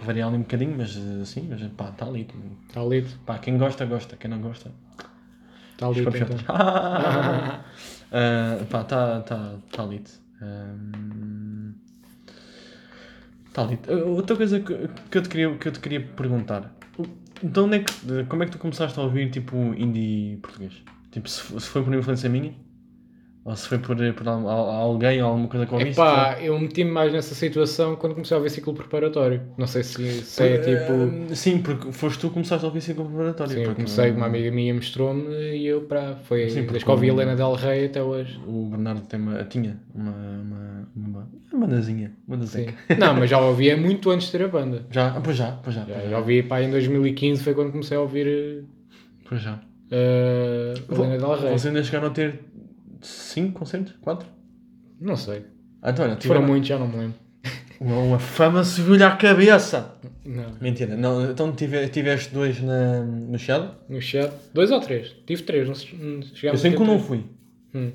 varie 0.02 0.22
ali 0.22 0.36
um 0.38 0.42
bocadinho, 0.42 0.76
mas 0.78 0.96
eh, 0.96 1.26
sim, 1.26 1.48
mas 1.50 1.62
pá, 1.74 1.90
está 1.90 2.06
ali. 2.06 2.28
Está 2.68 2.84
lido, 2.84 3.10
Pá, 3.26 3.38
quem 3.38 3.58
gosta, 3.58 3.86
gosta, 3.86 4.16
quem 4.18 4.30
não 4.30 4.42
gosta, 4.42 4.72
está 5.74 5.92
que 5.92 6.00
Então. 6.00 6.38
Ah, 6.48 7.64
pá, 8.70 8.82
está 8.82 9.22
tá, 9.22 9.56
tá 9.72 9.86
lit. 9.86 10.10
Está 13.48 13.64
lit. 13.64 13.82
Ah, 13.90 14.06
Outra 14.06 14.36
coisa 14.36 14.60
que, 14.60 14.90
que, 15.10 15.18
eu 15.18 15.22
te 15.22 15.30
queria, 15.30 15.56
que 15.58 15.68
eu 15.68 15.72
te 15.72 15.80
queria 15.80 16.02
perguntar. 16.02 16.74
De 17.44 17.60
onde 17.60 17.78
é 17.78 17.80
que, 17.84 18.24
como 18.30 18.44
é 18.44 18.46
que 18.46 18.54
tu 18.54 18.58
começaste 18.58 18.98
a 18.98 19.04
ouvir 19.04 19.30
tipo 19.30 19.58
indie 19.76 20.38
português? 20.38 20.82
Tipo, 21.12 21.30
se 21.30 21.42
foi 21.62 21.84
por 21.84 21.94
influência 21.94 22.30
minha? 22.30 22.54
Ou 23.46 23.56
se 23.56 23.68
foi 23.68 23.78
por, 23.78 23.96
por 24.16 24.28
al- 24.28 24.50
al- 24.50 24.70
alguém 24.72 25.22
ou 25.22 25.28
alguma 25.30 25.48
coisa 25.48 25.68
que 25.68 25.74
ouviste? 25.76 25.92
Epá, 26.02 26.38
eu 26.42 26.60
meti-me 26.60 26.90
mais 26.90 27.14
nessa 27.14 27.36
situação 27.36 27.96
quando 27.96 28.14
comecei 28.14 28.34
a 28.36 28.40
ouvir 28.40 28.50
ciclo 28.50 28.74
preparatório. 28.74 29.40
Não 29.56 29.68
sei 29.68 29.84
se, 29.84 30.24
se 30.24 30.44
é 30.44 30.58
tipo. 30.58 31.30
Ah, 31.32 31.36
sim, 31.36 31.60
porque 31.60 31.92
foste 31.92 32.20
tu 32.22 32.30
que 32.30 32.34
começaste 32.34 32.66
a 32.66 32.68
ouvir 32.68 32.82
ciclo 32.82 33.06
preparatório. 33.06 33.54
Sim, 33.54 33.62
eu 33.62 33.76
comecei, 33.76 34.10
uma 34.10 34.26
amiga 34.26 34.50
minha 34.50 34.74
mostrou-me 34.74 35.30
e 35.58 35.68
eu 35.68 35.82
para. 35.82 36.16
Foi 36.24 36.50
Sim, 36.50 36.64
desde 36.64 36.84
que 36.84 36.90
ouvi 36.90 37.08
Helena 37.10 37.36
Del 37.36 37.54
Rey 37.54 37.86
até 37.86 38.02
hoje. 38.02 38.40
O 38.48 38.66
Bernardo 38.72 39.02
tem 39.02 39.20
uma, 39.20 39.44
tinha 39.44 39.80
uma, 39.94 40.12
uma, 40.12 40.88
uma, 40.96 41.30
uma 41.54 41.68
bandazinha. 41.68 42.14
Bandazinha. 42.28 42.74
Não, 42.98 43.14
mas 43.14 43.30
já 43.30 43.38
ouvia 43.40 43.78
muito 43.78 44.10
antes 44.10 44.26
de 44.26 44.40
ter 44.40 44.46
a 44.46 44.48
banda. 44.48 44.88
Já, 44.90 45.10
ah, 45.10 45.22
pois 45.24 45.38
já, 45.38 45.52
pois 45.64 45.76
já. 45.76 45.86
Já, 45.86 46.10
já 46.10 46.18
ouvi 46.18 46.42
pá, 46.42 46.64
em 46.64 46.72
2015 46.72 47.44
foi 47.44 47.54
quando 47.54 47.72
comecei 47.72 47.96
a 47.96 48.02
ouvir 48.02 48.64
Pois 49.30 49.40
já. 49.40 49.54
uh, 49.54 50.92
a 50.92 50.96
Helena 50.96 51.18
Del 51.20 51.36
Rey. 51.36 51.50
Vocês 51.52 51.66
ainda 51.68 51.84
chegaram 51.84 52.08
a 52.08 52.10
ter 52.10 52.40
5 53.06 53.60
concertos? 53.60 53.94
4? 54.02 54.28
Não 55.00 55.16
sei. 55.16 55.44
Ah, 55.82 55.92
então 55.92 56.06
olha, 56.06 56.18
Foram 56.22 56.42
muitos, 56.42 56.68
já 56.70 56.80
não 56.80 56.88
me 56.88 56.98
lembro. 56.98 57.16
uma, 57.80 58.18
fama 58.20 58.64
subiu-lhe 58.64 59.04
à 59.04 59.16
cabeça. 59.16 59.96
Não. 60.26 60.56
Mentira, 60.60 60.96
não, 60.96 61.30
então 61.30 61.52
tive, 61.52 61.88
tiveste 61.90 62.34
dois 62.34 62.60
na, 62.62 63.02
no 63.04 63.38
Chiado? 63.38 63.76
No 63.88 64.02
chat. 64.02 64.32
Dois 64.54 64.72
ou 64.72 64.80
três? 64.80 65.16
Tive 65.28 65.44
três, 65.44 65.68
não, 65.68 65.76
Eu 66.44 66.58
sei 66.58 66.72
que 66.72 66.78
eu 66.82 66.86
não 66.86 67.00
fui. 67.00 67.24
Hum. 67.74 67.92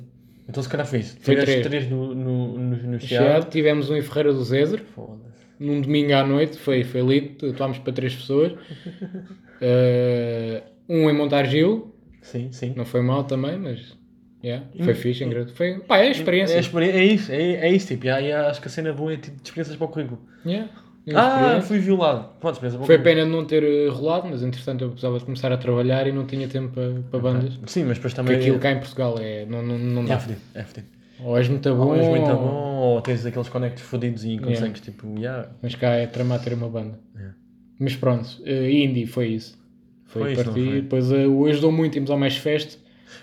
Então 0.49 0.63
se 0.63 0.69
calhar 0.69 0.87
foi 0.87 1.01
isso. 1.01 1.17
Foi 1.21 1.35
Tiveste 1.35 1.63
três. 1.63 1.87
três 1.87 1.91
no, 1.91 2.15
no, 2.15 2.59
no, 2.59 2.77
no 2.93 3.01
Chiado. 3.01 3.51
Tivemos 3.51 3.91
um 3.91 3.97
em 3.97 4.03
Ferreira 4.03 4.33
do 4.33 4.45
Zezer, 4.45 4.83
Foda-se. 4.95 5.31
num 5.59 5.81
domingo 5.81 6.13
à 6.13 6.25
noite, 6.25 6.57
foi, 6.59 6.85
foi 6.85 7.01
lindo, 7.01 7.51
atuámos 7.51 7.79
para 7.79 7.93
três 7.93 8.15
pessoas. 8.15 8.53
Uh, 8.53 10.63
um 10.89 11.11
em 11.11 11.13
Montargil, 11.13 11.93
Sim, 12.23 12.53
sim. 12.53 12.75
não 12.77 12.85
foi 12.85 13.01
mal 13.01 13.25
também, 13.25 13.59
mas 13.59 13.97
yeah, 14.43 14.65
foi 14.85 14.95
fixe, 14.95 15.25
engraçado. 15.25 15.55
Foi, 15.55 15.79
pá, 15.81 15.99
é 15.99 16.09
a 16.09 16.11
experiência. 16.11 16.55
É, 16.55 16.57
a 16.57 16.61
experi- 16.61 16.91
é 16.91 17.05
isso, 17.05 17.33
é, 17.33 17.43
é 17.55 17.73
isso, 17.73 17.89
tipo, 17.89 18.07
e 18.07 18.11
acho 18.11 18.61
que 18.61 18.69
a 18.69 18.71
cena 18.71 18.93
boa 18.93 19.13
é 19.13 19.17
tipo 19.17 19.37
de 19.37 19.43
experiências 19.45 19.77
para 19.77 19.85
o 19.87 19.89
currículo. 19.89 20.21
Yeah, 20.47 20.69
é 21.07 21.13
Ah, 21.15 21.29
experiência. 21.29 21.63
fui 21.63 21.79
violado. 21.79 22.29
Pronto, 22.41 22.55
experiência 22.55 22.79
para 22.79 22.85
o 22.85 22.87
Foi 22.87 22.97
currículo. 22.99 23.17
pena 23.17 23.31
de 23.31 23.37
não 23.37 23.45
ter 23.47 23.63
eh, 23.63 23.89
rolado, 23.89 24.29
mas 24.31 24.43
entretanto 24.43 24.83
eu 24.85 24.89
precisava 24.91 25.19
de 25.19 25.25
começar 25.25 25.53
a 25.53 25.57
trabalhar 25.57 26.07
e 26.07 26.13
não 26.13 26.27
tinha 26.27 26.47
tempo 26.49 26.69
para, 26.75 26.93
para 27.11 27.21
bandas. 27.21 27.59
Sim, 27.67 27.85
mas 27.85 27.97
depois 27.99 28.13
Porque 28.15 28.15
também. 28.15 28.37
aquilo 28.37 28.59
cá 28.59 28.73
em 28.73 28.79
Portugal 28.79 29.17
é, 29.19 29.45
não, 29.47 29.63
não, 29.63 29.79
não 29.79 30.03
É 30.03 30.07
dá. 30.07 30.19
fedido, 30.19 30.41
é 30.55 30.63
fedido. 30.65 30.87
Ou 31.23 31.37
és 31.37 31.49
muito 31.49 31.75
bom, 31.75 31.89
Ou 31.89 31.97
és 31.97 32.09
muito 32.09 32.27
bom, 32.27 32.77
ou 32.79 33.01
tens 33.03 33.27
aqueles 33.27 33.49
conectos 33.51 33.83
fodidos 33.83 34.25
e 34.25 34.39
consegues, 34.39 34.81
Yeah. 34.81 34.81
tipo, 34.85 35.19
yeah. 35.19 35.49
mas 35.63 35.75
cá 35.75 35.91
é 35.91 36.07
tramar 36.07 36.41
ter 36.43 36.55
uma 36.55 36.69
banda. 36.69 36.99
Yeah. 37.15 37.35
Mas 37.79 37.95
pronto, 37.95 38.29
eh, 38.45 38.71
indie 38.71 39.07
foi 39.07 39.29
isso. 39.29 39.59
Foi, 40.07 40.23
Foi 40.23 40.33
isso, 40.33 40.45
partir, 40.45 40.65
foi? 40.65 40.81
depois 40.81 41.13
eh, 41.13 41.27
o 41.27 41.47
ajudou 41.47 41.71
muito, 41.71 41.95
íamos 41.97 42.11
ao 42.11 42.19
Mesh 42.19 42.39
Fest. 42.39 42.79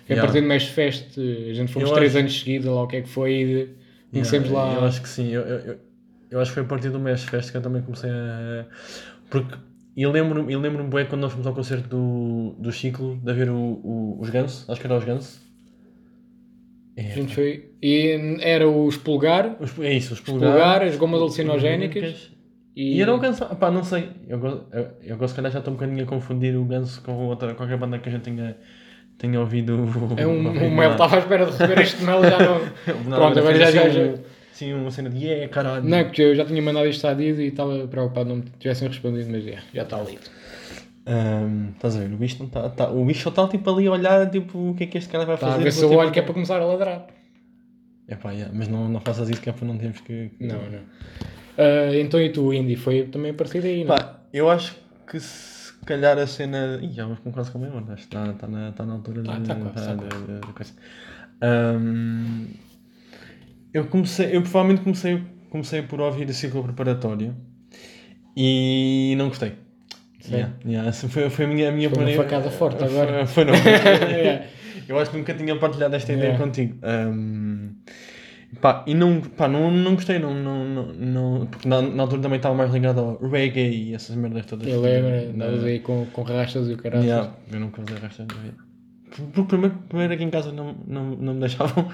Foi 0.06 0.15
Yeah. 0.15 0.21
a 0.23 0.26
partir 0.26 0.41
do 0.41 0.47
Mesh 0.47 0.67
Fest, 0.69 1.17
a 1.17 1.54
gente 1.54 1.71
fomos 1.73 1.89
Eu 1.89 1.93
três 1.93 2.12
acho- 2.12 2.19
anos 2.19 2.39
seguidos, 2.39 2.67
lá 2.67 2.84
o 2.84 2.88
que 2.88 2.97
é 2.97 3.02
que 3.02 3.10
foi, 3.10 3.34
e 3.34 3.76
conhecemos 4.12 4.50
Yeah, 4.50 4.52
lá. 4.52 4.76
Eu 4.76 4.86
acho 4.86 5.02
que 5.02 5.10
sim, 5.10 5.30
eu, 5.30 5.41
eu, 5.41 5.60
eu, 5.60 5.80
eu 6.32 6.39
acho 6.39 6.52
que 6.52 6.56
foi 6.56 6.63
a 6.63 6.67
partir 6.67 6.89
do 6.89 7.00
mês 7.00 7.23
Fest 7.23 7.52
que 7.52 7.58
eu 7.58 7.62
também 7.62 7.82
comecei 7.82 8.10
a. 8.10 8.65
Porque 9.30 9.56
eu 9.95 10.12
lembro-me 10.12 10.54
eu 10.54 10.60
lembro 10.60 10.84
bem 10.88 11.06
quando 11.08 11.21
nós 11.21 11.32
fomos 11.32 11.47
ao 11.47 11.54
concerto 11.54 11.88
do, 11.89 12.56
do 12.60 12.71
ciclo 12.71 13.17
de 13.17 13.32
haver 13.32 13.50
o, 13.50 13.56
o, 13.58 14.19
os 14.21 14.30
Ganso, 14.30 14.69
acho 14.71 14.80
que 14.82 14.88
era 14.88 14.97
os 14.97 15.04
Ganso. 15.04 15.41
A 16.95 17.02
É, 17.02 17.13
gente 17.19 17.34
foi, 17.36 17.71
e 17.82 18.39
era 18.41 18.67
o 18.67 18.88
expulgar, 18.89 19.56
os, 19.62 19.78
é 19.80 19.93
isso, 19.93 20.13
os 20.13 20.19
expulgar, 20.19 20.82
as 20.82 20.95
gomas 20.97 21.21
alucinogénicas. 21.21 22.32
E, 22.76 22.97
E, 22.97 23.02
era 23.02 23.13
o 23.13 23.19
Ganso, 23.19 23.45
pá, 23.56 23.69
não 23.71 23.84
sei, 23.84 24.10
eu, 24.28 24.39
go- 24.39 24.67
eu, 24.71 24.97
eu 25.02 25.17
gosto 25.17 25.36
que 25.36 25.50
já 25.50 25.60
estou 25.60 25.73
um 25.73 25.78
bocadinho 25.78 26.04
a 26.04 26.08
confundir 26.08 26.56
o 26.56 26.65
Ganso 26.65 27.02
com 27.04 27.13
outra, 27.28 27.56
qualquer 27.56 27.78
banda 27.78 28.00
que 28.00 28.08
a 28.10 28.12
gente 28.12 28.23
tenha, 28.23 28.58
tenha 29.17 29.39
ouvido. 29.39 29.73
É 30.17 30.25
um, 30.27 30.47
o 30.67 30.71
Mel 30.71 30.91
estava 30.91 31.15
à 31.15 31.19
espera 31.19 31.45
de 31.45 31.51
receber 31.51 31.80
este 31.80 32.03
Mel 32.03 32.21
já 32.23 32.38
não. 32.39 32.60
Pronto, 33.15 33.39
agora 33.39 33.56
já- 33.58 33.71
já- 33.71 33.89
já- 33.89 34.13
Sim, 34.51 34.73
uma 34.73 34.89
cena 34.89 35.10
de 35.10 35.23
yeah, 35.23 35.47
caralho. 35.49 35.84
Não, 35.88 36.03
porque 36.06 36.21
eu 36.21 36.36
já 36.36 36.43
tinha 36.43 36.60
mandado 36.62 36.88
isto 36.88 37.06
à 37.06 37.13
Dido 37.13 37.39
e 37.41 37.49
estava 37.49 37.88
preocupado 37.88 38.27
não 38.30 38.38
me 38.38 38.43
tivessem 38.60 38.88
respondido, 38.88 39.30
mas 39.30 39.43
já, 39.43 39.60
já 39.73 39.84
está 39.84 40.01
lido. 40.01 40.21
Ahm, 41.06 41.69
estás 41.75 41.95
a 41.95 41.99
ver? 41.99 42.13
O 42.13 42.17
bicho 42.17 42.38
não 42.39 42.47
está. 42.47 42.67
Tá, 42.69 42.89
o 42.89 43.06
bicho 43.06 43.21
só 43.21 43.30
está 43.30 43.47
tipo 43.47 43.69
ali 43.69 43.86
a 43.88 43.91
olhar 43.91 44.30
tipo, 44.32 44.71
o 44.71 44.73
que 44.75 44.86
é 44.86 44.88
que 44.88 44.97
este 44.97 45.10
cara 45.12 45.25
vai 45.25 45.36
Está 45.36 45.47
fazer. 45.47 45.62
a 45.62 45.63
ver 45.63 45.71
se 45.71 45.84
eu 45.84 45.89
tipo, 45.89 46.01
olho 46.01 46.12
que 46.12 46.19
é 46.19 46.21
para 46.23 46.34
começar 46.34 46.60
a 46.60 46.65
ladrar. 46.65 47.06
Epá, 48.10 48.32
yeah, 48.32 48.51
mas 48.53 48.67
não, 48.67 48.89
não 48.89 48.99
faças 48.99 49.30
isso 49.30 49.39
que 49.41 49.49
é 49.49 49.53
para 49.53 49.67
não 49.67 49.77
termos 49.77 50.01
que. 50.01 50.32
Não, 50.39 50.56
não. 50.58 50.80
Ah, 51.58 51.95
então 51.95 52.19
e 52.19 52.30
tu, 52.30 52.51
Indy, 52.53 52.75
foi 52.75 53.03
também 53.03 53.32
a 53.32 53.34
partir 53.36 53.62
daí, 53.62 53.84
não? 53.84 53.93
é? 53.93 53.97
Pá, 53.99 54.19
eu 54.34 54.49
acho 54.49 54.75
que 55.10 55.19
se 55.19 55.56
calhar 55.88 56.17
a 56.17 56.28
cena. 56.28 56.80
Ih, 56.82 56.91
já 56.93 57.04
vamos 57.06 57.19
com 57.19 57.58
a 57.58 57.62
meia 57.62 57.73
hora. 57.73 57.93
Acho 57.93 58.08
que 58.08 58.15
está, 58.15 58.32
está, 58.32 58.47
na, 58.47 58.69
está 58.69 58.86
na 58.86 58.93
altura 58.93 59.23
Tá, 59.23 59.39
tá 59.39 59.56
tá 59.56 59.93
de- 59.95 60.39
de 60.47 60.54
coisa. 60.54 60.73
Eu 63.73 63.86
comecei. 63.88 64.36
Eu 64.36 64.41
provavelmente 64.41 64.82
comecei, 64.84 65.23
comecei 65.50 65.82
por 65.82 66.00
ouvir 66.02 66.28
o 66.30 66.34
ciclo 66.34 66.63
preparatório 66.63 67.36
e 68.36 69.15
não 69.17 69.30
gostei. 69.30 69.54
Sim. 70.19 70.34
Yeah, 70.36 70.54
yeah, 70.65 70.89
essa 70.89 71.08
foi, 71.08 71.30
foi 71.30 71.45
a 71.45 71.47
minha, 71.47 71.69
a 71.69 71.71
minha 71.71 71.89
Foi 71.89 72.00
uma 72.00 72.06
primeira- 72.06 72.23
facada 72.30 72.50
forte 72.52 72.80
Foi- 72.80 72.88
agora. 72.88 73.26
Foi, 73.26 73.45
não. 73.45 73.54
Yeah. 73.56 74.45
Eu 74.88 74.97
acho 75.00 75.12
que 75.12 75.17
nunca 75.17 75.34
tinha 75.34 75.54
partilhado 75.58 75.95
esta 75.95 76.13
ideia 76.13 76.28
Yeah. 76.30 76.45
contigo. 76.45 76.78
Ahm, 76.82 77.71
pá, 78.62 78.83
e 78.88 78.93
não, 78.93 79.21
pá, 79.21 79.47
não, 79.47 79.71
não 79.71 79.95
gostei, 79.95 80.19
não, 80.19 80.33
não, 80.33 80.65
não, 80.65 81.45
porque 81.47 81.67
na, 81.67 81.81
na 81.81 82.03
altura 82.03 82.21
também 82.21 82.38
estava 82.38 82.55
mais 82.55 82.71
ligado 82.71 82.99
ao 82.99 83.29
reggae 83.29 83.89
e 83.89 83.93
essas 83.93 84.15
merdas 84.15 84.45
todas. 84.45 84.67
Eu 84.67 84.81
lembro, 84.81 85.31
andavas 85.33 85.63
aí 85.63 85.79
com, 85.79 86.05
com 86.07 86.21
rastas 86.21 86.69
e 86.69 86.73
o 86.73 86.77
caralho. 86.77 87.03
Yeah, 87.03 87.33
eu 87.51 87.60
nunca 87.60 87.81
usei 87.81 87.97
rastas 87.97 88.27
na 88.27 88.36
vida. 88.36 88.66
Porque 89.34 89.43
primeiro, 89.43 89.75
primeiro 89.89 90.13
aqui 90.13 90.23
em 90.23 90.30
casa 90.30 90.51
não, 90.51 90.75
não, 90.88 91.03
não 91.06 91.34
me 91.34 91.39
deixavam. 91.39 91.88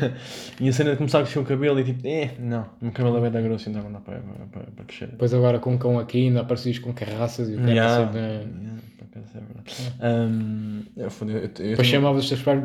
e 0.60 0.68
a 0.68 0.72
cena 0.72 0.90
de 0.92 0.96
começar 0.96 1.18
a 1.20 1.22
crescer 1.22 1.38
o 1.38 1.44
cabelo 1.44 1.80
e 1.80 1.84
tipo, 1.84 2.06
eh, 2.06 2.30
não, 2.38 2.62
o 2.80 2.84
meu 2.84 2.92
cabelo 2.92 3.18
é 3.18 3.20
bem 3.22 3.30
da 3.30 3.40
grosso, 3.40 3.68
então 3.70 3.82
não 3.82 3.92
dá 3.92 4.00
para, 4.00 4.20
para, 4.52 4.62
para 4.76 4.84
crescer. 4.84 5.06
Depois 5.08 5.32
agora 5.34 5.58
com 5.58 5.72
um 5.74 5.78
cão 5.78 5.98
aqui, 5.98 6.26
ainda 6.28 6.40
aparecias 6.40 6.78
com 6.78 6.92
carraças 6.92 7.48
e 7.48 7.54
o 7.54 7.58
cara 7.58 7.70
Yeah, 7.70 8.04
assim, 8.04 8.12
né? 8.18 8.20
yeah, 8.28 8.44
é 9.34 9.40
verdade. 9.40 10.88
Eu, 10.96 11.08
eu, 11.28 11.40
eu, 11.42 11.48
Depois 11.48 11.86
chamavas 11.88 12.22
os 12.22 12.28
teus 12.28 12.42
pais 12.42 12.58
de 12.58 12.64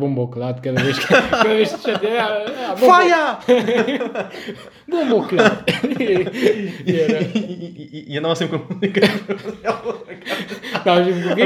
de 0.54 0.62
cada 0.62 0.82
vez 0.84 1.00
que, 1.00 1.08
cada 1.13 1.44
vez 1.46 1.72
que 1.72 1.78
te 1.80 1.84
chateava. 1.92 2.46
Ah, 2.48 2.76
Faia! 2.78 3.38
bomboco 4.88 5.36
lá. 5.36 5.63
e, 6.86 7.00
era- 7.00 7.22
e, 7.22 7.89
e, 7.92 8.13
e 8.13 8.18
andava 8.18 8.36
sempre 8.36 8.60
com 8.60 8.74
a 8.74 8.76
música. 8.76 9.02
Estavas 10.78 11.06
sempre 11.08 11.24
com 11.24 11.30
o 11.32 11.36
quê? 11.36 11.42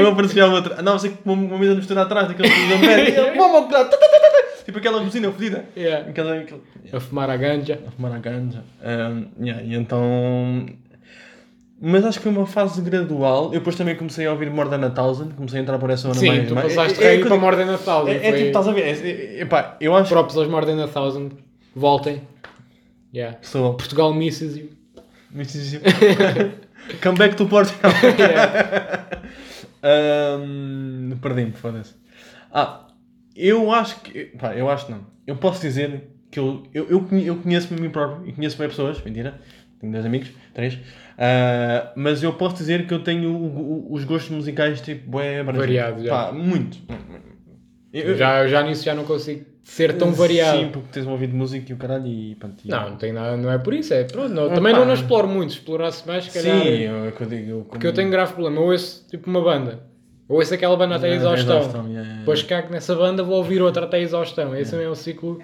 Andava 0.78 0.98
sempre 0.98 1.18
com 1.22 1.32
uma, 1.32 1.42
uma 1.46 1.58
mesa 1.58 1.72
de 1.72 1.78
mistura 1.78 2.02
atrás 2.02 2.28
daquele 2.28 2.47
tipo 4.64 4.78
aquela 4.78 5.00
buzina 5.00 5.30
fodida. 5.32 5.64
Yeah. 5.76 6.08
Aquela, 6.10 6.36
aquela- 6.38 6.60
A 6.92 7.00
fumar 7.00 7.30
a 7.30 7.36
ganja. 7.36 7.80
a 7.86 7.90
fumar 7.90 8.12
a 8.12 8.18
ganja. 8.18 8.62
Um, 8.82 9.44
yeah, 9.44 9.62
e 9.62 9.74
então. 9.74 10.66
Mas 11.80 12.04
acho 12.04 12.18
que 12.18 12.24
foi 12.24 12.32
uma 12.32 12.46
fase 12.46 12.80
gradual. 12.82 13.44
Eu 13.46 13.60
depois 13.60 13.76
também 13.76 13.94
comecei 13.94 14.26
a 14.26 14.32
ouvir 14.32 14.50
More 14.50 14.68
Than 14.68 14.84
a 14.84 14.90
Thousand, 14.90 15.28
comecei 15.36 15.60
a 15.60 15.62
entrar 15.62 15.78
por 15.78 15.90
essa 15.90 16.08
onda 16.08 16.18
Sim, 16.18 16.28
mais. 16.28 16.48
tu 16.48 16.54
mais- 16.54 16.74
passaste 16.74 17.04
é, 17.04 17.14
é, 17.14 17.20
é, 17.20 17.24
para 17.24 17.36
More 17.36 17.56
Than 17.56 17.72
a 17.74 17.78
Thousand. 17.78 18.10
é, 18.10 18.16
é 18.16 18.20
foi- 18.20 18.32
tipo, 18.32 18.46
estás 18.48 18.68
a 18.68 18.72
ver? 18.72 18.82
É, 18.82 18.90
é, 18.90 19.40
epá, 19.42 19.76
eu 19.80 19.94
acho. 19.94 20.08
Props 20.08 20.36
aos 20.36 20.48
More 20.48 20.66
Than 20.66 20.82
a 20.82 20.88
Thousand. 20.88 21.30
Voltem. 21.76 22.22
Yeah. 23.14 23.38
Sou. 23.42 23.74
Portugal 23.74 24.12
misses 24.12 24.56
you. 24.56 24.70
Come 27.02 27.18
back 27.18 27.36
to 27.36 27.46
Portugal. 27.46 27.92
Yeah. 28.18 29.06
Ahm, 29.82 31.12
Perdi-me, 31.22 31.52
foda-se. 31.52 31.94
Ah, 32.60 32.86
eu 33.36 33.72
acho 33.72 34.00
que. 34.00 34.24
Pá, 34.38 34.54
eu 34.54 34.68
acho 34.70 34.90
não. 34.90 35.06
Eu 35.26 35.36
posso 35.36 35.60
dizer 35.60 36.08
que 36.30 36.38
eu, 36.38 36.64
eu, 36.74 36.86
eu, 36.88 37.06
eu 37.18 37.36
conheço-me 37.36 37.78
a 37.78 37.82
mim 37.82 37.90
próprio 37.90 38.28
e 38.28 38.32
conheço 38.32 38.56
bem 38.58 38.68
pessoas, 38.68 39.00
mentira. 39.02 39.40
Tenho 39.80 39.92
dois 39.92 40.04
amigos, 40.04 40.30
três. 40.52 40.78
Ah, 41.16 41.92
mas 41.96 42.22
eu 42.22 42.32
posso 42.32 42.56
dizer 42.56 42.86
que 42.86 42.92
eu 42.94 43.02
tenho 43.02 43.30
o- 43.30 43.90
o- 43.90 43.92
os 43.94 44.04
gostos 44.04 44.30
musicais 44.30 44.80
tipo 44.80 45.18
abrangentes. 45.18 45.56
Variados, 45.58 46.02
já. 46.04 46.10
Pá, 46.10 46.32
muito. 46.32 46.78
Eu- 47.92 48.16
Já, 48.16 48.46
já 48.46 48.62
nisso 48.62 48.84
já 48.84 48.94
não 48.94 49.04
consigo 49.04 49.44
ser 49.64 49.96
tão 49.96 50.12
variado. 50.12 50.58
Sim, 50.58 50.68
porque 50.70 50.88
tens 50.92 51.06
um 51.06 51.10
ouvido 51.10 51.30
de 51.30 51.36
música 51.36 51.72
e 51.72 51.74
o 51.74 51.78
caralho 51.78 52.06
e 52.06 52.34
pronto. 52.34 52.62
e- 52.64 52.68
Não, 52.68 52.90
não 52.90 52.96
tem 52.96 53.12
nada, 53.12 53.36
não 53.36 53.50
é 53.50 53.56
por 53.58 53.72
isso. 53.72 53.94
É, 53.94 54.04
pronto, 54.04 54.28
não, 54.34 54.48
também 54.52 54.72
Opa. 54.72 54.80
não, 54.80 54.86
não 54.88 54.94
exploro 54.94 55.26
muito. 55.26 55.52
Se 55.52 55.58
explorasse 55.58 56.06
mais, 56.06 56.24
se 56.24 56.30
calhar. 56.42 56.62
Sim, 56.62 56.68
eu, 56.68 57.04
é 57.04 57.08
o 57.08 57.12
que 57.12 57.20
eu 57.22 57.26
digo. 57.26 57.50
Eu, 57.50 57.60
Porque 57.64 57.86
eu 57.86 57.92
tenho 57.94 58.10
grave 58.10 58.32
problema. 58.34 58.60
Ou 58.60 58.70
ouço 58.72 59.06
tipo 59.08 59.30
uma 59.30 59.40
banda. 59.42 59.80
Ou 60.28 60.36
ouço 60.38 60.52
aquela 60.52 60.76
banda 60.76 60.96
até 60.96 61.10
a 61.10 61.14
exaustão. 61.14 61.56
yeah, 61.56 61.72
yeah, 61.72 61.88
yeah. 62.02 62.18
Depois 62.20 62.42
cago 62.42 62.70
nessa 62.70 62.94
banda, 62.94 63.22
vou 63.22 63.36
ouvir 63.36 63.62
outra 63.62 63.86
até 63.86 63.96
a 63.96 64.00
exaustão. 64.00 64.54
Esse 64.54 64.72
também 64.72 64.86
é 64.86 64.90
o 64.90 64.94
ciclo. 64.94 65.42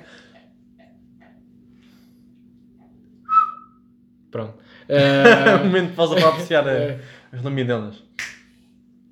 Pronto. 4.30 4.54
Ah, 4.86 5.62
um 5.62 5.64
momento 5.64 5.90
de 5.90 5.96
pausa 5.96 6.14
para 6.14 6.28
apreciar 6.28 6.66
É. 6.68 6.98
as 7.32 7.42
lamidelas. 7.42 8.02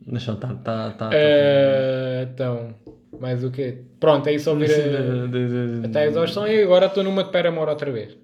Deixa 0.07 0.33
eu 0.33 0.35
estar, 0.35 0.49
tá, 0.57 0.91
tá, 0.91 0.91
tá. 0.91 1.11
ah, 1.15 2.23
então, 2.31 2.75
mais 3.19 3.43
o 3.43 3.51
quê? 3.51 3.79
Pronto, 3.99 4.27
é 4.29 4.35
isso 4.35 4.51
ouvir 4.51 4.71
a- 4.71 5.27
de- 5.29 5.87
até 5.87 6.01
a 6.01 6.07
exaustão 6.09 6.47
e 6.47 6.63
agora 6.63 6.85
estou 6.87 7.03
numa 7.03 7.25
de 7.25 7.31
Paramore 7.31 7.71
outra 7.71 7.91
vez. 7.91 8.15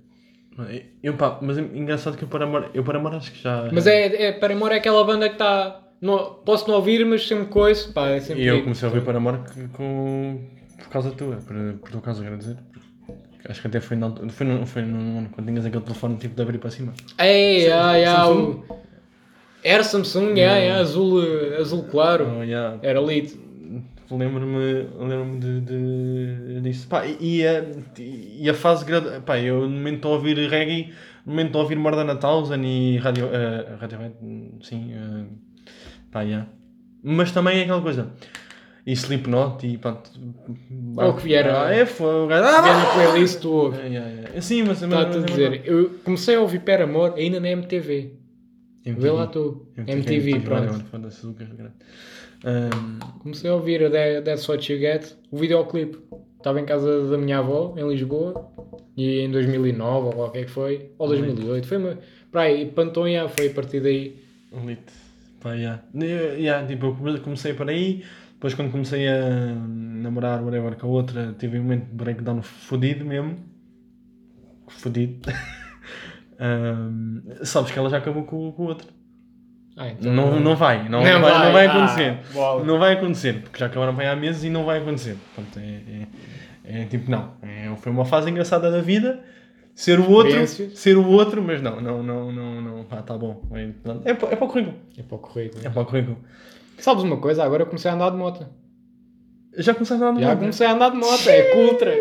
Eu, 1.02 1.14
pá, 1.14 1.38
mas 1.40 1.56
é 1.56 1.62
engraçado 1.62 2.18
que 2.18 2.24
eu 2.24 2.28
para 2.28 2.44
amor, 2.44 2.68
eu 2.74 2.84
para 2.84 2.98
amor 2.98 3.14
acho 3.14 3.32
que 3.32 3.40
já. 3.42 3.70
Mas 3.72 3.86
é, 3.86 4.24
é 4.24 4.32
Paramore 4.32 4.74
é 4.74 4.76
aquela 4.76 5.02
banda 5.02 5.26
que 5.28 5.36
está. 5.36 5.87
Não, 6.00 6.34
posso 6.44 6.68
não 6.68 6.76
ouvir, 6.76 7.04
mas 7.04 7.26
sempre 7.26 7.46
coisa. 7.46 7.92
Pá, 7.92 8.08
é 8.08 8.20
sempre 8.20 8.42
E 8.44 8.46
eu 8.46 8.62
comecei 8.62 8.88
a 8.88 8.90
ouvir 8.92 9.04
para 9.04 9.16
amor 9.18 9.44
que- 9.44 9.68
com, 9.68 10.40
por 10.78 10.88
causa 10.88 11.10
tua, 11.10 11.36
por, 11.36 11.56
por 11.80 11.90
tua 11.90 12.00
causa, 12.00 12.22
quero 12.22 12.38
dizer. 12.38 12.56
Acho 13.48 13.60
que 13.62 13.66
até 13.66 13.80
foi, 13.80 13.96
na, 13.96 14.10
foi, 14.28 14.46
no, 14.46 14.66
foi 14.66 14.82
no, 14.82 15.28
quando 15.30 15.46
tinhas 15.46 15.64
aquele 15.64 15.82
telefone 15.82 16.16
tipo 16.16 16.34
de 16.34 16.42
abrir 16.42 16.58
para 16.58 16.70
cima. 16.70 16.92
Ei, 17.18 17.70
ai, 17.72 18.04
Samsung? 18.04 18.64
o... 18.68 18.78
Era 19.64 19.82
Samsung, 19.82 20.32
ai, 20.40 20.70
ai, 20.70 20.80
azul, 20.80 21.22
azul 21.58 21.84
claro. 21.84 22.28
Oh, 22.38 22.42
yeah. 22.42 22.78
Era 22.82 23.00
lead. 23.00 23.32
Lembro-me 24.10 24.86
lembro 24.98 25.38
de, 25.38 25.60
de, 25.60 26.60
disso. 26.62 26.88
Pá, 26.88 27.04
e, 27.06 27.46
a, 27.46 27.64
e 27.98 28.48
a 28.48 28.54
fase 28.54 28.84
gradu... 28.84 29.20
Pá, 29.22 29.38
eu 29.38 29.62
no 29.62 29.70
momento 29.70 29.96
estou 29.96 30.12
a 30.12 30.14
ouvir 30.16 30.36
reggae, 30.48 30.92
no 31.26 31.32
momento 31.32 31.46
estou 31.48 31.60
a 31.60 31.62
ouvir 31.64 31.76
Mordana 31.76 32.16
Thousand 32.16 32.62
e 32.64 32.96
Radio, 32.98 33.26
uh, 33.26 33.76
Radiohead, 33.78 34.14
sim. 34.62 34.92
Uh, 34.94 35.26
pá, 36.10 36.22
yeah. 36.22 36.48
Mas 37.02 37.32
também 37.32 37.58
é 37.58 37.62
aquela 37.62 37.80
coisa. 37.82 38.10
E 38.86 38.92
Slipknot 38.92 39.66
e 39.66 39.76
pronto. 39.76 40.10
Ou 40.96 41.14
que 41.14 41.22
vier 41.24 41.46
Ah, 41.48 41.70
é, 41.70 41.84
foi 41.84 42.24
o 42.24 42.26
gajo. 42.26 42.42
Vier 42.62 42.74
Ah, 42.74 42.78
na 42.78 42.86
playlist, 42.94 43.40
tu 43.40 43.50
ouves. 43.50 43.78
yeah, 43.80 44.08
yeah. 44.08 44.40
Sim, 44.40 44.62
mas... 44.64 44.82
Está-te 44.82 45.18
a 45.18 45.20
dizer. 45.20 45.62
Eu 45.66 45.90
comecei 46.04 46.34
a 46.36 46.40
ouvir 46.40 46.60
Paramore 46.60 47.20
ainda 47.20 47.38
na 47.38 47.50
MTV. 47.50 48.14
Vê 48.86 49.10
lá 49.10 49.26
tu. 49.26 49.66
MTV, 49.76 50.40
pronto. 50.40 50.72
olha, 50.72 50.84
Foda-se, 50.90 51.26
o 51.26 51.34
carro 51.34 51.54
grande. 51.54 51.74
Um, 52.44 53.18
Comecei 53.18 53.50
a 53.50 53.54
ouvir 53.54 53.84
a 53.84 53.90
That- 53.90 54.22
That's 54.24 54.48
What 54.48 54.72
You 54.72 54.78
Get, 54.78 55.12
o 55.30 55.36
videoclipe. 55.36 55.98
Estava 56.38 56.58
em 56.60 56.64
casa 56.64 57.06
da 57.08 57.18
minha 57.18 57.38
avó, 57.40 57.74
em 57.76 57.86
Lisboa, 57.86 58.48
e 58.96 59.20
em 59.20 59.30
2009 59.30 60.06
ou 60.06 60.12
qualquer 60.12 60.44
que 60.46 60.50
foi, 60.52 60.92
ou 60.96 61.08
2008, 61.08 61.66
foi 61.66 61.76
uma... 61.76 61.98
Para 62.30 62.42
aí, 62.42 62.64
Pantonha 62.66 63.28
foi 63.28 63.48
a 63.48 63.50
partir 63.50 63.80
daí. 63.80 64.16
Pá, 65.40 65.52
yeah. 65.54 65.82
Yeah, 65.94 66.66
tipo, 66.66 66.86
eu 66.86 66.94
come- 66.96 67.18
comecei 67.20 67.54
por 67.54 67.68
aí, 67.68 68.04
depois 68.34 68.54
quando 68.54 68.70
comecei 68.70 69.06
a 69.08 69.54
namorar, 69.56 70.42
whatever, 70.42 70.76
com 70.76 70.86
a 70.86 70.90
outra, 70.90 71.34
tive 71.38 71.58
um 71.58 71.62
momento 71.62 71.86
de 71.86 71.94
breakdown 71.94 72.42
fodido 72.42 73.04
mesmo. 73.04 73.36
Fodido. 74.68 75.30
Ahm, 76.40 77.20
sabes 77.42 77.70
que 77.72 77.78
ela 77.78 77.90
já 77.90 77.98
acabou 77.98 78.24
com, 78.24 78.52
com 78.52 78.62
o 78.62 78.66
outro. 78.66 78.86
Ah, 79.76 79.88
então- 79.88 80.12
Não, 80.12 80.38
não 80.40 80.56
vai, 80.56 80.88
não, 80.88 81.02
Não 81.02 81.20
vai, 81.20 81.20
vai, 81.20 81.44
não 81.46 81.52
vai 81.52 81.66
ah, 81.66 81.72
acontecer. 81.72 82.18
não 82.64 82.78
vai 82.78 82.92
acontecer, 82.94 83.42
porque 83.42 83.58
já 83.58 83.66
acabaram 83.66 83.94
bem 83.94 84.06
há 84.08 84.16
meses 84.16 84.44
e 84.44 84.50
não 84.50 84.64
vai 84.64 84.78
acontecer. 84.78 85.16
Portanto, 85.34 85.58
é, 85.60 86.06
é- 86.74 86.82
é 86.82 86.84
tipo, 86.84 87.10
não. 87.10 87.32
É, 87.42 87.72
foi 87.78 87.90
uma 87.90 88.04
fase 88.04 88.30
engraçada 88.30 88.70
da 88.70 88.80
vida. 88.80 89.20
Ser 89.78 90.00
o 90.00 90.10
outro, 90.10 90.44
ser 90.74 90.96
o 90.96 91.06
outro, 91.06 91.40
mas 91.40 91.62
não, 91.62 91.80
não, 91.80 92.02
não, 92.02 92.32
não, 92.32 92.60
não. 92.60 92.86
Ah, 92.90 93.00
tá 93.00 93.16
bom. 93.16 93.40
É, 93.52 94.10
é, 94.10 94.12
para, 94.12 94.44
o 94.44 94.48
currículo. 94.48 94.74
É 94.98 95.02
para 95.04 95.14
o 95.14 95.18
currículo. 95.20 95.64
É 95.64 95.70
para 95.70 95.82
o 95.82 95.86
currículo. 95.86 96.18
Sabes 96.78 97.04
uma 97.04 97.18
coisa? 97.18 97.44
Agora 97.44 97.62
eu 97.62 97.66
comecei 97.66 97.88
a 97.88 97.94
andar 97.94 98.10
de 98.10 98.16
moto. 98.16 98.44
Já 99.56 99.74
começaste 99.74 100.02
a 100.02 100.08
andar 100.08 100.20
Já 100.20 100.34
comecei 100.34 100.66
a 100.66 100.72
andar 100.72 100.90
de 100.90 100.96
moto, 100.96 101.28
é 101.28 101.42
cultra. 101.54 101.94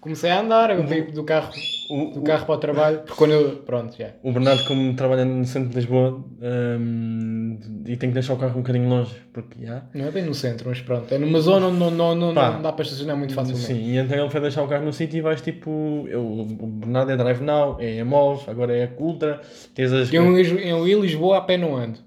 Comecei 0.00 0.30
a 0.30 0.40
andar, 0.40 0.70
eu 0.70 0.86
vim 0.86 1.02
do 1.12 1.22
carro, 1.24 1.52
o, 1.90 2.06
do 2.14 2.22
carro 2.22 2.46
para 2.46 2.54
o 2.54 2.58
trabalho, 2.58 2.98
porque 3.00 3.14
quando 3.14 3.32
eu. 3.32 3.56
Pronto, 3.58 3.94
já. 3.98 4.12
o 4.22 4.32
Bernardo, 4.32 4.64
como 4.64 4.94
trabalha 4.94 5.26
no 5.26 5.44
centro 5.44 5.68
de 5.68 5.76
Lisboa 5.76 6.24
hum, 6.40 7.58
e 7.84 7.96
tem 7.98 8.08
que 8.08 8.14
deixar 8.14 8.32
o 8.32 8.38
carro 8.38 8.52
um 8.58 8.62
bocadinho 8.62 8.88
longe, 8.88 9.14
porque 9.30 9.66
já. 9.66 9.82
Não 9.92 10.06
é 10.06 10.10
bem 10.10 10.24
no 10.24 10.34
centro, 10.34 10.70
mas 10.70 10.80
pronto. 10.80 11.12
É 11.12 11.18
numa 11.18 11.38
zona 11.40 11.66
onde 11.66 11.78
não, 11.78 11.90
não, 11.90 12.14
não, 12.14 12.34
Pá. 12.34 12.52
não 12.52 12.62
dá 12.62 12.72
para 12.72 12.82
estacionar 12.82 13.14
muito 13.14 13.34
facilmente. 13.34 13.66
Sim, 13.66 13.74
e 13.74 13.98
então 13.98 14.18
ele 14.18 14.30
foi 14.30 14.40
deixar 14.40 14.62
o 14.62 14.68
carro 14.68 14.86
no 14.86 14.92
sítio 14.92 15.18
e 15.18 15.20
vais 15.20 15.42
tipo. 15.42 16.06
Eu, 16.08 16.22
o 16.24 16.44
Bernardo 16.46 17.12
é 17.12 17.16
Drive 17.18 17.42
Now, 17.42 17.76
é 17.78 18.02
MOV, 18.02 18.48
agora 18.50 18.74
é 18.74 18.84
a 18.84 18.88
Cultra. 18.88 19.42
Tens 19.74 19.92
as, 19.92 20.10
Eu, 20.10 20.24
eu 20.38 20.88
em 20.88 20.98
Lisboa 20.98 21.36
a 21.36 21.40
pé 21.42 21.58
não 21.58 21.76
ando. 21.76 21.98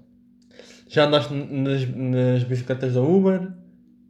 já 0.88 1.06
andaste 1.06 1.32
nas, 1.32 1.88
nas 1.94 2.42
bicicletas 2.42 2.94
da 2.94 3.00
Uber? 3.02 3.52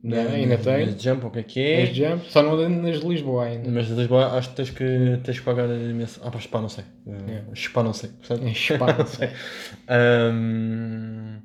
Não, 0.05 0.23
nas- 0.23 0.33
ainda 0.35 0.59
tenho. 0.59 0.87
Nas 0.93 1.03
Jump, 1.03 1.25
o 1.27 1.31
que 1.31 1.38
é 1.38 1.43
que 1.43 1.61
É. 1.61 1.83
é? 1.83 1.87
jump, 1.87 2.31
só 2.31 2.43
não 2.43 2.69
nas 2.69 3.01
de 3.01 3.09
Lisboa 3.09 3.45
ainda. 3.47 3.71
Mas 3.71 3.87
de 3.87 3.95
Lisboa 3.95 4.27
acho 4.37 4.51
que 4.51 4.57
tens 4.57 4.71
que, 4.71 5.21
tens 5.25 5.38
que 5.38 5.45
pagar 5.45 5.64
imenso. 5.71 6.21
Ah, 6.23 6.31
para 6.31 6.40
Spa 6.40 6.61
não 6.61 6.69
sei. 6.69 6.85
Yeah. 7.07 7.45
Spa 7.55 7.83
não 7.83 7.93
sei. 7.95 8.11
percebes? 8.11 8.45
É 8.51 8.55
Spa, 8.77 8.93
não 8.93 9.07
sei. 9.07 9.29
Ahm, 9.88 11.38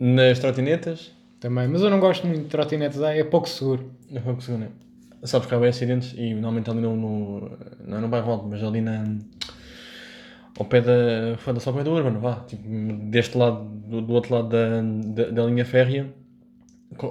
nas 0.00 0.38
trotinetas, 0.40 1.12
Também, 1.38 1.68
mas 1.68 1.82
eu 1.82 1.90
não 1.90 2.00
gosto 2.00 2.26
muito 2.26 2.42
de 2.42 2.48
trotinetes, 2.48 3.00
ah, 3.00 3.14
é 3.16 3.22
pouco 3.24 3.48
seguro. 3.48 3.92
não 4.10 4.20
foi 4.22 4.32
o 4.32 4.36
que 4.36 4.42
segundo. 4.44 4.66
Sabes 5.24 5.46
que 5.46 5.54
há 5.54 5.58
bem 5.58 5.68
acidentes 5.68 6.12
e 6.16 6.34
normalmente 6.34 6.68
ali 6.68 6.80
no, 6.80 6.96
no, 6.96 7.50
não 7.86 7.98
é 7.98 8.00
no 8.00 8.08
bairro 8.08 8.32
alto, 8.32 8.46
mas 8.48 8.62
ali 8.64 8.80
na. 8.80 9.04
ao 10.58 10.64
pé 10.66 10.80
da. 10.80 11.36
foda-se 11.38 11.68
ao 11.68 11.74
pé 11.74 11.84
do 11.84 11.92
Urban, 11.92 12.18
vá. 12.18 12.40
Tipo, 12.48 12.62
deste 13.08 13.38
lado, 13.38 13.64
do, 13.64 14.00
do 14.02 14.12
outro 14.14 14.34
lado 14.34 14.48
da, 14.48 14.80
da, 14.82 15.30
da 15.30 15.44
linha 15.44 15.64
férrea, 15.64 16.12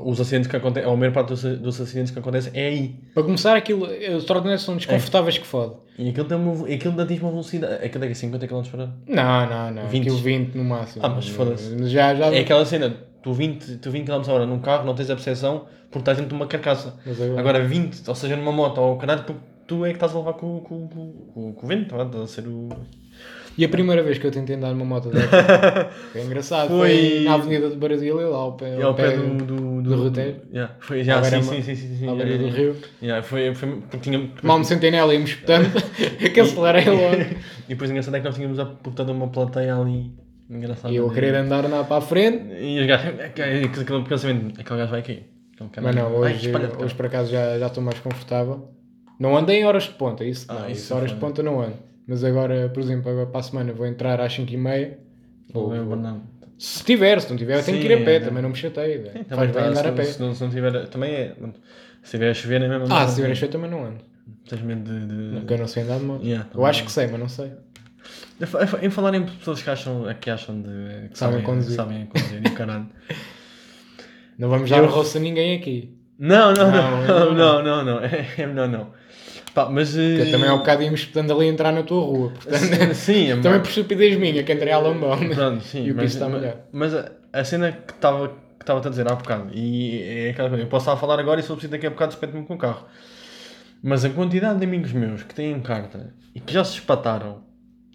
os 0.03 0.19
acidentes 0.21 0.49
que 0.49 0.55
acontecem, 0.55 0.91
a 0.91 0.95
maior 0.95 1.11
parte 1.13 1.29
dos, 1.29 1.43
dos 1.43 1.79
acidentes 1.81 2.11
que 2.11 2.19
acontecem 2.19 2.51
é 2.55 2.67
aí. 2.67 2.95
Para 3.13 3.23
começar, 3.23 3.55
aquilo, 3.55 3.87
os 4.15 4.25
trotinetes 4.25 4.63
são 4.63 4.75
desconfortáveis 4.77 5.37
que 5.37 5.45
fode. 5.47 5.75
E 5.97 6.09
aquilo 6.09 6.25
tem 6.27 6.37
uma, 6.37 6.67
aquilo 6.67 6.93
dá 6.95 7.03
uma 7.03 7.29
velocidade. 7.31 7.85
Aquilo 7.85 8.03
é 8.03 8.07
que 8.07 8.11
é 8.13 8.15
50 8.15 8.47
km 8.47 8.61
por 8.63 8.79
hora. 8.79 8.93
Não, 9.07 9.49
não, 9.49 9.71
não. 9.71 9.87
20. 9.87 10.01
Aquilo 10.01 10.17
20 10.17 10.55
no 10.55 10.63
máximo. 10.63 11.05
Ah, 11.05 11.09
mas 11.09 11.27
foda-se. 11.27 11.87
Já, 11.89 12.15
já. 12.15 12.27
É 12.27 12.39
aquela 12.39 12.65
cena, 12.65 12.95
tu 13.21 13.33
20, 13.33 13.77
tu 13.77 13.91
20 13.91 14.05
km 14.07 14.13
h 14.31 14.45
num 14.45 14.59
carro, 14.59 14.85
não 14.85 14.95
tens 14.95 15.09
a 15.09 15.15
percepção 15.15 15.65
porque 15.89 15.99
estás 15.99 16.17
dentro 16.17 16.29
de 16.29 16.35
uma 16.35 16.47
carcaça. 16.47 16.95
Mas 17.05 17.21
agora- 17.21 17.39
Agora 17.39 17.67
20, 17.67 18.07
ou 18.07 18.15
seja, 18.15 18.35
numa 18.37 18.51
moto 18.51 18.77
ou 18.79 18.97
caralho, 18.97 19.23
tu, 19.25 19.35
tu 19.67 19.85
é 19.85 19.89
que 19.89 19.95
estás 19.95 20.15
a 20.15 20.17
levar 20.19 20.33
com, 20.33 20.59
com, 20.61 20.87
com, 20.87 21.11
com, 21.33 21.53
com 21.53 21.65
o 21.65 21.67
vento, 21.67 21.89
tá? 21.95 22.03
estás 22.03 22.23
a 22.23 22.27
ser 22.27 22.47
o. 22.47 22.69
E 23.57 23.65
a 23.65 23.69
primeira 23.69 24.01
vez 24.01 24.17
que 24.17 24.25
eu 24.25 24.31
tentei 24.31 24.55
andar 24.55 24.69
numa 24.69 24.85
moto 24.85 25.09
dessa, 25.09 25.89
foi 26.11 26.21
engraçado. 26.21 26.69
Foi... 26.69 26.89
Foi- 26.89 27.23
na 27.25 27.33
Avenida 27.33 27.69
de 27.69 27.75
Brasília, 27.75 28.27
lá 28.27 28.37
ao 28.37 28.53
pé, 28.53 28.79
É 28.79 28.81
ao 28.81 28.93
pé 28.93 29.17
do. 29.17 29.45
do, 29.45 29.81
do 29.81 30.03
roteiro. 30.03 30.37
Yeah, 30.53 30.73
foi, 30.79 31.03
já, 31.03 31.19
À 31.19 31.23
sim, 31.23 31.41
sim, 31.41 31.61
sim, 31.61 31.75
sim, 31.75 31.95
sim. 31.97 32.09
à 32.09 32.15
beira 32.15 32.29
yeah, 32.31 32.49
do 32.49 32.55
rio. 32.55 32.75
Yeah, 33.01 33.23
foi, 33.23 33.53
foi, 33.53 33.69
porque 33.89 33.97
tinha, 33.97 34.31
Mal 34.41 34.59
me 34.59 34.65
sentei 34.65 34.89
nela 34.89 35.13
e 35.13 35.17
íamos 35.17 35.31
espetando, 35.31 35.69
que 36.33 36.39
acelerei 36.39 36.85
logo. 36.85 37.41
E 37.67 37.73
depois 37.73 37.89
o 37.89 37.93
engraçado 37.93 38.15
é 38.15 38.19
que 38.19 38.25
nós 38.25 38.35
tínhamos 38.35 38.59
a 38.59 38.65
puta 38.65 39.05
de 39.05 39.11
uma 39.11 39.27
plateia 39.29 39.75
ali. 39.75 40.11
Engraçado. 40.49 40.91
E 40.91 40.97
eu 40.97 41.09
a 41.09 41.13
querer 41.13 41.35
andar 41.35 41.67
na, 41.69 41.85
para 41.85 41.97
a 41.97 42.01
frente, 42.01 42.53
E 42.59 42.81
os 42.81 42.85
gajos, 42.85 43.17
aquele 43.19 43.65
aquele 43.65 44.03
pensamento, 44.03 44.59
aquele 44.59 44.79
gajo 44.79 44.91
vai 44.91 45.01
cair. 45.01 45.25
Mas 45.81 45.95
não, 45.95 46.15
hoje, 46.15 46.51
hoje 46.79 46.95
por 46.95 47.05
acaso 47.05 47.31
já, 47.31 47.57
já 47.59 47.67
estou 47.67 47.83
mais 47.83 47.99
confortável. 47.99 48.69
Não 49.19 49.37
andei 49.37 49.59
em 49.59 49.65
horas 49.65 49.83
de 49.83 49.91
ponta, 49.91 50.25
isso 50.25 50.47
Ah, 50.49 50.53
não, 50.55 50.69
isso 50.69 50.81
isso 50.81 50.95
horas 50.95 51.11
de 51.11 51.17
ponta 51.17 51.43
não 51.43 51.61
ando. 51.61 51.75
Mas 52.11 52.25
agora, 52.25 52.67
por 52.67 52.83
exemplo, 52.83 53.09
agora 53.09 53.25
para 53.27 53.39
a 53.39 53.43
semana 53.43 53.71
vou 53.71 53.85
entrar 53.87 54.19
às 54.19 54.37
5h30. 54.37 54.97
Vou 55.53 55.63
Vou, 55.63 55.71
ver 55.71 55.79
o 55.79 55.85
vou, 55.85 55.95
Bernardo. 55.95 56.23
Se 56.57 56.83
tiver, 56.83 57.21
se 57.21 57.29
não 57.29 57.37
tiver, 57.37 57.57
eu 57.59 57.63
tenho 57.63 57.79
que 57.79 57.85
ir 57.87 57.93
a 57.93 58.03
pé, 58.03 58.19
também 58.19 58.43
não 58.43 58.49
me 58.49 58.55
chateio. 58.55 59.03
Sim, 59.13 59.23
Faz 59.29 59.39
bem 59.49 59.51
tá, 59.63 59.69
andar 59.69 59.81
se, 59.81 59.87
a 59.87 59.91
pé. 59.93 60.03
Se 60.03 60.19
não, 60.19 60.35
se 60.35 60.43
não 60.43 60.49
tiver, 60.49 60.87
também 60.87 61.09
é. 61.13 61.35
Se 62.03 62.11
tiver 62.11 62.29
a 62.29 62.33
chover, 62.33 62.61
é 62.63 62.67
mesmo. 62.67 62.93
Ah, 62.93 63.07
se 63.07 63.15
tiver 63.15 63.31
a 63.31 63.35
chover 63.35 63.47
também 63.51 63.71
não 63.71 63.85
ando. 63.85 64.03
Tens 64.49 64.61
medo 64.61 64.83
de. 64.83 65.05
de... 65.07 65.39
Porque 65.39 65.53
eu 65.53 65.57
não 65.57 65.67
sei 65.67 65.83
andar 65.83 65.99
de 65.99 66.03
moto. 66.05 66.21
Yeah, 66.25 66.49
eu 66.53 66.65
acho 66.65 66.83
que 66.83 66.91
sei, 66.91 67.07
mas 67.07 67.17
não 67.19 67.29
sei. 67.29 67.53
Em 68.41 68.45
fa- 68.45 68.79
Em 68.81 68.89
falar 68.89 69.15
em 69.15 69.23
pessoas 69.23 69.63
que 69.63 69.69
acham, 69.69 70.05
que 70.19 70.29
acham 70.29 70.61
de. 70.61 71.07
que 71.11 71.17
Sabem 71.17 71.41
conduzir. 71.43 71.75
Sabem 71.77 72.05
conduzir 72.07 72.41
e 72.45 72.47
o 72.49 72.53
caralho. 72.53 72.87
Não 74.37 74.49
vamos 74.49 74.69
dar 74.69 74.79
Eu- 74.79 74.87
roça 74.89 75.17
a 75.17 75.21
ninguém 75.21 75.55
aqui. 75.55 75.95
Não, 76.19 76.53
não, 76.53 76.69
Não, 76.69 77.07
não, 77.07 77.07
não, 77.07 77.33
não, 77.63 77.63
não, 77.63 77.85
não, 77.85 77.99
é 78.05 78.27
é 78.37 78.45
melhor 78.45 78.67
não. 78.67 78.91
Pá, 79.53 79.69
mas. 79.69 79.93
Também 80.31 80.47
há 80.49 80.53
um 80.53 80.59
bocado 80.59 80.83
íamos 80.83 81.03
portanto 81.05 81.33
ali 81.33 81.47
entrar 81.47 81.71
na 81.71 81.83
tua 81.83 82.01
rua. 82.01 82.31
Portanto, 82.31 82.93
Sim, 82.95 83.31
é 83.31 83.35
também 83.41 83.59
por 83.59 83.69
estupidez 83.69 84.17
minha, 84.17 84.43
que 84.43 84.53
entrei 84.53 84.71
a 84.71 84.79
lambão. 84.79 85.17
Pronto, 85.17 85.61
sim, 85.63 85.85
E 85.85 85.91
o 85.91 85.95
mas, 85.95 86.05
piso 86.05 86.15
está 86.17 86.29
mas, 86.29 86.39
molhado. 86.41 86.59
mas 86.71 86.93
a, 86.95 87.11
a 87.33 87.43
cena 87.43 87.71
que 87.71 87.93
estava 87.93 88.29
que 88.29 88.63
estava 88.63 88.79
a 88.85 88.89
dizer 88.89 89.11
há 89.11 89.15
bocado, 89.15 89.49
e 89.55 90.03
é 90.03 90.29
aquela 90.29 90.47
coisa, 90.49 90.63
eu 90.63 90.67
posso 90.69 90.83
estar 90.83 90.93
a 90.93 90.97
falar 90.97 91.19
agora 91.19 91.39
e 91.39 91.43
se 91.43 91.49
eu 91.49 91.55
preciso 91.55 91.71
daqui 91.71 91.87
a 91.87 91.89
bocado 91.89 92.11
despeito-me 92.11 92.45
com 92.45 92.53
o 92.53 92.57
carro. 92.59 92.85
Mas 93.81 94.05
a 94.05 94.09
quantidade 94.11 94.59
de 94.59 94.65
amigos 94.65 94.93
meus 94.93 95.23
que 95.23 95.33
têm 95.33 95.59
carta 95.61 96.13
e 96.35 96.39
que 96.39 96.53
já 96.53 96.63
se 96.63 96.73
espataram, 96.75 97.43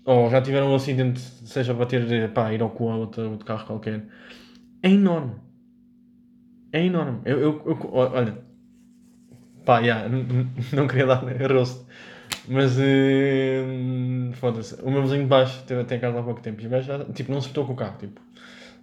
ou 0.04 0.28
já 0.28 0.42
tiveram 0.42 0.72
um 0.72 0.74
acidente, 0.74 1.20
seja 1.20 1.72
bater, 1.72 2.32
pá, 2.32 2.52
ir 2.52 2.62
ao 2.62 2.70
cu 2.70 2.88
a 2.88 2.96
outro, 2.96 3.30
outro 3.30 3.46
carro 3.46 3.64
qualquer, 3.64 4.02
é 4.82 4.90
enorme. 4.90 5.34
É 6.72 6.84
enorme. 6.84 7.20
Eu, 7.24 7.40
eu, 7.40 7.62
eu- 7.66 7.90
olha, 7.94 8.38
pá, 9.67 9.83
n- 10.09 10.47
não 10.73 10.87
queria 10.87 11.05
dar 11.07 11.23
rosto. 11.53 11.85
Mas 12.49 12.77
eh, 12.79 13.62
foda-se, 14.35 14.77
o 14.83 14.91
meu 14.91 15.03
vizinho 15.03 15.23
de 15.23 15.29
baixo 15.29 15.62
teve 15.67 15.81
até 15.83 15.99
casa 15.99 16.19
há 16.19 16.23
pouco 16.23 16.41
tempo 16.41 16.62
e 16.62 16.67
o 16.67 16.71
gajo 16.71 16.87
já, 16.87 17.05
tipo, 17.07 17.31
não 17.33 17.41
se 17.41 17.49
com 17.67 17.73
o 17.73 17.77
carro, 17.77 17.97
tipo, 17.99 18.21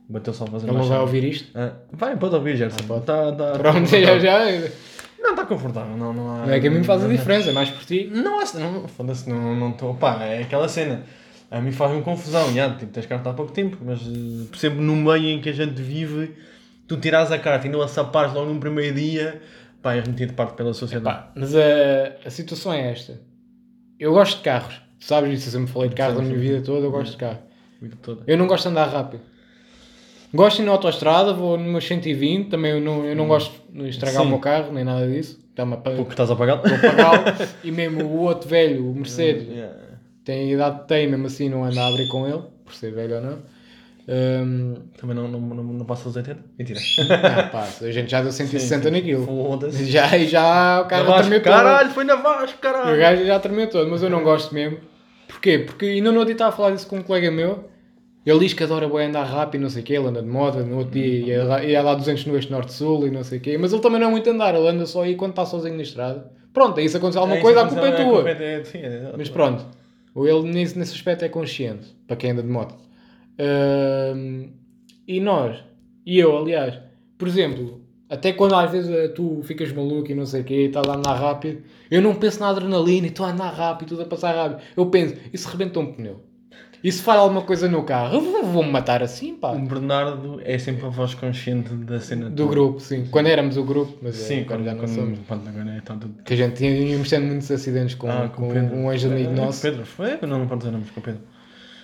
bateu 0.08 0.34
só 0.34 0.44
a 0.44 0.48
fazer 0.48 0.68
Ele 0.68 0.78
não 0.78 0.84
vai 0.84 1.00
ouvir 1.00 1.24
isto? 1.24 1.50
Ah, 1.58 1.72
vai, 1.92 2.16
pode 2.18 2.36
ouvir, 2.36 2.58
Gerson. 2.58 2.78
Ah, 2.82 2.88
pode. 2.88 3.06
Tá, 3.06 3.32
tá, 3.32 3.52
Pronto, 3.58 3.90
tá 3.90 3.98
já, 4.00 4.20
já. 4.20 4.40
Não, 5.20 5.32
está 5.32 5.46
confortável, 5.46 5.96
não, 5.96 6.14
não 6.14 6.30
há. 6.30 6.46
Não 6.46 6.54
é 6.54 6.60
que 6.60 6.68
a 6.68 6.72
mim 6.72 6.84
faz 6.84 7.04
a 7.04 7.08
diferença, 7.08 7.50
é 7.50 7.54
mais 7.54 7.70
por 7.70 7.86
ti. 7.86 8.10
Não, 8.14 8.40
há- 8.42 8.60
não 8.60 8.88
foda-se, 8.88 9.30
não 9.30 9.56
não 9.56 9.70
estou. 9.72 9.94
Pá, 9.96 10.22
é 10.24 10.42
aquela 10.42 10.68
cena. 10.68 11.04
A 11.50 11.62
mim 11.62 11.72
faz-me 11.72 12.02
confusão, 12.02 12.52
já, 12.54 12.70
tipo, 12.76 12.92
tens 12.92 13.06
carta 13.06 13.30
há 13.30 13.34
pouco 13.34 13.52
tempo, 13.54 13.78
mas 13.86 14.02
eh, 14.02 14.46
percebo 14.50 14.82
no 14.82 14.96
meio 14.96 15.30
em 15.30 15.40
que 15.40 15.48
a 15.50 15.54
gente 15.54 15.82
vive, 15.82 16.36
tu 16.88 16.98
tiras 16.98 17.32
a 17.32 17.38
carta 17.40 17.68
e 17.68 17.70
não 17.70 17.82
a 17.82 17.88
sapares 17.88 18.34
logo 18.34 18.52
no 18.52 18.60
primeiro 18.60 18.96
dia, 18.96 19.42
pá, 19.84 19.94
és 19.96 20.08
metido 20.08 20.30
de 20.30 20.34
parte 20.36 20.56
pela 20.56 20.74
sociedade. 20.74 21.04
Pá, 21.18 21.32
mas 21.36 21.54
a, 21.56 21.62
a 22.26 22.30
situação 22.32 22.74
é 22.74 22.92
esta. 22.92 23.20
Eu 24.00 24.14
gosto 24.14 24.38
de 24.38 24.44
carros. 24.44 24.82
Tu 25.00 25.06
sabes 25.06 25.38
isso, 25.40 25.50
eu 25.50 25.60
sempre 25.60 25.72
falei 25.74 25.90
de 25.90 25.96
carros 25.96 26.18
a 26.20 26.22
Sim, 26.24 26.28
minha 26.30 26.40
vida 26.40 26.62
toda, 26.62 26.86
eu 26.88 26.92
gosto 26.92 27.12
de 27.12 27.18
carro. 27.18 27.40
Vida 27.82 27.96
toda. 28.02 28.24
Eu 28.26 28.38
não 28.38 28.48
gosto 28.48 28.64
de 28.64 28.70
andar 28.70 28.86
rápido. 28.88 29.22
Gosto 30.34 30.56
de 30.58 30.64
ir 30.64 30.66
na 30.66 30.72
autostrada, 30.72 31.32
vou 31.34 31.58
numa 31.58 31.80
120, 31.80 32.50
também 32.50 32.72
eu 32.72 32.82
não, 32.82 33.06
eu 33.06 33.16
não 33.16 33.28
gosto 33.28 33.54
de 33.72 33.90
estragar 33.90 34.22
Sim. 34.22 34.28
o 34.28 34.30
meu 34.32 34.40
carro, 34.40 34.72
nem 34.74 34.84
nada 34.84 35.08
disso. 35.08 35.40
Dá-me 35.56 35.74
a 35.74 35.78
pa- 35.78 35.92
Porque 35.92 36.12
estás 36.14 36.32
a 36.32 36.36
pagar? 36.36 36.56
vou 36.56 36.80
pagá-lo. 36.80 37.24
e 37.64 37.72
mesmo 37.72 38.04
o 38.06 38.22
outro 38.22 38.50
velho, 38.50 38.90
o 38.90 38.96
Mercedes, 38.96 39.48
Yeah. 39.48 39.76
tem 40.26 40.50
a 40.50 40.54
idade 40.54 40.80
que 40.82 40.88
tem, 40.88 41.08
mesmo 41.08 41.28
assim 41.28 41.50
não 41.50 41.64
anda 41.64 41.80
a 41.84 41.88
abrir 41.88 42.08
com 42.08 42.28
ele, 42.28 42.42
por 42.66 42.74
ser 42.74 42.92
velho 42.94 43.16
ou 43.18 43.22
não. 43.22 43.40
Hum, 44.08 44.76
Também 44.98 45.16
não, 45.16 45.28
não, 45.30 45.40
não, 45.40 45.64
não 45.64 45.86
passa 45.86 46.10
os 46.10 46.16
80? 46.16 46.40
Mentira. 46.60 46.80
ah, 47.10 47.44
pá, 47.44 47.68
a 47.82 47.92
gente 47.92 48.12
já 48.12 48.22
deu 48.22 48.32
160 48.32 48.92
naquilo. 48.92 49.26
Foda-se. 49.26 49.86
Já, 49.86 50.18
e 50.18 50.28
já 50.28 50.82
o 50.82 50.86
carro 50.88 51.06
Vasco, 51.06 51.22
tremeu 51.22 51.42
todo. 51.42 51.54
caralho, 51.54 51.90
foi 51.92 52.04
na 52.04 52.16
Vasco, 52.16 52.58
O 52.58 52.62
caralho. 52.62 52.98
gajo 53.00 53.26
já 53.26 53.40
tremeu 53.40 53.70
todo, 53.70 53.90
mas 53.90 54.04
eu 54.04 54.10
não 54.10 54.24
gosto 54.24 54.54
mesmo. 54.54 54.78
Porquê? 55.28 55.60
Porque 55.60 55.86
ainda 55.86 56.12
no 56.12 56.18
outro 56.20 56.28
dia 56.28 56.34
estava 56.36 56.50
a 56.54 56.56
falar 56.58 56.72
disso 56.72 56.88
com 56.88 56.98
um 56.98 57.04
colega 57.04 57.32
meu. 57.32 57.70
Ele 58.26 58.40
diz 58.40 58.54
que 58.54 58.64
adora 58.64 58.88
bem 58.88 59.08
andar 59.08 59.24
rápido, 59.24 59.62
não 59.62 59.70
sei 59.70 59.82
o 59.82 59.86
quê, 59.86 59.94
ele 59.96 60.08
anda 60.08 60.22
de 60.22 60.28
moto, 60.30 60.58
no 60.60 60.78
outro 60.78 60.92
dia 60.94 61.06
ia 61.06 61.44
lá, 61.44 61.64
ia 61.64 61.82
lá 61.82 61.94
200 61.94 62.26
no 62.26 62.36
eixo 62.36 62.50
norte-sul 62.52 63.08
e 63.08 63.12
não 63.12 63.22
sei 63.24 63.38
o 63.38 63.42
quê. 63.42 63.58
Mas 63.58 63.74
ele 63.74 63.82
também 63.82 64.00
não 64.00 64.08
é 64.08 64.12
muito 64.12 64.30
andar, 64.30 64.56
ele 64.56 64.66
anda 64.68 64.86
só 64.86 65.04
aí 65.04 65.16
quando 65.16 65.32
está 65.32 65.46
sozinho 65.46 65.76
na 65.76 65.82
estrada. 65.82 66.30
Pronto, 66.54 66.80
aí 66.80 66.88
se 66.88 66.96
acontecer 66.96 67.20
alguma 67.20 67.38
É, 67.38 67.42
coisa, 67.42 67.62
a 67.64 67.68
culpa 67.68 67.86
é 67.88 67.90
a 67.90 67.96
tua. 68.06 68.30
é- 68.30 68.64
sim, 68.64 68.78
é- 68.80 69.12
Mas 69.18 69.28
pronto, 69.28 69.66
ele 70.16 70.44
nesse, 70.44 70.78
nesse 70.80 70.94
aspecto 70.94 71.26
é 71.26 71.30
consciente, 71.30 71.94
para 72.08 72.16
quem 72.16 72.32
anda 72.32 72.42
de 72.44 72.48
moto. 72.50 72.76
Ahm, 73.40 74.50
e 75.08 75.20
nós, 75.20 75.58
e 76.06 76.20
eu 76.20 76.38
aliás, 76.38 76.80
por 77.18 77.28
exemplo, 77.28 77.82
até 78.10 78.32
quando 78.34 78.56
às 78.56 78.72
vezes 78.72 78.90
eh, 78.90 79.08
tu 79.10 79.42
ficas 79.44 79.72
maluco 79.72 80.12
e 80.12 80.16
não 80.16 80.26
sei 80.26 80.42
o 80.42 80.44
quê, 80.44 80.54
e 80.64 80.66
estás 80.68 80.88
a 80.88 80.96
andar 80.96 81.14
rápido, 81.16 81.62
eu 81.90 82.02
não 82.02 82.16
penso 82.16 82.40
na 82.40 82.50
adrenalina 82.50 83.08
e 83.08 83.10
estou 83.10 83.26
a 83.26 83.32
andar 83.32 83.50
rápido, 83.52 83.90
tudo 83.90 84.02
a 84.04 84.06
passar 84.06 84.34
rápido. 84.36 84.62
Eu 84.78 84.86
penso, 84.88 85.16
e 85.32 85.38
se 85.38 85.48
rebenta 85.48 85.80
um 85.80 85.94
pneu? 85.94 86.22
E 86.84 86.92
se 86.92 87.02
falha 87.02 87.22
alguma 87.22 87.42
coisa 87.44 87.70
no 87.70 87.84
carro? 87.84 88.20
Vou-me 88.20 88.70
matar 88.70 89.02
assim, 89.02 89.36
pá. 89.36 89.54
O 89.54 89.60
Bernardo 89.60 90.42
é 90.44 90.58
sempre 90.58 90.86
a 90.86 90.90
voz 90.90 91.14
consciente 91.14 91.74
da 91.76 91.98
cena 92.02 92.30
Do 92.30 92.36
toda. 92.36 92.50
grupo, 92.50 92.80
sim. 92.82 93.06
Quando 93.10 93.28
éramos 93.28 93.56
o 93.56 93.64
grupo, 93.64 93.98
mas 94.02 94.16
Sim, 94.16 94.42
é, 94.42 94.44
quando, 94.44 94.66
já 94.66 94.72
não 94.74 94.80
quando, 94.82 94.90
somos. 94.94 95.20
quando 95.26 95.48
agora 95.48 95.78
está 95.78 95.96
tudo. 95.96 96.22
Que 96.24 96.34
a 96.34 96.36
gente 96.38 96.56
tinha- 96.58 96.72
íamos 96.72 97.10
tendo 97.10 97.26
muitos 97.26 97.50
acidentes 97.50 97.96
com, 97.96 98.10
Ah, 98.12 98.28
com, 98.28 98.50
Pedro. 98.50 98.76
um 98.76 98.92
ex-amigo 98.92 99.30
É, 99.32 99.34
nosso. 99.34 99.62
Pedro, 99.62 99.86
foi? 99.86 100.18
Não, 100.28 100.46
não 100.46 100.58
dizer 100.58 100.72
nomes 100.72 100.90
com 100.92 101.00
o 101.00 101.04
Pedro. 101.04 101.22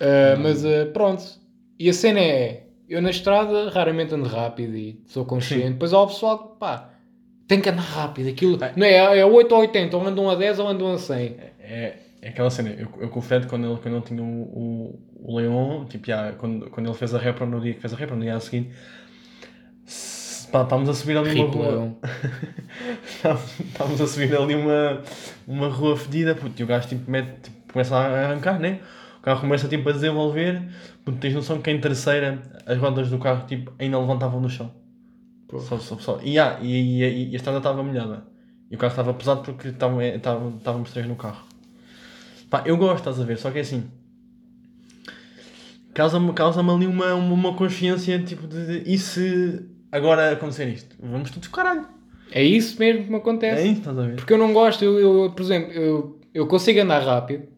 Uh, 0.00 0.38
mas 0.40 0.64
uh, 0.64 0.86
pronto. 0.92 1.22
E 1.78 1.88
a 1.88 1.92
cena 1.92 2.20
é: 2.20 2.64
eu 2.88 3.02
na 3.02 3.10
estrada 3.10 3.70
raramente 3.70 4.14
ando 4.14 4.26
rápido 4.26 4.76
e 4.76 5.00
sou 5.06 5.24
consciente. 5.24 5.70
Depois 5.70 5.92
há 5.92 6.00
o 6.00 6.06
pessoal 6.06 6.38
que 6.38 6.58
pá, 6.58 6.90
tem 7.46 7.60
que 7.60 7.68
andar 7.68 7.82
rápido. 7.82 8.28
Aquilo 8.28 8.58
não 8.76 8.86
é, 8.86 9.18
é 9.18 9.26
8 9.26 9.52
ou 9.54 9.60
80, 9.60 9.96
ou 9.96 10.06
andam 10.06 10.30
a 10.30 10.34
10 10.34 10.58
ou 10.58 10.68
andam 10.68 10.92
a 10.92 10.98
100. 10.98 11.36
É, 11.60 11.96
é 12.22 12.28
aquela 12.28 12.50
cena, 12.50 12.70
eu, 12.70 12.88
eu 13.00 13.08
com 13.08 13.18
o 13.18 13.22
Fred, 13.22 13.46
quando 13.46 13.66
ele, 13.66 13.78
quando 13.80 13.96
ele 13.96 14.04
tinha 14.04 14.22
o, 14.22 14.26
o, 14.26 15.00
o 15.22 15.36
Leon, 15.36 15.84
tipo, 15.86 16.06
já, 16.06 16.32
quando, 16.32 16.68
quando 16.70 16.86
ele 16.86 16.96
fez 16.96 17.14
a 17.14 17.18
repra 17.18 17.46
no 17.46 17.60
dia 17.60 17.74
que 17.74 17.80
fez 17.80 17.92
a 17.92 17.96
repra, 17.96 18.16
no 18.16 18.22
dia 18.22 18.36
a 18.36 18.40
seguir, 18.40 18.70
se- 19.84 20.48
pá, 20.48 20.62
estávamos 20.62 20.88
a 20.88 20.94
subir 20.94 21.16
ali 21.16 21.30
uma 21.30 21.46
Rico, 21.46 21.58
rua. 21.58 21.68
Leão. 21.68 21.96
Estávamos 23.64 24.00
a 24.00 24.06
subir 24.06 24.36
ali 24.36 24.54
uma, 24.54 25.02
uma 25.46 25.68
rua 25.68 25.96
fedida, 25.96 26.34
puto, 26.34 26.60
e 26.60 26.64
o 26.64 26.66
gajo 26.66 26.88
tipo, 26.88 27.10
mete, 27.10 27.28
tipo, 27.42 27.72
começa 27.72 27.96
a 27.96 28.26
arrancar, 28.26 28.58
né? 28.58 28.80
O 29.20 29.22
carro 29.22 29.40
começa 29.40 29.68
tipo, 29.68 29.88
a 29.88 29.92
desenvolver, 29.92 30.62
puto, 31.04 31.18
tens 31.18 31.34
noção 31.34 31.60
que 31.60 31.70
em 31.70 31.78
terceira 31.80 32.42
as 32.66 32.78
rodas 32.78 33.08
do 33.10 33.18
carro 33.18 33.46
tipo, 33.46 33.72
ainda 33.78 33.98
levantavam 33.98 34.40
no 34.40 34.48
chão. 34.48 34.72
Só, 35.68 35.78
só, 35.78 35.98
só. 35.98 36.20
E, 36.22 36.38
ah, 36.38 36.58
e, 36.62 37.02
e, 37.02 37.28
e 37.30 37.32
a 37.32 37.36
estrada 37.36 37.58
estava 37.58 37.82
molhada. 37.82 38.24
E 38.70 38.76
o 38.76 38.78
carro 38.78 38.92
estava 38.92 39.12
pesado 39.12 39.42
porque 39.42 39.68
estavam- 39.68 40.00
estavam- 40.00 40.56
estávamos 40.56 40.90
três 40.92 41.06
no 41.06 41.16
carro. 41.16 41.44
Pá, 42.48 42.62
eu 42.64 42.76
gosto, 42.76 42.98
estás 43.00 43.20
a 43.20 43.24
ver, 43.24 43.36
só 43.36 43.50
que 43.50 43.58
é 43.58 43.60
assim. 43.60 43.84
Causa-me 45.92 46.32
causa 46.32 46.60
ali 46.60 46.86
uma, 46.86 47.14
uma, 47.14 47.34
uma 47.34 47.54
consciência 47.54 48.18
tipo 48.20 48.46
de, 48.46 48.80
de. 48.84 48.90
E 48.92 48.96
se 48.96 49.66
agora 49.90 50.32
acontecer 50.32 50.68
isto? 50.68 50.96
Vamos 51.00 51.30
todos 51.30 51.48
caralho. 51.48 51.86
É 52.30 52.42
isso 52.42 52.78
mesmo 52.78 53.04
que 53.04 53.10
me 53.10 53.16
É 53.16 53.18
acontece. 53.18 53.66
isso, 53.68 53.78
estás 53.80 53.98
a 53.98 54.02
ver? 54.02 54.14
Porque 54.16 54.32
eu 54.32 54.38
não 54.38 54.52
gosto, 54.52 54.84
eu, 54.84 54.98
eu, 54.98 55.32
por 55.32 55.42
exemplo, 55.42 55.72
eu, 55.72 56.20
eu 56.32 56.46
consigo 56.46 56.80
andar 56.80 57.00
rápido. 57.00 57.48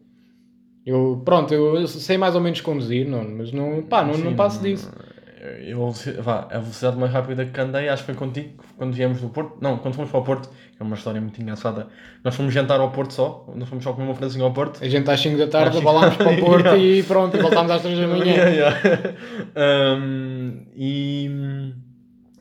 Eu, 0.85 1.21
pronto, 1.23 1.53
eu, 1.53 1.87
sei 1.87 2.17
mais 2.17 2.35
ou 2.35 2.41
menos 2.41 2.59
conduzir, 2.59 3.07
não, 3.07 3.23
mas 3.23 3.51
não, 3.51 3.81
pá, 3.83 4.03
não, 4.03 4.17
não 4.17 4.31
Sim, 4.31 4.35
passo 4.35 4.61
disso. 4.61 4.91
Eu, 5.65 5.91
vá, 6.21 6.47
a 6.49 6.59
velocidade 6.59 6.97
mais 6.97 7.11
rápida 7.11 7.45
que 7.45 7.59
andei, 7.59 7.89
acho 7.89 8.03
que 8.03 8.13
foi 8.13 8.15
contigo, 8.15 8.63
quando 8.77 8.93
viemos 8.93 9.19
do 9.19 9.27
Porto. 9.27 9.57
Não, 9.61 9.77
quando 9.77 9.93
fomos 9.93 10.09
para 10.09 10.19
o 10.19 10.23
Porto, 10.23 10.49
que 10.49 10.81
é 10.81 10.85
uma 10.85 10.95
história 10.95 11.19
muito 11.19 11.41
engraçada. 11.41 11.87
Nós 12.23 12.35
fomos 12.35 12.53
jantar 12.53 12.79
ao 12.79 12.91
Porto 12.91 13.11
só, 13.11 13.45
nós 13.53 13.67
fomos 13.67 13.83
só 13.83 13.91
comer 13.91 14.07
uma 14.07 14.15
franzinha 14.15 14.43
ao 14.43 14.53
Porto. 14.53 14.81
A 14.81 14.87
gente 14.87 15.09
às 15.09 15.19
5 15.19 15.37
da 15.37 15.47
tarde 15.47 15.77
abalámos 15.77 16.15
para 16.15 16.31
o 16.31 16.39
Porto 16.39 16.65
manhã. 16.65 16.77
e 16.77 17.03
pronto, 17.03 17.35
e 17.35 17.41
voltámos 17.41 17.71
às 17.71 17.81
3 17.81 17.99
da 17.99 18.07
manhã. 18.07 18.25
Yeah, 18.25 18.49
yeah. 18.51 19.15
Um, 19.97 20.65
e, 20.75 21.29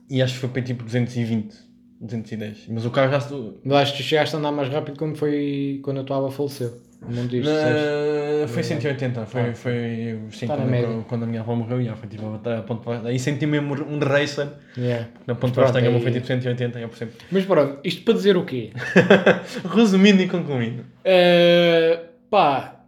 e 0.09 0.22
acho 0.22 0.34
que 0.34 0.40
foi 0.40 0.49
para 0.51 0.62
tipo 0.62 0.84
220, 0.84 1.57
210. 2.01 2.68
Mas 2.68 2.84
o 2.84 2.90
carro 2.90 3.11
já 3.11 3.80
acho 3.80 3.97
que 3.97 4.03
chegaste 4.03 4.36
a 4.36 4.38
andar 4.38 4.53
mais 4.53 4.68
rápido 4.68 4.97
quando 4.97 5.16
foi 5.16 5.80
quando 5.82 6.01
a 6.01 6.05
tua 6.05 6.18
avó 6.18 6.30
faleceu. 6.30 6.91
Não 7.09 7.27
diz? 7.27 7.45
Na- 7.45 8.47
foi 8.49 8.63
180, 8.63 9.27
foi, 9.27 9.41
Ah. 9.41 9.55
foi 9.55 10.19
sim, 10.31 10.47
Tá 10.47 10.57
quando, 10.57 11.05
quando 11.07 11.23
a 11.25 11.27
minha 11.27 11.41
avó 11.41 11.55
morreu, 11.55 11.83
já, 11.83 11.95
foi 11.97 12.09
tipo 12.09 12.25
a 12.27 12.63
ponto. 12.63 12.91
Aí 12.91 13.19
senti 13.19 13.47
mesmo 13.47 13.75
um 13.75 13.99
racer, 13.99 14.49
Yeah. 14.77 15.09
na 15.27 15.35
ponto 15.35 15.55
da 15.61 15.81
gama 15.81 15.97
aí- 15.97 16.03
foi 16.03 16.13
tipo 16.13 16.27
180, 16.27 16.79
eu 16.79 16.89
percebo. 16.89 17.13
Mas 17.31 17.45
pronto, 17.45 17.79
isto 17.85 18.03
para 18.03 18.15
dizer 18.15 18.37
o 18.37 18.45
quê? 18.45 18.71
Resumindo 19.75 20.23
e 20.23 20.29
concluindo. 20.29 20.83
Uh, 21.05 22.07
pá, 22.31 22.81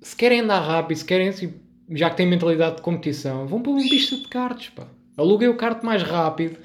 se 0.00 0.14
querem 0.16 0.40
andar 0.40 0.60
rápido, 0.60 0.96
se 0.98 1.04
querem, 1.04 1.28
assim, 1.28 1.54
já 1.90 2.10
que 2.10 2.16
têm 2.16 2.26
mentalidade 2.26 2.76
de 2.76 2.82
competição, 2.82 3.46
vão 3.46 3.60
para 3.62 3.72
uma 3.72 3.82
pista 3.82 4.16
de 4.16 4.28
karts, 4.28 4.70
pá. 4.70 4.84
Aluguei 5.16 5.48
o 5.48 5.56
kart 5.56 5.82
mais 5.82 6.02
rápido, 6.02 6.56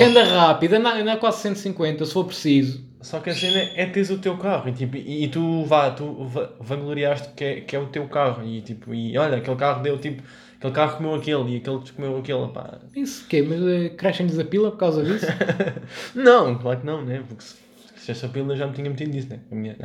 anda 0.00 0.24
rápido, 0.24 0.74
anda, 0.74 0.90
anda 0.94 1.16
quase 1.16 1.40
150, 1.42 2.04
se 2.04 2.12
for 2.12 2.24
preciso. 2.24 2.86
Só 3.00 3.20
que 3.20 3.30
a 3.30 3.34
cena 3.34 3.58
é 3.76 3.86
teres 3.86 4.10
o 4.10 4.18
teu 4.18 4.36
carro 4.36 4.68
e, 4.68 4.72
tipo, 4.72 4.96
e, 4.96 5.24
e 5.24 5.28
tu 5.28 5.64
vá, 5.64 5.90
tu 5.90 6.24
va- 6.24 6.50
vangloriaste 6.60 7.28
que 7.34 7.44
é, 7.44 7.60
que 7.60 7.76
é 7.76 7.78
o 7.78 7.86
teu 7.86 8.06
carro 8.08 8.44
e 8.44 8.60
tipo, 8.60 8.92
e 8.94 9.16
olha, 9.16 9.36
aquele 9.38 9.56
carro 9.56 9.82
deu 9.82 9.98
tipo, 9.98 10.22
aquele 10.58 10.72
carro 10.72 10.96
comeu 10.96 11.14
aquele 11.14 11.54
e 11.54 11.56
aquele 11.58 11.80
comeu 11.94 12.18
aquele, 12.18 12.48
pá. 12.48 12.78
Isso 12.96 13.24
o 13.24 13.28
quê? 13.28 13.42
Mas 13.42 13.60
uh, 13.60 13.94
crescem-lhes 13.96 14.38
a 14.38 14.44
pila 14.44 14.70
por 14.72 14.78
causa 14.78 15.02
disso? 15.04 15.26
Não, 16.14 16.58
claro 16.58 16.80
que 16.80 16.86
não, 16.86 17.04
né? 17.04 17.22
Porque 17.28 17.44
se, 17.44 17.56
se 17.96 18.10
essa 18.10 18.28
pílula 18.28 18.56
já 18.56 18.66
me 18.66 18.72
tinha 18.72 18.90
metido 18.90 19.10
nisso, 19.12 19.28
né? 19.30 19.40
A 19.50 19.54
minha... 19.54 19.76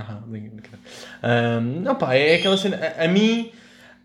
Ah. 1.21 1.57
Ahm, 1.57 1.81
não, 1.81 1.95
pá, 1.95 2.15
é 2.15 2.35
aquela 2.35 2.57
cena. 2.57 2.77
A, 2.77 3.05
a 3.05 3.07
mim, 3.07 3.51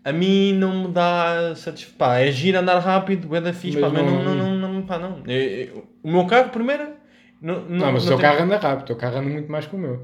A 0.03 0.11
mim 0.13 0.53
não 0.53 0.83
me 0.83 0.87
dá 0.93 1.53
satisfação. 1.55 2.13
É 2.13 2.31
giro 2.31 2.59
andar 2.59 2.79
rápido, 2.79 3.35
é 3.35 3.41
da 3.41 3.51
fixe, 3.53 3.79
Mas 3.79 3.91
pá, 3.91 4.01
mas 4.01 4.11
não, 4.11 4.23
não- 4.23 4.35
não, 4.35 4.55
não, 4.55 4.73
não, 4.73 4.81
pá, 4.83 4.97
não. 4.99 5.19
É- 5.27 5.63
é- 5.63 5.69
o 6.03 6.11
meu 6.11 6.25
carro, 6.25 6.49
primeiro, 6.49 6.98
não, 7.41 7.61
não, 7.61 7.69
Não, 7.77 7.91
mas 7.93 8.05
o 8.05 8.07
teu 8.07 8.17
carro 8.17 8.43
anda 8.43 8.57
rápido, 8.57 8.83
o 8.83 8.87
teu 8.87 8.95
carro 8.95 9.17
anda 9.17 9.29
muito 9.29 9.51
mais 9.51 9.65
que 9.65 9.75
o 9.75 9.79
meu. 9.79 10.01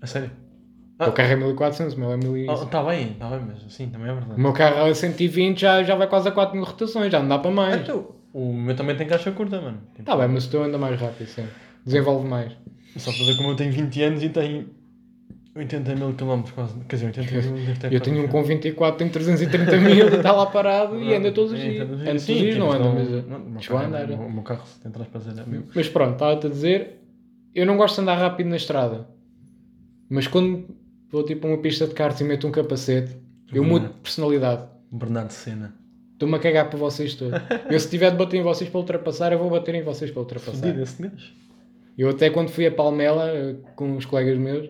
A 0.00 0.06
sério? 0.06 0.30
O 1.00 1.04
teu 1.04 1.12
carro 1.12 1.32
é 1.32 1.36
1400, 1.36 1.94
o 1.94 2.00
meu 2.00 2.12
é 2.12 2.16
1000. 2.16 2.46
Oh, 2.50 2.66
tá 2.66 2.82
bem, 2.82 3.14
tá 3.14 3.28
bem, 3.30 3.40
mas 3.46 3.72
sim, 3.72 3.88
também 3.88 4.08
é 4.08 4.12
O 4.12 4.16
verdade. 4.16 4.40
meu 4.40 4.52
carro 4.52 4.84
a 4.84 4.94
120 4.94 5.60
já, 5.60 5.82
já 5.82 5.94
vai 5.94 6.08
quase 6.08 6.28
a 6.28 6.32
4000 6.32 6.64
rotações, 6.64 7.12
já 7.12 7.20
não 7.20 7.28
dá 7.28 7.38
para 7.38 7.50
mais. 7.50 7.80
Então, 7.82 8.14
o 8.32 8.52
meu 8.52 8.74
também 8.74 8.96
tem 8.96 9.06
caixa 9.06 9.30
curta, 9.30 9.60
mano. 9.60 9.80
Tipo, 9.92 10.04
Tá 10.04 10.16
bem, 10.16 10.28
mas 10.28 10.46
o 10.46 10.50
teu 10.50 10.62
anda 10.62 10.76
mais 10.78 11.00
rápido, 11.00 11.26
sim. 11.28 11.46
Desenvolve 11.84 12.26
mais. 12.26 12.52
Só 12.96 13.10
ver 13.12 13.36
como 13.36 13.50
eu 13.50 13.56
tenho 13.56 13.70
20 13.72 14.02
anos 14.02 14.22
e 14.24 14.28
tenho 14.28 14.70
80 15.58 15.94
mil 15.96 16.14
quilómetros 16.14 16.54
quase. 16.54 16.74
Quer 16.88 16.96
dizer, 16.96 17.06
80 17.06 17.32
mil 17.52 17.92
Eu 17.92 18.00
tenho 18.00 18.24
um 18.24 18.28
com 18.28 18.42
24, 18.42 18.98
tenho 18.98 19.10
330 19.10 19.76
mil, 19.78 20.08
está 20.16 20.32
lá 20.32 20.46
parado 20.46 21.00
e 21.02 21.14
anda 21.14 21.30
todos 21.32 21.52
os 21.52 21.58
É, 21.58 21.68
dias. 21.70 21.82
Anda 21.90 22.04
todos 22.04 22.28
os 22.28 22.36
dias, 22.36 22.56
não 22.56 22.70
anda, 22.72 22.88
mas 22.90 23.26
não, 23.26 23.38
o 23.38 23.50
meu 23.50 23.60
chegou 23.60 23.78
a 23.78 23.82
carro- 23.82 23.94
andar. 23.94 24.10
O 24.12 24.30
meu 24.32 24.42
carro, 24.42 24.66
se 24.66 24.80
tem 24.80 24.92
é 24.92 25.46
meu. 25.46 25.62
Mas 25.74 25.88
pronto, 25.88 26.12
estava-te 26.12 26.46
a 26.46 26.50
dizer, 26.50 27.00
eu 27.54 27.66
não 27.66 27.76
gosto 27.76 27.96
de 27.96 28.00
andar 28.02 28.14
rápido 28.16 28.48
na 28.48 28.56
estrada. 28.56 29.08
Mas 30.08 30.26
quando 30.26 30.66
vou 31.10 31.22
tipo 31.24 31.46
a 31.46 31.50
uma 31.50 31.58
pista 31.58 31.86
de 31.86 31.94
kart 31.94 32.18
e 32.20 32.24
meto 32.24 32.46
um 32.46 32.50
capacete, 32.50 33.16
eu 33.52 33.62
Uhum. 33.62 33.68
mudo 33.68 33.88
de 33.88 33.94
personalidade. 33.94 34.62
Bernardo 34.90 35.30
Senna. 35.30 35.74
Estou-me 36.14 36.34
a 36.34 36.38
cagar 36.38 36.68
para 36.68 36.78
vocês 36.78 37.14
todos. 37.14 37.38
Eu 37.70 37.78
se 37.78 37.88
tiver 37.88 38.10
de 38.10 38.16
bater 38.16 38.38
em 38.38 38.42
vocês 38.42 38.68
para 38.68 38.80
ultrapassar, 38.80 39.32
eu 39.32 39.38
vou 39.38 39.48
bater 39.50 39.74
em 39.76 39.82
vocês 39.82 40.10
para 40.10 40.20
ultrapassar. 40.20 40.52
Fodido 40.66 40.82
esse 40.82 41.00
gajo. 41.00 41.32
Eu 41.96 42.08
até 42.10 42.28
quando 42.30 42.48
fui 42.48 42.66
a 42.66 42.72
Palmela 42.72 43.28
eh, 43.28 43.54
com 43.76 43.96
os 43.96 44.04
colegas 44.04 44.36
meus, 44.36 44.68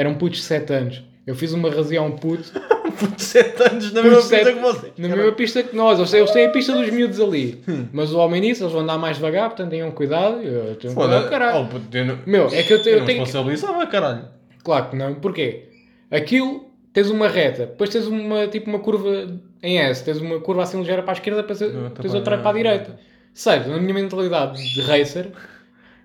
eram 0.00 0.14
putos 0.14 0.38
de 0.38 0.44
7 0.44 0.72
anos. 0.72 1.02
Eu 1.26 1.34
fiz 1.34 1.52
uma 1.52 1.70
razia 1.70 2.00
a 2.00 2.02
um 2.02 2.12
puto 2.12 2.50
Puto, 2.98 3.20
7 3.22 3.62
anos 3.62 3.92
na 3.92 4.02
mesma 4.02 4.18
pista 4.18 4.52
que 4.52 4.58
vocês. 4.60 4.92
na 4.96 5.08
mesma 5.16 5.32
pista 5.32 5.62
que 5.62 5.76
nós. 5.76 5.98
Eles 5.98 6.10
têm, 6.10 6.20
eles 6.20 6.30
têm 6.32 6.46
a 6.46 6.50
pista 6.50 6.72
dos 6.72 6.90
miúdos 6.90 7.20
ali. 7.20 7.62
Hum. 7.68 7.86
Mas 7.92 8.12
o 8.12 8.18
homem 8.18 8.40
nisso, 8.40 8.62
eles 8.64 8.72
vão 8.72 8.82
andar 8.82 8.96
mais 8.98 9.16
devagar, 9.16 9.48
portanto 9.50 9.70
tenham 9.70 9.90
cuidado. 9.90 10.42
Eu 10.42 10.74
tenho 10.76 10.94
cuidado, 10.94 11.28
caralho. 11.28 11.60
Oh, 11.60 11.66
puto, 11.66 11.96
eu 11.96 12.04
não- 12.06 12.18
Meu, 12.26 12.46
é 12.48 12.62
que 12.62 12.72
eu, 12.72 12.82
te- 12.82 12.88
eu 12.88 12.98
eu 12.98 13.04
tenho. 13.04 13.18
responsabilizava, 13.20 13.86
caralho. 13.86 14.24
Claro 14.64 14.88
que 14.90 14.96
não. 14.96 15.14
Porquê? 15.16 15.64
Aquilo, 16.10 16.64
tens 16.92 17.10
uma 17.10 17.28
reta, 17.28 17.66
depois 17.66 17.90
tens 17.90 18.06
uma, 18.06 18.46
tipo 18.48 18.68
uma 18.70 18.78
curva 18.78 19.26
em 19.62 19.78
S, 19.78 20.02
tens 20.04 20.18
uma 20.18 20.40
curva 20.40 20.62
assim 20.62 20.78
ligeira 20.78 21.02
para 21.02 21.12
a 21.12 21.14
esquerda, 21.14 21.42
depois 21.42 21.58
tá 21.58 22.02
tens 22.02 22.14
outra 22.14 22.38
para 22.38 22.50
a 22.50 22.54
direita. 22.54 22.98
Seja, 23.34 23.68
na 23.68 23.78
minha 23.78 23.94
mentalidade 23.94 24.56
de 24.74 24.80
racer, 24.80 25.28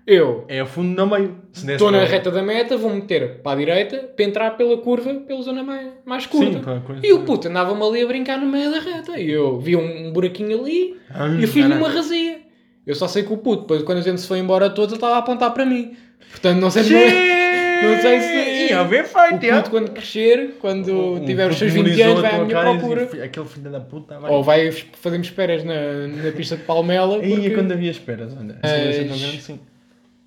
eu 0.06 0.44
É 0.48 0.60
a 0.60 0.66
fundo 0.66 0.94
na 0.94 1.06
meio. 1.06 1.36
Estou 1.52 1.90
na 1.90 2.04
reta 2.04 2.30
da 2.30 2.42
meta, 2.42 2.76
vou 2.76 2.90
meter 2.90 3.40
para 3.42 3.52
a 3.52 3.56
direita 3.56 3.96
para 4.14 4.24
entrar 4.24 4.50
pela 4.56 4.76
curva, 4.78 5.14
pela 5.14 5.42
zona 5.42 5.62
mais, 5.62 5.88
mais 6.04 6.26
curta. 6.26 6.58
Sim, 6.58 6.60
pá, 6.62 6.80
E 7.02 7.12
o 7.12 7.20
puto 7.20 7.48
andava-me 7.48 7.82
ali 7.82 8.02
a 8.02 8.06
brincar 8.06 8.38
no 8.38 8.46
meio 8.46 8.70
da 8.70 8.80
reta. 8.80 9.18
E 9.18 9.30
eu 9.30 9.58
vi 9.58 9.76
um, 9.76 10.08
um 10.08 10.12
buraquinho 10.12 10.60
ali 10.60 10.96
Ah, 11.10 11.28
e 11.28 11.42
eu 11.42 11.48
fiz-lhe 11.48 11.72
uma 11.74 11.88
razia. 11.88 12.38
Eu 12.86 12.94
só 12.94 13.08
sei 13.08 13.22
que 13.22 13.32
o 13.32 13.38
puto, 13.38 13.62
depois 13.62 13.82
quando 13.82 13.98
a 13.98 14.02
gente 14.02 14.20
se 14.20 14.26
foi 14.28 14.38
embora 14.38 14.68
todos, 14.68 14.90
ele 14.92 14.96
estava 14.98 15.14
a 15.14 15.18
apontar 15.18 15.52
para 15.54 15.64
mim. 15.64 15.96
Portanto, 16.30 16.58
não 16.60 16.70
sei 16.70 16.82
se. 16.84 16.92
Não 16.94 18.00
sei 18.00 18.20
se. 18.20 18.54
Ia 18.70 18.82
O 18.82 18.88
feito, 18.88 19.44
é. 19.44 19.56
puto, 19.56 19.70
quando 19.70 19.90
crescer, 19.90 20.54
quando 20.60 21.20
tiver 21.26 21.50
os 21.50 21.58
seus 21.58 21.72
20 21.72 21.82
memorizou 21.84 22.06
anos, 22.10 22.20
vai 22.22 22.34
à 22.40 22.44
minha 22.44 22.58
e 22.58 22.78
procura. 22.78 23.04
dizia, 23.06 23.24
Aquele 23.24 23.46
filho 23.46 23.70
da 23.70 23.80
puta 23.80 24.18
vai. 24.18 24.30
Ou 24.30 24.42
vai 24.42 24.70
fazermos 24.70 25.26
esperas 25.26 25.64
na, 25.64 26.06
na 26.08 26.32
pista 26.32 26.56
de 26.56 26.62
Palmela. 26.64 27.20
Aí 27.20 27.30
porque- 27.30 27.46
é 27.46 27.50
quando 27.50 27.72
havia 27.72 27.90
esperas, 27.90 28.32
é 28.32 29.04
tão 29.04 29.18
grande, 29.18 29.42
sim. 29.42 29.60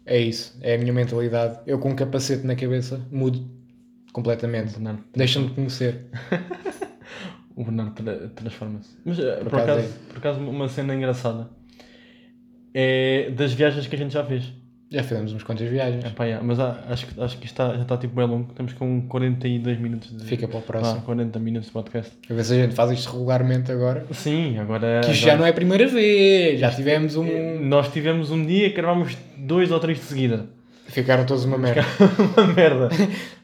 É 0.07 0.17
isso, 0.19 0.57
é 0.61 0.75
a 0.75 0.77
minha 0.77 0.93
mentalidade. 0.93 1.59
Eu 1.67 1.77
com 1.79 1.89
um 1.89 1.95
capacete 1.95 2.45
na 2.47 2.55
cabeça 2.55 3.05
mudo 3.11 3.45
completamente. 4.13 4.71
Bernardo, 4.73 5.03
Deixa-me 5.15 5.49
conhecer. 5.49 6.05
O 7.55 7.63
Bernardo 7.63 7.93
tra- 7.95 8.27
transforma-se. 8.35 8.95
Mas 9.03 9.17
eh, 9.17 9.35
por, 9.37 9.47
acaso 9.55 9.79
acaso, 9.79 9.93
por 10.09 10.17
acaso, 10.19 10.39
uma 10.41 10.67
cena 10.67 10.93
engraçada 10.93 11.49
é 12.71 13.31
das 13.31 13.51
viagens 13.53 13.87
que 13.87 13.95
a 13.95 13.97
gente 13.97 14.13
já 14.13 14.23
fez. 14.23 14.53
Já 14.89 15.03
fizemos 15.03 15.31
umas 15.33 15.43
quantas 15.43 15.69
viagens. 15.69 16.05
Epá, 16.05 16.23
yeah, 16.23 16.41
mas 16.45 16.59
há- 16.61 16.81
acho, 16.87 17.07
que- 17.07 17.21
acho 17.21 17.37
que 17.37 17.45
isto 17.45 17.53
está, 17.61 17.75
já 17.75 17.81
está 17.81 17.97
tipo 17.97 18.15
bem 18.15 18.25
longo. 18.25 18.47
Estamos 18.49 18.71
com 18.73 19.01
42 19.07 19.77
minutos 19.79 20.15
de. 20.15 20.23
Fica 20.23 20.47
para 20.47 20.57
o 20.57 20.59
Ah, 20.59 20.63
próximo. 20.65 21.01
40 21.01 21.39
minutos 21.39 21.67
de 21.67 21.73
podcast. 21.73 22.11
A 22.29 22.33
ver 22.33 22.43
se 22.45 22.53
a 22.53 22.55
gente 22.55 22.73
faz 22.73 22.91
isto 22.91 23.11
regularmente 23.11 23.69
agora. 23.71 24.05
Sim, 24.11 24.57
agora. 24.59 25.01
Que 25.03 25.11
isto 25.11 25.23
agora- 25.23 25.31
já 25.33 25.37
não 25.37 25.45
é 25.45 25.49
a 25.49 25.53
primeira 25.53 25.87
vez. 25.87 26.59
Já 26.61 26.71
tivemos 26.71 27.15
um. 27.17 27.59
Nós 27.65 27.91
tivemos 27.91 28.31
um 28.31 28.45
dia 28.45 28.69
que 28.69 28.75
gravámos 28.77 29.17
dois 29.37 29.71
ou 29.71 29.79
três 29.79 29.97
de 29.97 30.05
seguida. 30.05 30.45
Ficaram 30.87 31.25
todos 31.25 31.45
uma 31.45 31.57
merda. 31.57 31.81
uma 32.37 32.47
merda. 32.53 32.89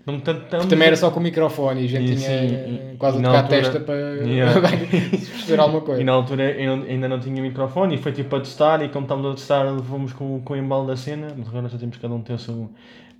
Não 0.05 0.19
tanto 0.19 0.45
tão. 0.49 0.67
Também 0.67 0.87
era 0.87 0.95
só 0.95 1.11
com 1.11 1.19
o 1.19 1.23
microfone 1.23 1.81
e 1.81 1.85
a 1.85 1.87
gente 1.87 2.11
E 2.11 2.15
tinha 2.15 2.19
sim, 2.29 2.55
eh, 2.55 2.91
e- 2.93 2.97
quase 2.97 3.17
e 3.17 3.19
a 3.19 3.23
tocar 3.23 3.37
a 3.37 3.41
altura- 3.41 3.61
testa 3.61 3.79
para 3.79 3.95
Yeah. 3.95 4.61
perceber 5.09 5.59
alguma 5.59 5.79
E 5.81 5.85
coisa. 5.85 6.03
na 6.03 6.11
altura 6.13 6.43
ainda 6.89 7.07
não 7.07 7.19
tinha 7.19 7.41
microfone 7.41 7.95
e 7.95 7.97
foi 7.97 8.11
tipo 8.11 8.35
a 8.35 8.39
testar 8.39 8.81
e 8.83 8.89
como 8.89 9.05
estávamos 9.05 9.31
a 9.31 9.35
testar 9.35 9.65
fomos 9.83 10.11
com, 10.13 10.41
com 10.41 10.53
o 10.53 10.57
embalo 10.57 10.87
da 10.87 10.95
cena, 10.97 11.27
mas 11.37 11.47
agora 11.47 11.67
já 11.69 11.77
temos 11.77 11.97
cada 11.97 12.13
um 12.13 12.21
ter 12.21 12.33
o 12.33 12.37
seu 12.39 12.69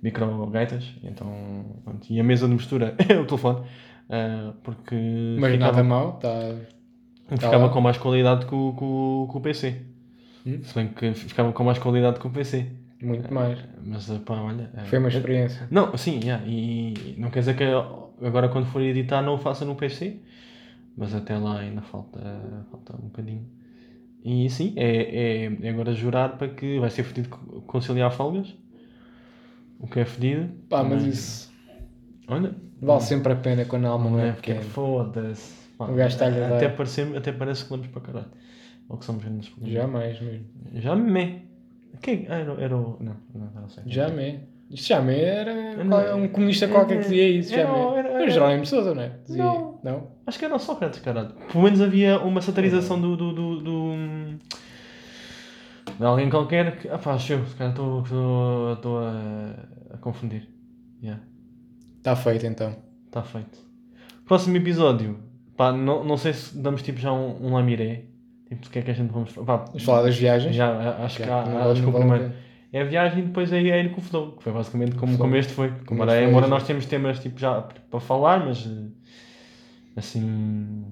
micro 0.02 0.46
gaitas, 0.48 0.84
então 1.02 1.64
pronto. 1.84 2.06
e 2.10 2.20
a 2.20 2.24
mesa 2.24 2.46
de 2.46 2.52
mistura 2.54 2.94
é 3.08 3.14
o 3.18 3.24
telefone, 3.24 3.60
ah, 4.10 4.52
porque 4.62 4.94
Mas 5.38 5.52
ficava, 5.52 5.72
nada 5.72 5.84
mal, 5.84 6.12
tá... 6.14 6.54
ficava 7.30 7.64
lá. 7.64 7.68
com 7.70 7.80
mais 7.80 7.96
qualidade 7.98 8.44
que 8.46 8.54
o, 8.54 8.74
que 8.76 8.84
o, 8.84 9.28
que 9.30 9.38
o 9.38 9.40
PC. 9.40 9.76
Hum? 10.46 10.58
Se 10.62 10.74
bem 10.74 10.88
que 10.88 11.14
ficava 11.14 11.52
com 11.52 11.64
mais 11.64 11.78
qualidade 11.78 12.18
que 12.20 12.26
o 12.26 12.30
PC. 12.30 12.66
Muito 13.04 13.32
mais. 13.32 13.58
Mas 13.84 14.10
ah, 14.10 14.18
pá, 14.24 14.34
olha. 14.40 14.70
ah, 14.76 14.84
Foi 14.84 14.98
uma 14.98 15.08
experiência. 15.08 15.66
Não, 15.70 15.96
sim, 15.96 16.20
yeah, 16.22 16.44
e 16.46 17.14
não 17.18 17.30
quer 17.30 17.40
dizer 17.40 17.56
que 17.56 17.64
agora 18.26 18.48
quando 18.48 18.66
for 18.66 18.80
editar 18.82 19.22
não 19.22 19.34
o 19.34 19.38
faça 19.38 19.64
no 19.64 19.74
PC, 19.76 20.20
mas 20.96 21.14
até 21.14 21.36
lá 21.36 21.60
ainda 21.60 21.82
falta, 21.82 22.20
falta 22.70 22.96
um 22.96 23.06
bocadinho. 23.08 23.46
E 24.24 24.48
sim, 24.48 24.72
é, 24.76 25.44
é, 25.44 25.58
é 25.66 25.68
agora 25.70 25.92
jurar 25.92 26.38
para 26.38 26.48
que 26.48 26.78
vai 26.80 26.90
ser 26.90 27.04
fedido 27.04 27.28
co- 27.28 27.60
conciliar 27.62 28.10
folgas, 28.10 28.54
o 29.78 29.86
que 29.86 30.00
é 30.00 30.04
fedido. 30.04 30.50
Pá, 30.68 30.82
mas 30.82 31.04
isso 31.04 31.52
Olha, 32.26 32.54
vale 32.80 33.02
sempre 33.02 33.32
a 33.32 33.36
pena 33.36 33.64
quando 33.66 33.86
a 33.86 33.90
alma 33.90 34.08
não 34.10 34.20
é 34.20 34.32
porque 34.32 34.52
pequena. 34.54 34.70
foda-se. 34.70 35.64
O 35.78 35.92
gajo 35.94 36.14
está-lhe 36.14 36.40
a 36.40 36.56
até, 36.56 36.68
parece, 36.68 37.02
até 37.16 37.32
parece 37.32 37.64
que 37.66 37.72
lemos 37.72 37.88
para 37.88 38.00
caralho. 38.00 38.30
Ou 38.88 38.96
que 38.96 39.04
somos 39.04 39.22
grandes. 39.24 39.52
Jamais 39.66 40.20
mesmo. 40.20 40.46
Já 40.74 40.94
me. 40.96 41.42
Quem? 42.02 42.26
Ah, 42.28 42.36
era, 42.38 42.52
o- 42.54 42.60
era 42.60 42.76
o. 42.76 42.96
Não, 43.00 43.16
não, 43.34 43.50
não 43.62 43.68
sei. 43.68 43.82
Jamais. 43.86 44.40
Isto 44.70 44.88
jamais 44.88 45.18
era 45.22 45.84
Não, 45.84 46.18
um 46.24 46.28
comunista 46.28 46.66
qualquer 46.66 46.96
que 46.96 47.02
dizia 47.04 47.28
isso. 47.28 47.54
era- 47.54 47.66
Jamais. 47.68 47.96
era- 47.98 48.08
Era 48.08 48.22
era- 48.22 48.30
Jerónimo 48.30 48.62
de 48.62 48.68
Sousa, 48.68 48.94
não 48.94 49.02
é? 49.02 49.08
Dizia. 49.24 49.44
Não. 49.44 49.80
Não? 49.84 50.08
Acho 50.26 50.38
que 50.38 50.44
era 50.46 50.54
o 50.54 50.58
Sócrates, 50.58 51.00
caralho. 51.00 51.32
Pelo 51.52 51.64
menos 51.64 51.80
havia 51.80 52.18
uma 52.20 52.40
satirização 52.40 53.00
do. 53.00 53.16
do, 53.16 53.32
do, 53.32 53.60
do- 53.60 54.38
de 55.98 56.04
alguém 56.04 56.28
qualquer 56.30 56.76
que. 56.78 56.88
Ah 56.88 56.98
pá, 56.98 57.12
eu, 57.12 57.18
se 57.18 57.54
calhar 57.56 57.72
estou 57.72 58.98
a, 58.98 59.54
a 59.94 59.98
confundir. 59.98 60.48
Yeah, 61.02 61.22
Está 61.98 62.16
feito 62.16 62.46
então. 62.46 62.74
está 63.06 63.22
feito. 63.22 63.58
Próximo 64.26 64.56
episódio. 64.56 65.18
Pá, 65.56 65.70
não, 65.72 66.02
não 66.02 66.16
sei 66.16 66.32
se 66.32 66.56
damos 66.56 66.82
tipo 66.82 66.98
já 66.98 67.12
um, 67.12 67.46
um 67.46 67.52
lamiré. 67.54 68.06
Tipo, 68.48 68.62
do 68.62 68.70
que 68.70 68.78
é 68.78 68.82
que 68.82 68.90
a 68.90 68.94
gente 68.94 69.10
vamos. 69.12 69.32
Pá, 69.32 69.56
Vamos 69.56 69.82
falar 69.84 70.02
das 70.02 70.16
viagens. 70.16 70.54
já, 70.54 71.02
acho 71.04 71.16
que, 71.16 71.22
há- 71.22 71.44
não 71.46 71.70
acho 71.70 71.82
que 71.82 71.88
o 71.88 71.92
primeiro. 71.92 72.32
É 72.72 72.80
a 72.82 72.84
viagem 72.84 73.20
e 73.20 73.22
depois 73.26 73.52
é, 73.52 73.58
é 73.62 73.84
ir 73.84 73.92
com 73.92 74.00
o 74.00 74.04
flow, 74.04 74.32
que 74.32 74.42
foi 74.42 74.52
basicamente 74.52 74.96
como, 74.96 75.16
como 75.16 75.36
este 75.36 75.52
foi. 75.52 75.70
Como 75.86 76.02
embora 76.02 76.40
foi, 76.40 76.48
nós 76.50 76.66
temos 76.66 76.86
temas 76.86 77.20
tipo, 77.20 77.38
já 77.38 77.62
para 77.62 78.00
falar, 78.00 78.44
mas 78.44 78.68
assim. 79.96 80.84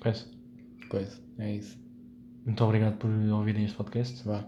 Coisa. 0.00 0.24
Coisa. 0.88 1.18
É 1.38 1.54
isso. 1.54 1.76
Muito 2.44 2.62
obrigado 2.64 2.96
por 2.98 3.10
ouvirem 3.10 3.64
este 3.64 3.76
podcast. 3.76 4.24
Vá. 4.26 4.44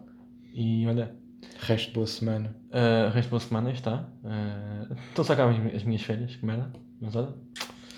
E 0.55 0.87
olha, 0.87 1.15
Resto 1.61 1.89
de 1.89 1.95
boa 1.95 2.07
semana. 2.07 2.55
uh, 2.71 3.11
resto 3.13 3.31
boa 3.31 3.41
semana, 3.41 3.69
aí 3.69 3.75
está. 3.75 4.09
Uh, 4.25 4.95
Estão 5.09 5.23
a 5.23 5.25
sacar 5.25 5.49
as, 5.49 5.75
as 5.75 5.83
minhas 5.85 6.03
férias, 6.03 6.37
que 6.37 6.45
merda. 6.47 6.71
Mas 7.01 7.17
olha. 7.17 7.35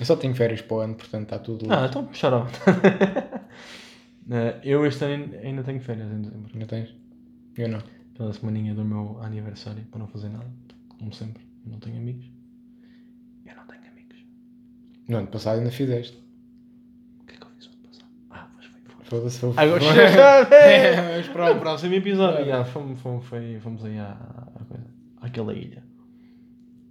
Eu 0.01 0.07
só 0.07 0.17
tenho 0.17 0.35
férias 0.35 0.63
para 0.63 0.77
o 0.79 0.81
ano, 0.81 0.95
portanto 0.95 1.25
está 1.25 1.39
tudo. 1.39 1.71
Ah, 1.71 1.85
então 1.87 2.07
puxar 2.07 2.33
uh, 2.33 2.47
Eu 4.65 4.87
este 4.87 5.05
ano 5.05 5.35
ainda 5.43 5.63
tenho 5.63 5.79
férias 5.79 6.11
em 6.11 6.23
dezembro. 6.23 6.59
Não 6.59 6.67
tens? 6.67 6.97
Eu 7.55 7.69
não. 7.69 7.83
Pela 8.17 8.33
semaninha 8.33 8.75
do 8.75 8.83
meu 8.83 9.21
aniversário, 9.21 9.85
para 9.91 9.99
não 9.99 10.07
fazer 10.07 10.31
nada. 10.31 10.51
Como 10.99 11.13
sempre. 11.13 11.43
Eu 11.67 11.73
não 11.73 11.79
tenho 11.79 11.99
amigos. 11.99 12.25
Eu 13.45 13.55
não 13.55 13.67
tenho 13.67 13.83
amigos. 13.93 14.17
No 15.07 15.19
ano 15.19 15.27
passado 15.27 15.59
ainda 15.59 15.71
fizeste. 15.71 16.17
O 17.21 17.25
que 17.27 17.35
é 17.35 17.37
que 17.37 17.43
eu 17.43 17.51
fiz 17.51 17.67
o 17.67 17.71
ano 17.71 17.83
passado? 17.89 18.09
Ah, 18.31 18.49
pois 18.55 18.65
foi. 18.67 18.81
foi. 18.87 19.05
Foda-se, 19.05 19.39
foi. 19.39 19.53
Agora 19.55 19.85
É, 20.57 21.19
mas 21.19 21.29
Para 21.29 21.53
o 21.53 21.61
próximo 21.61 21.93
episódio. 21.93 22.47
Já, 22.47 22.65
fomos, 22.65 22.99
fomos, 23.03 23.27
foi, 23.27 23.61
fomos 23.61 23.85
aí 23.85 23.99
à, 23.99 24.13
à 24.13 24.65
coisa, 24.65 24.87
àquela 25.21 25.53
ilha. 25.53 25.90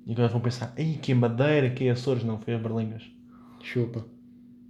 E 0.06 0.12
agora 0.14 0.28
vão 0.28 0.41
pensar, 0.41 0.74
ei, 0.78 0.97
que 1.02 1.14
madeira, 1.14 1.70
que 1.70 1.88
Açores, 1.89 2.24
não, 2.24 2.39
foi 2.39 2.56
as 2.56 2.62
Berlingas. 2.62 3.04
Chupa. 3.62 4.06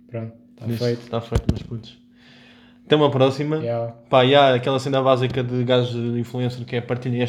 Pronto. 0.08 0.34
Está 0.54 0.68
feito. 0.68 1.02
Está 1.02 1.22
feito, 1.22 1.46
meus 1.52 1.64
putos. 1.64 1.98
Até 2.86 2.96
uma 2.96 3.12
próxima. 3.12 3.58
Yeah. 3.58 3.94
Pá, 4.10 4.26
e 4.26 4.34
há 4.34 4.56
aquela 4.56 4.80
cena 4.80 5.02
básica 5.02 5.44
de 5.44 5.64
gajo 5.64 5.92
de 5.94 6.20
influencer 6.20 6.66
que 6.66 6.76
é 6.76 6.82
partilhem 6.82 7.22
este 7.22 7.28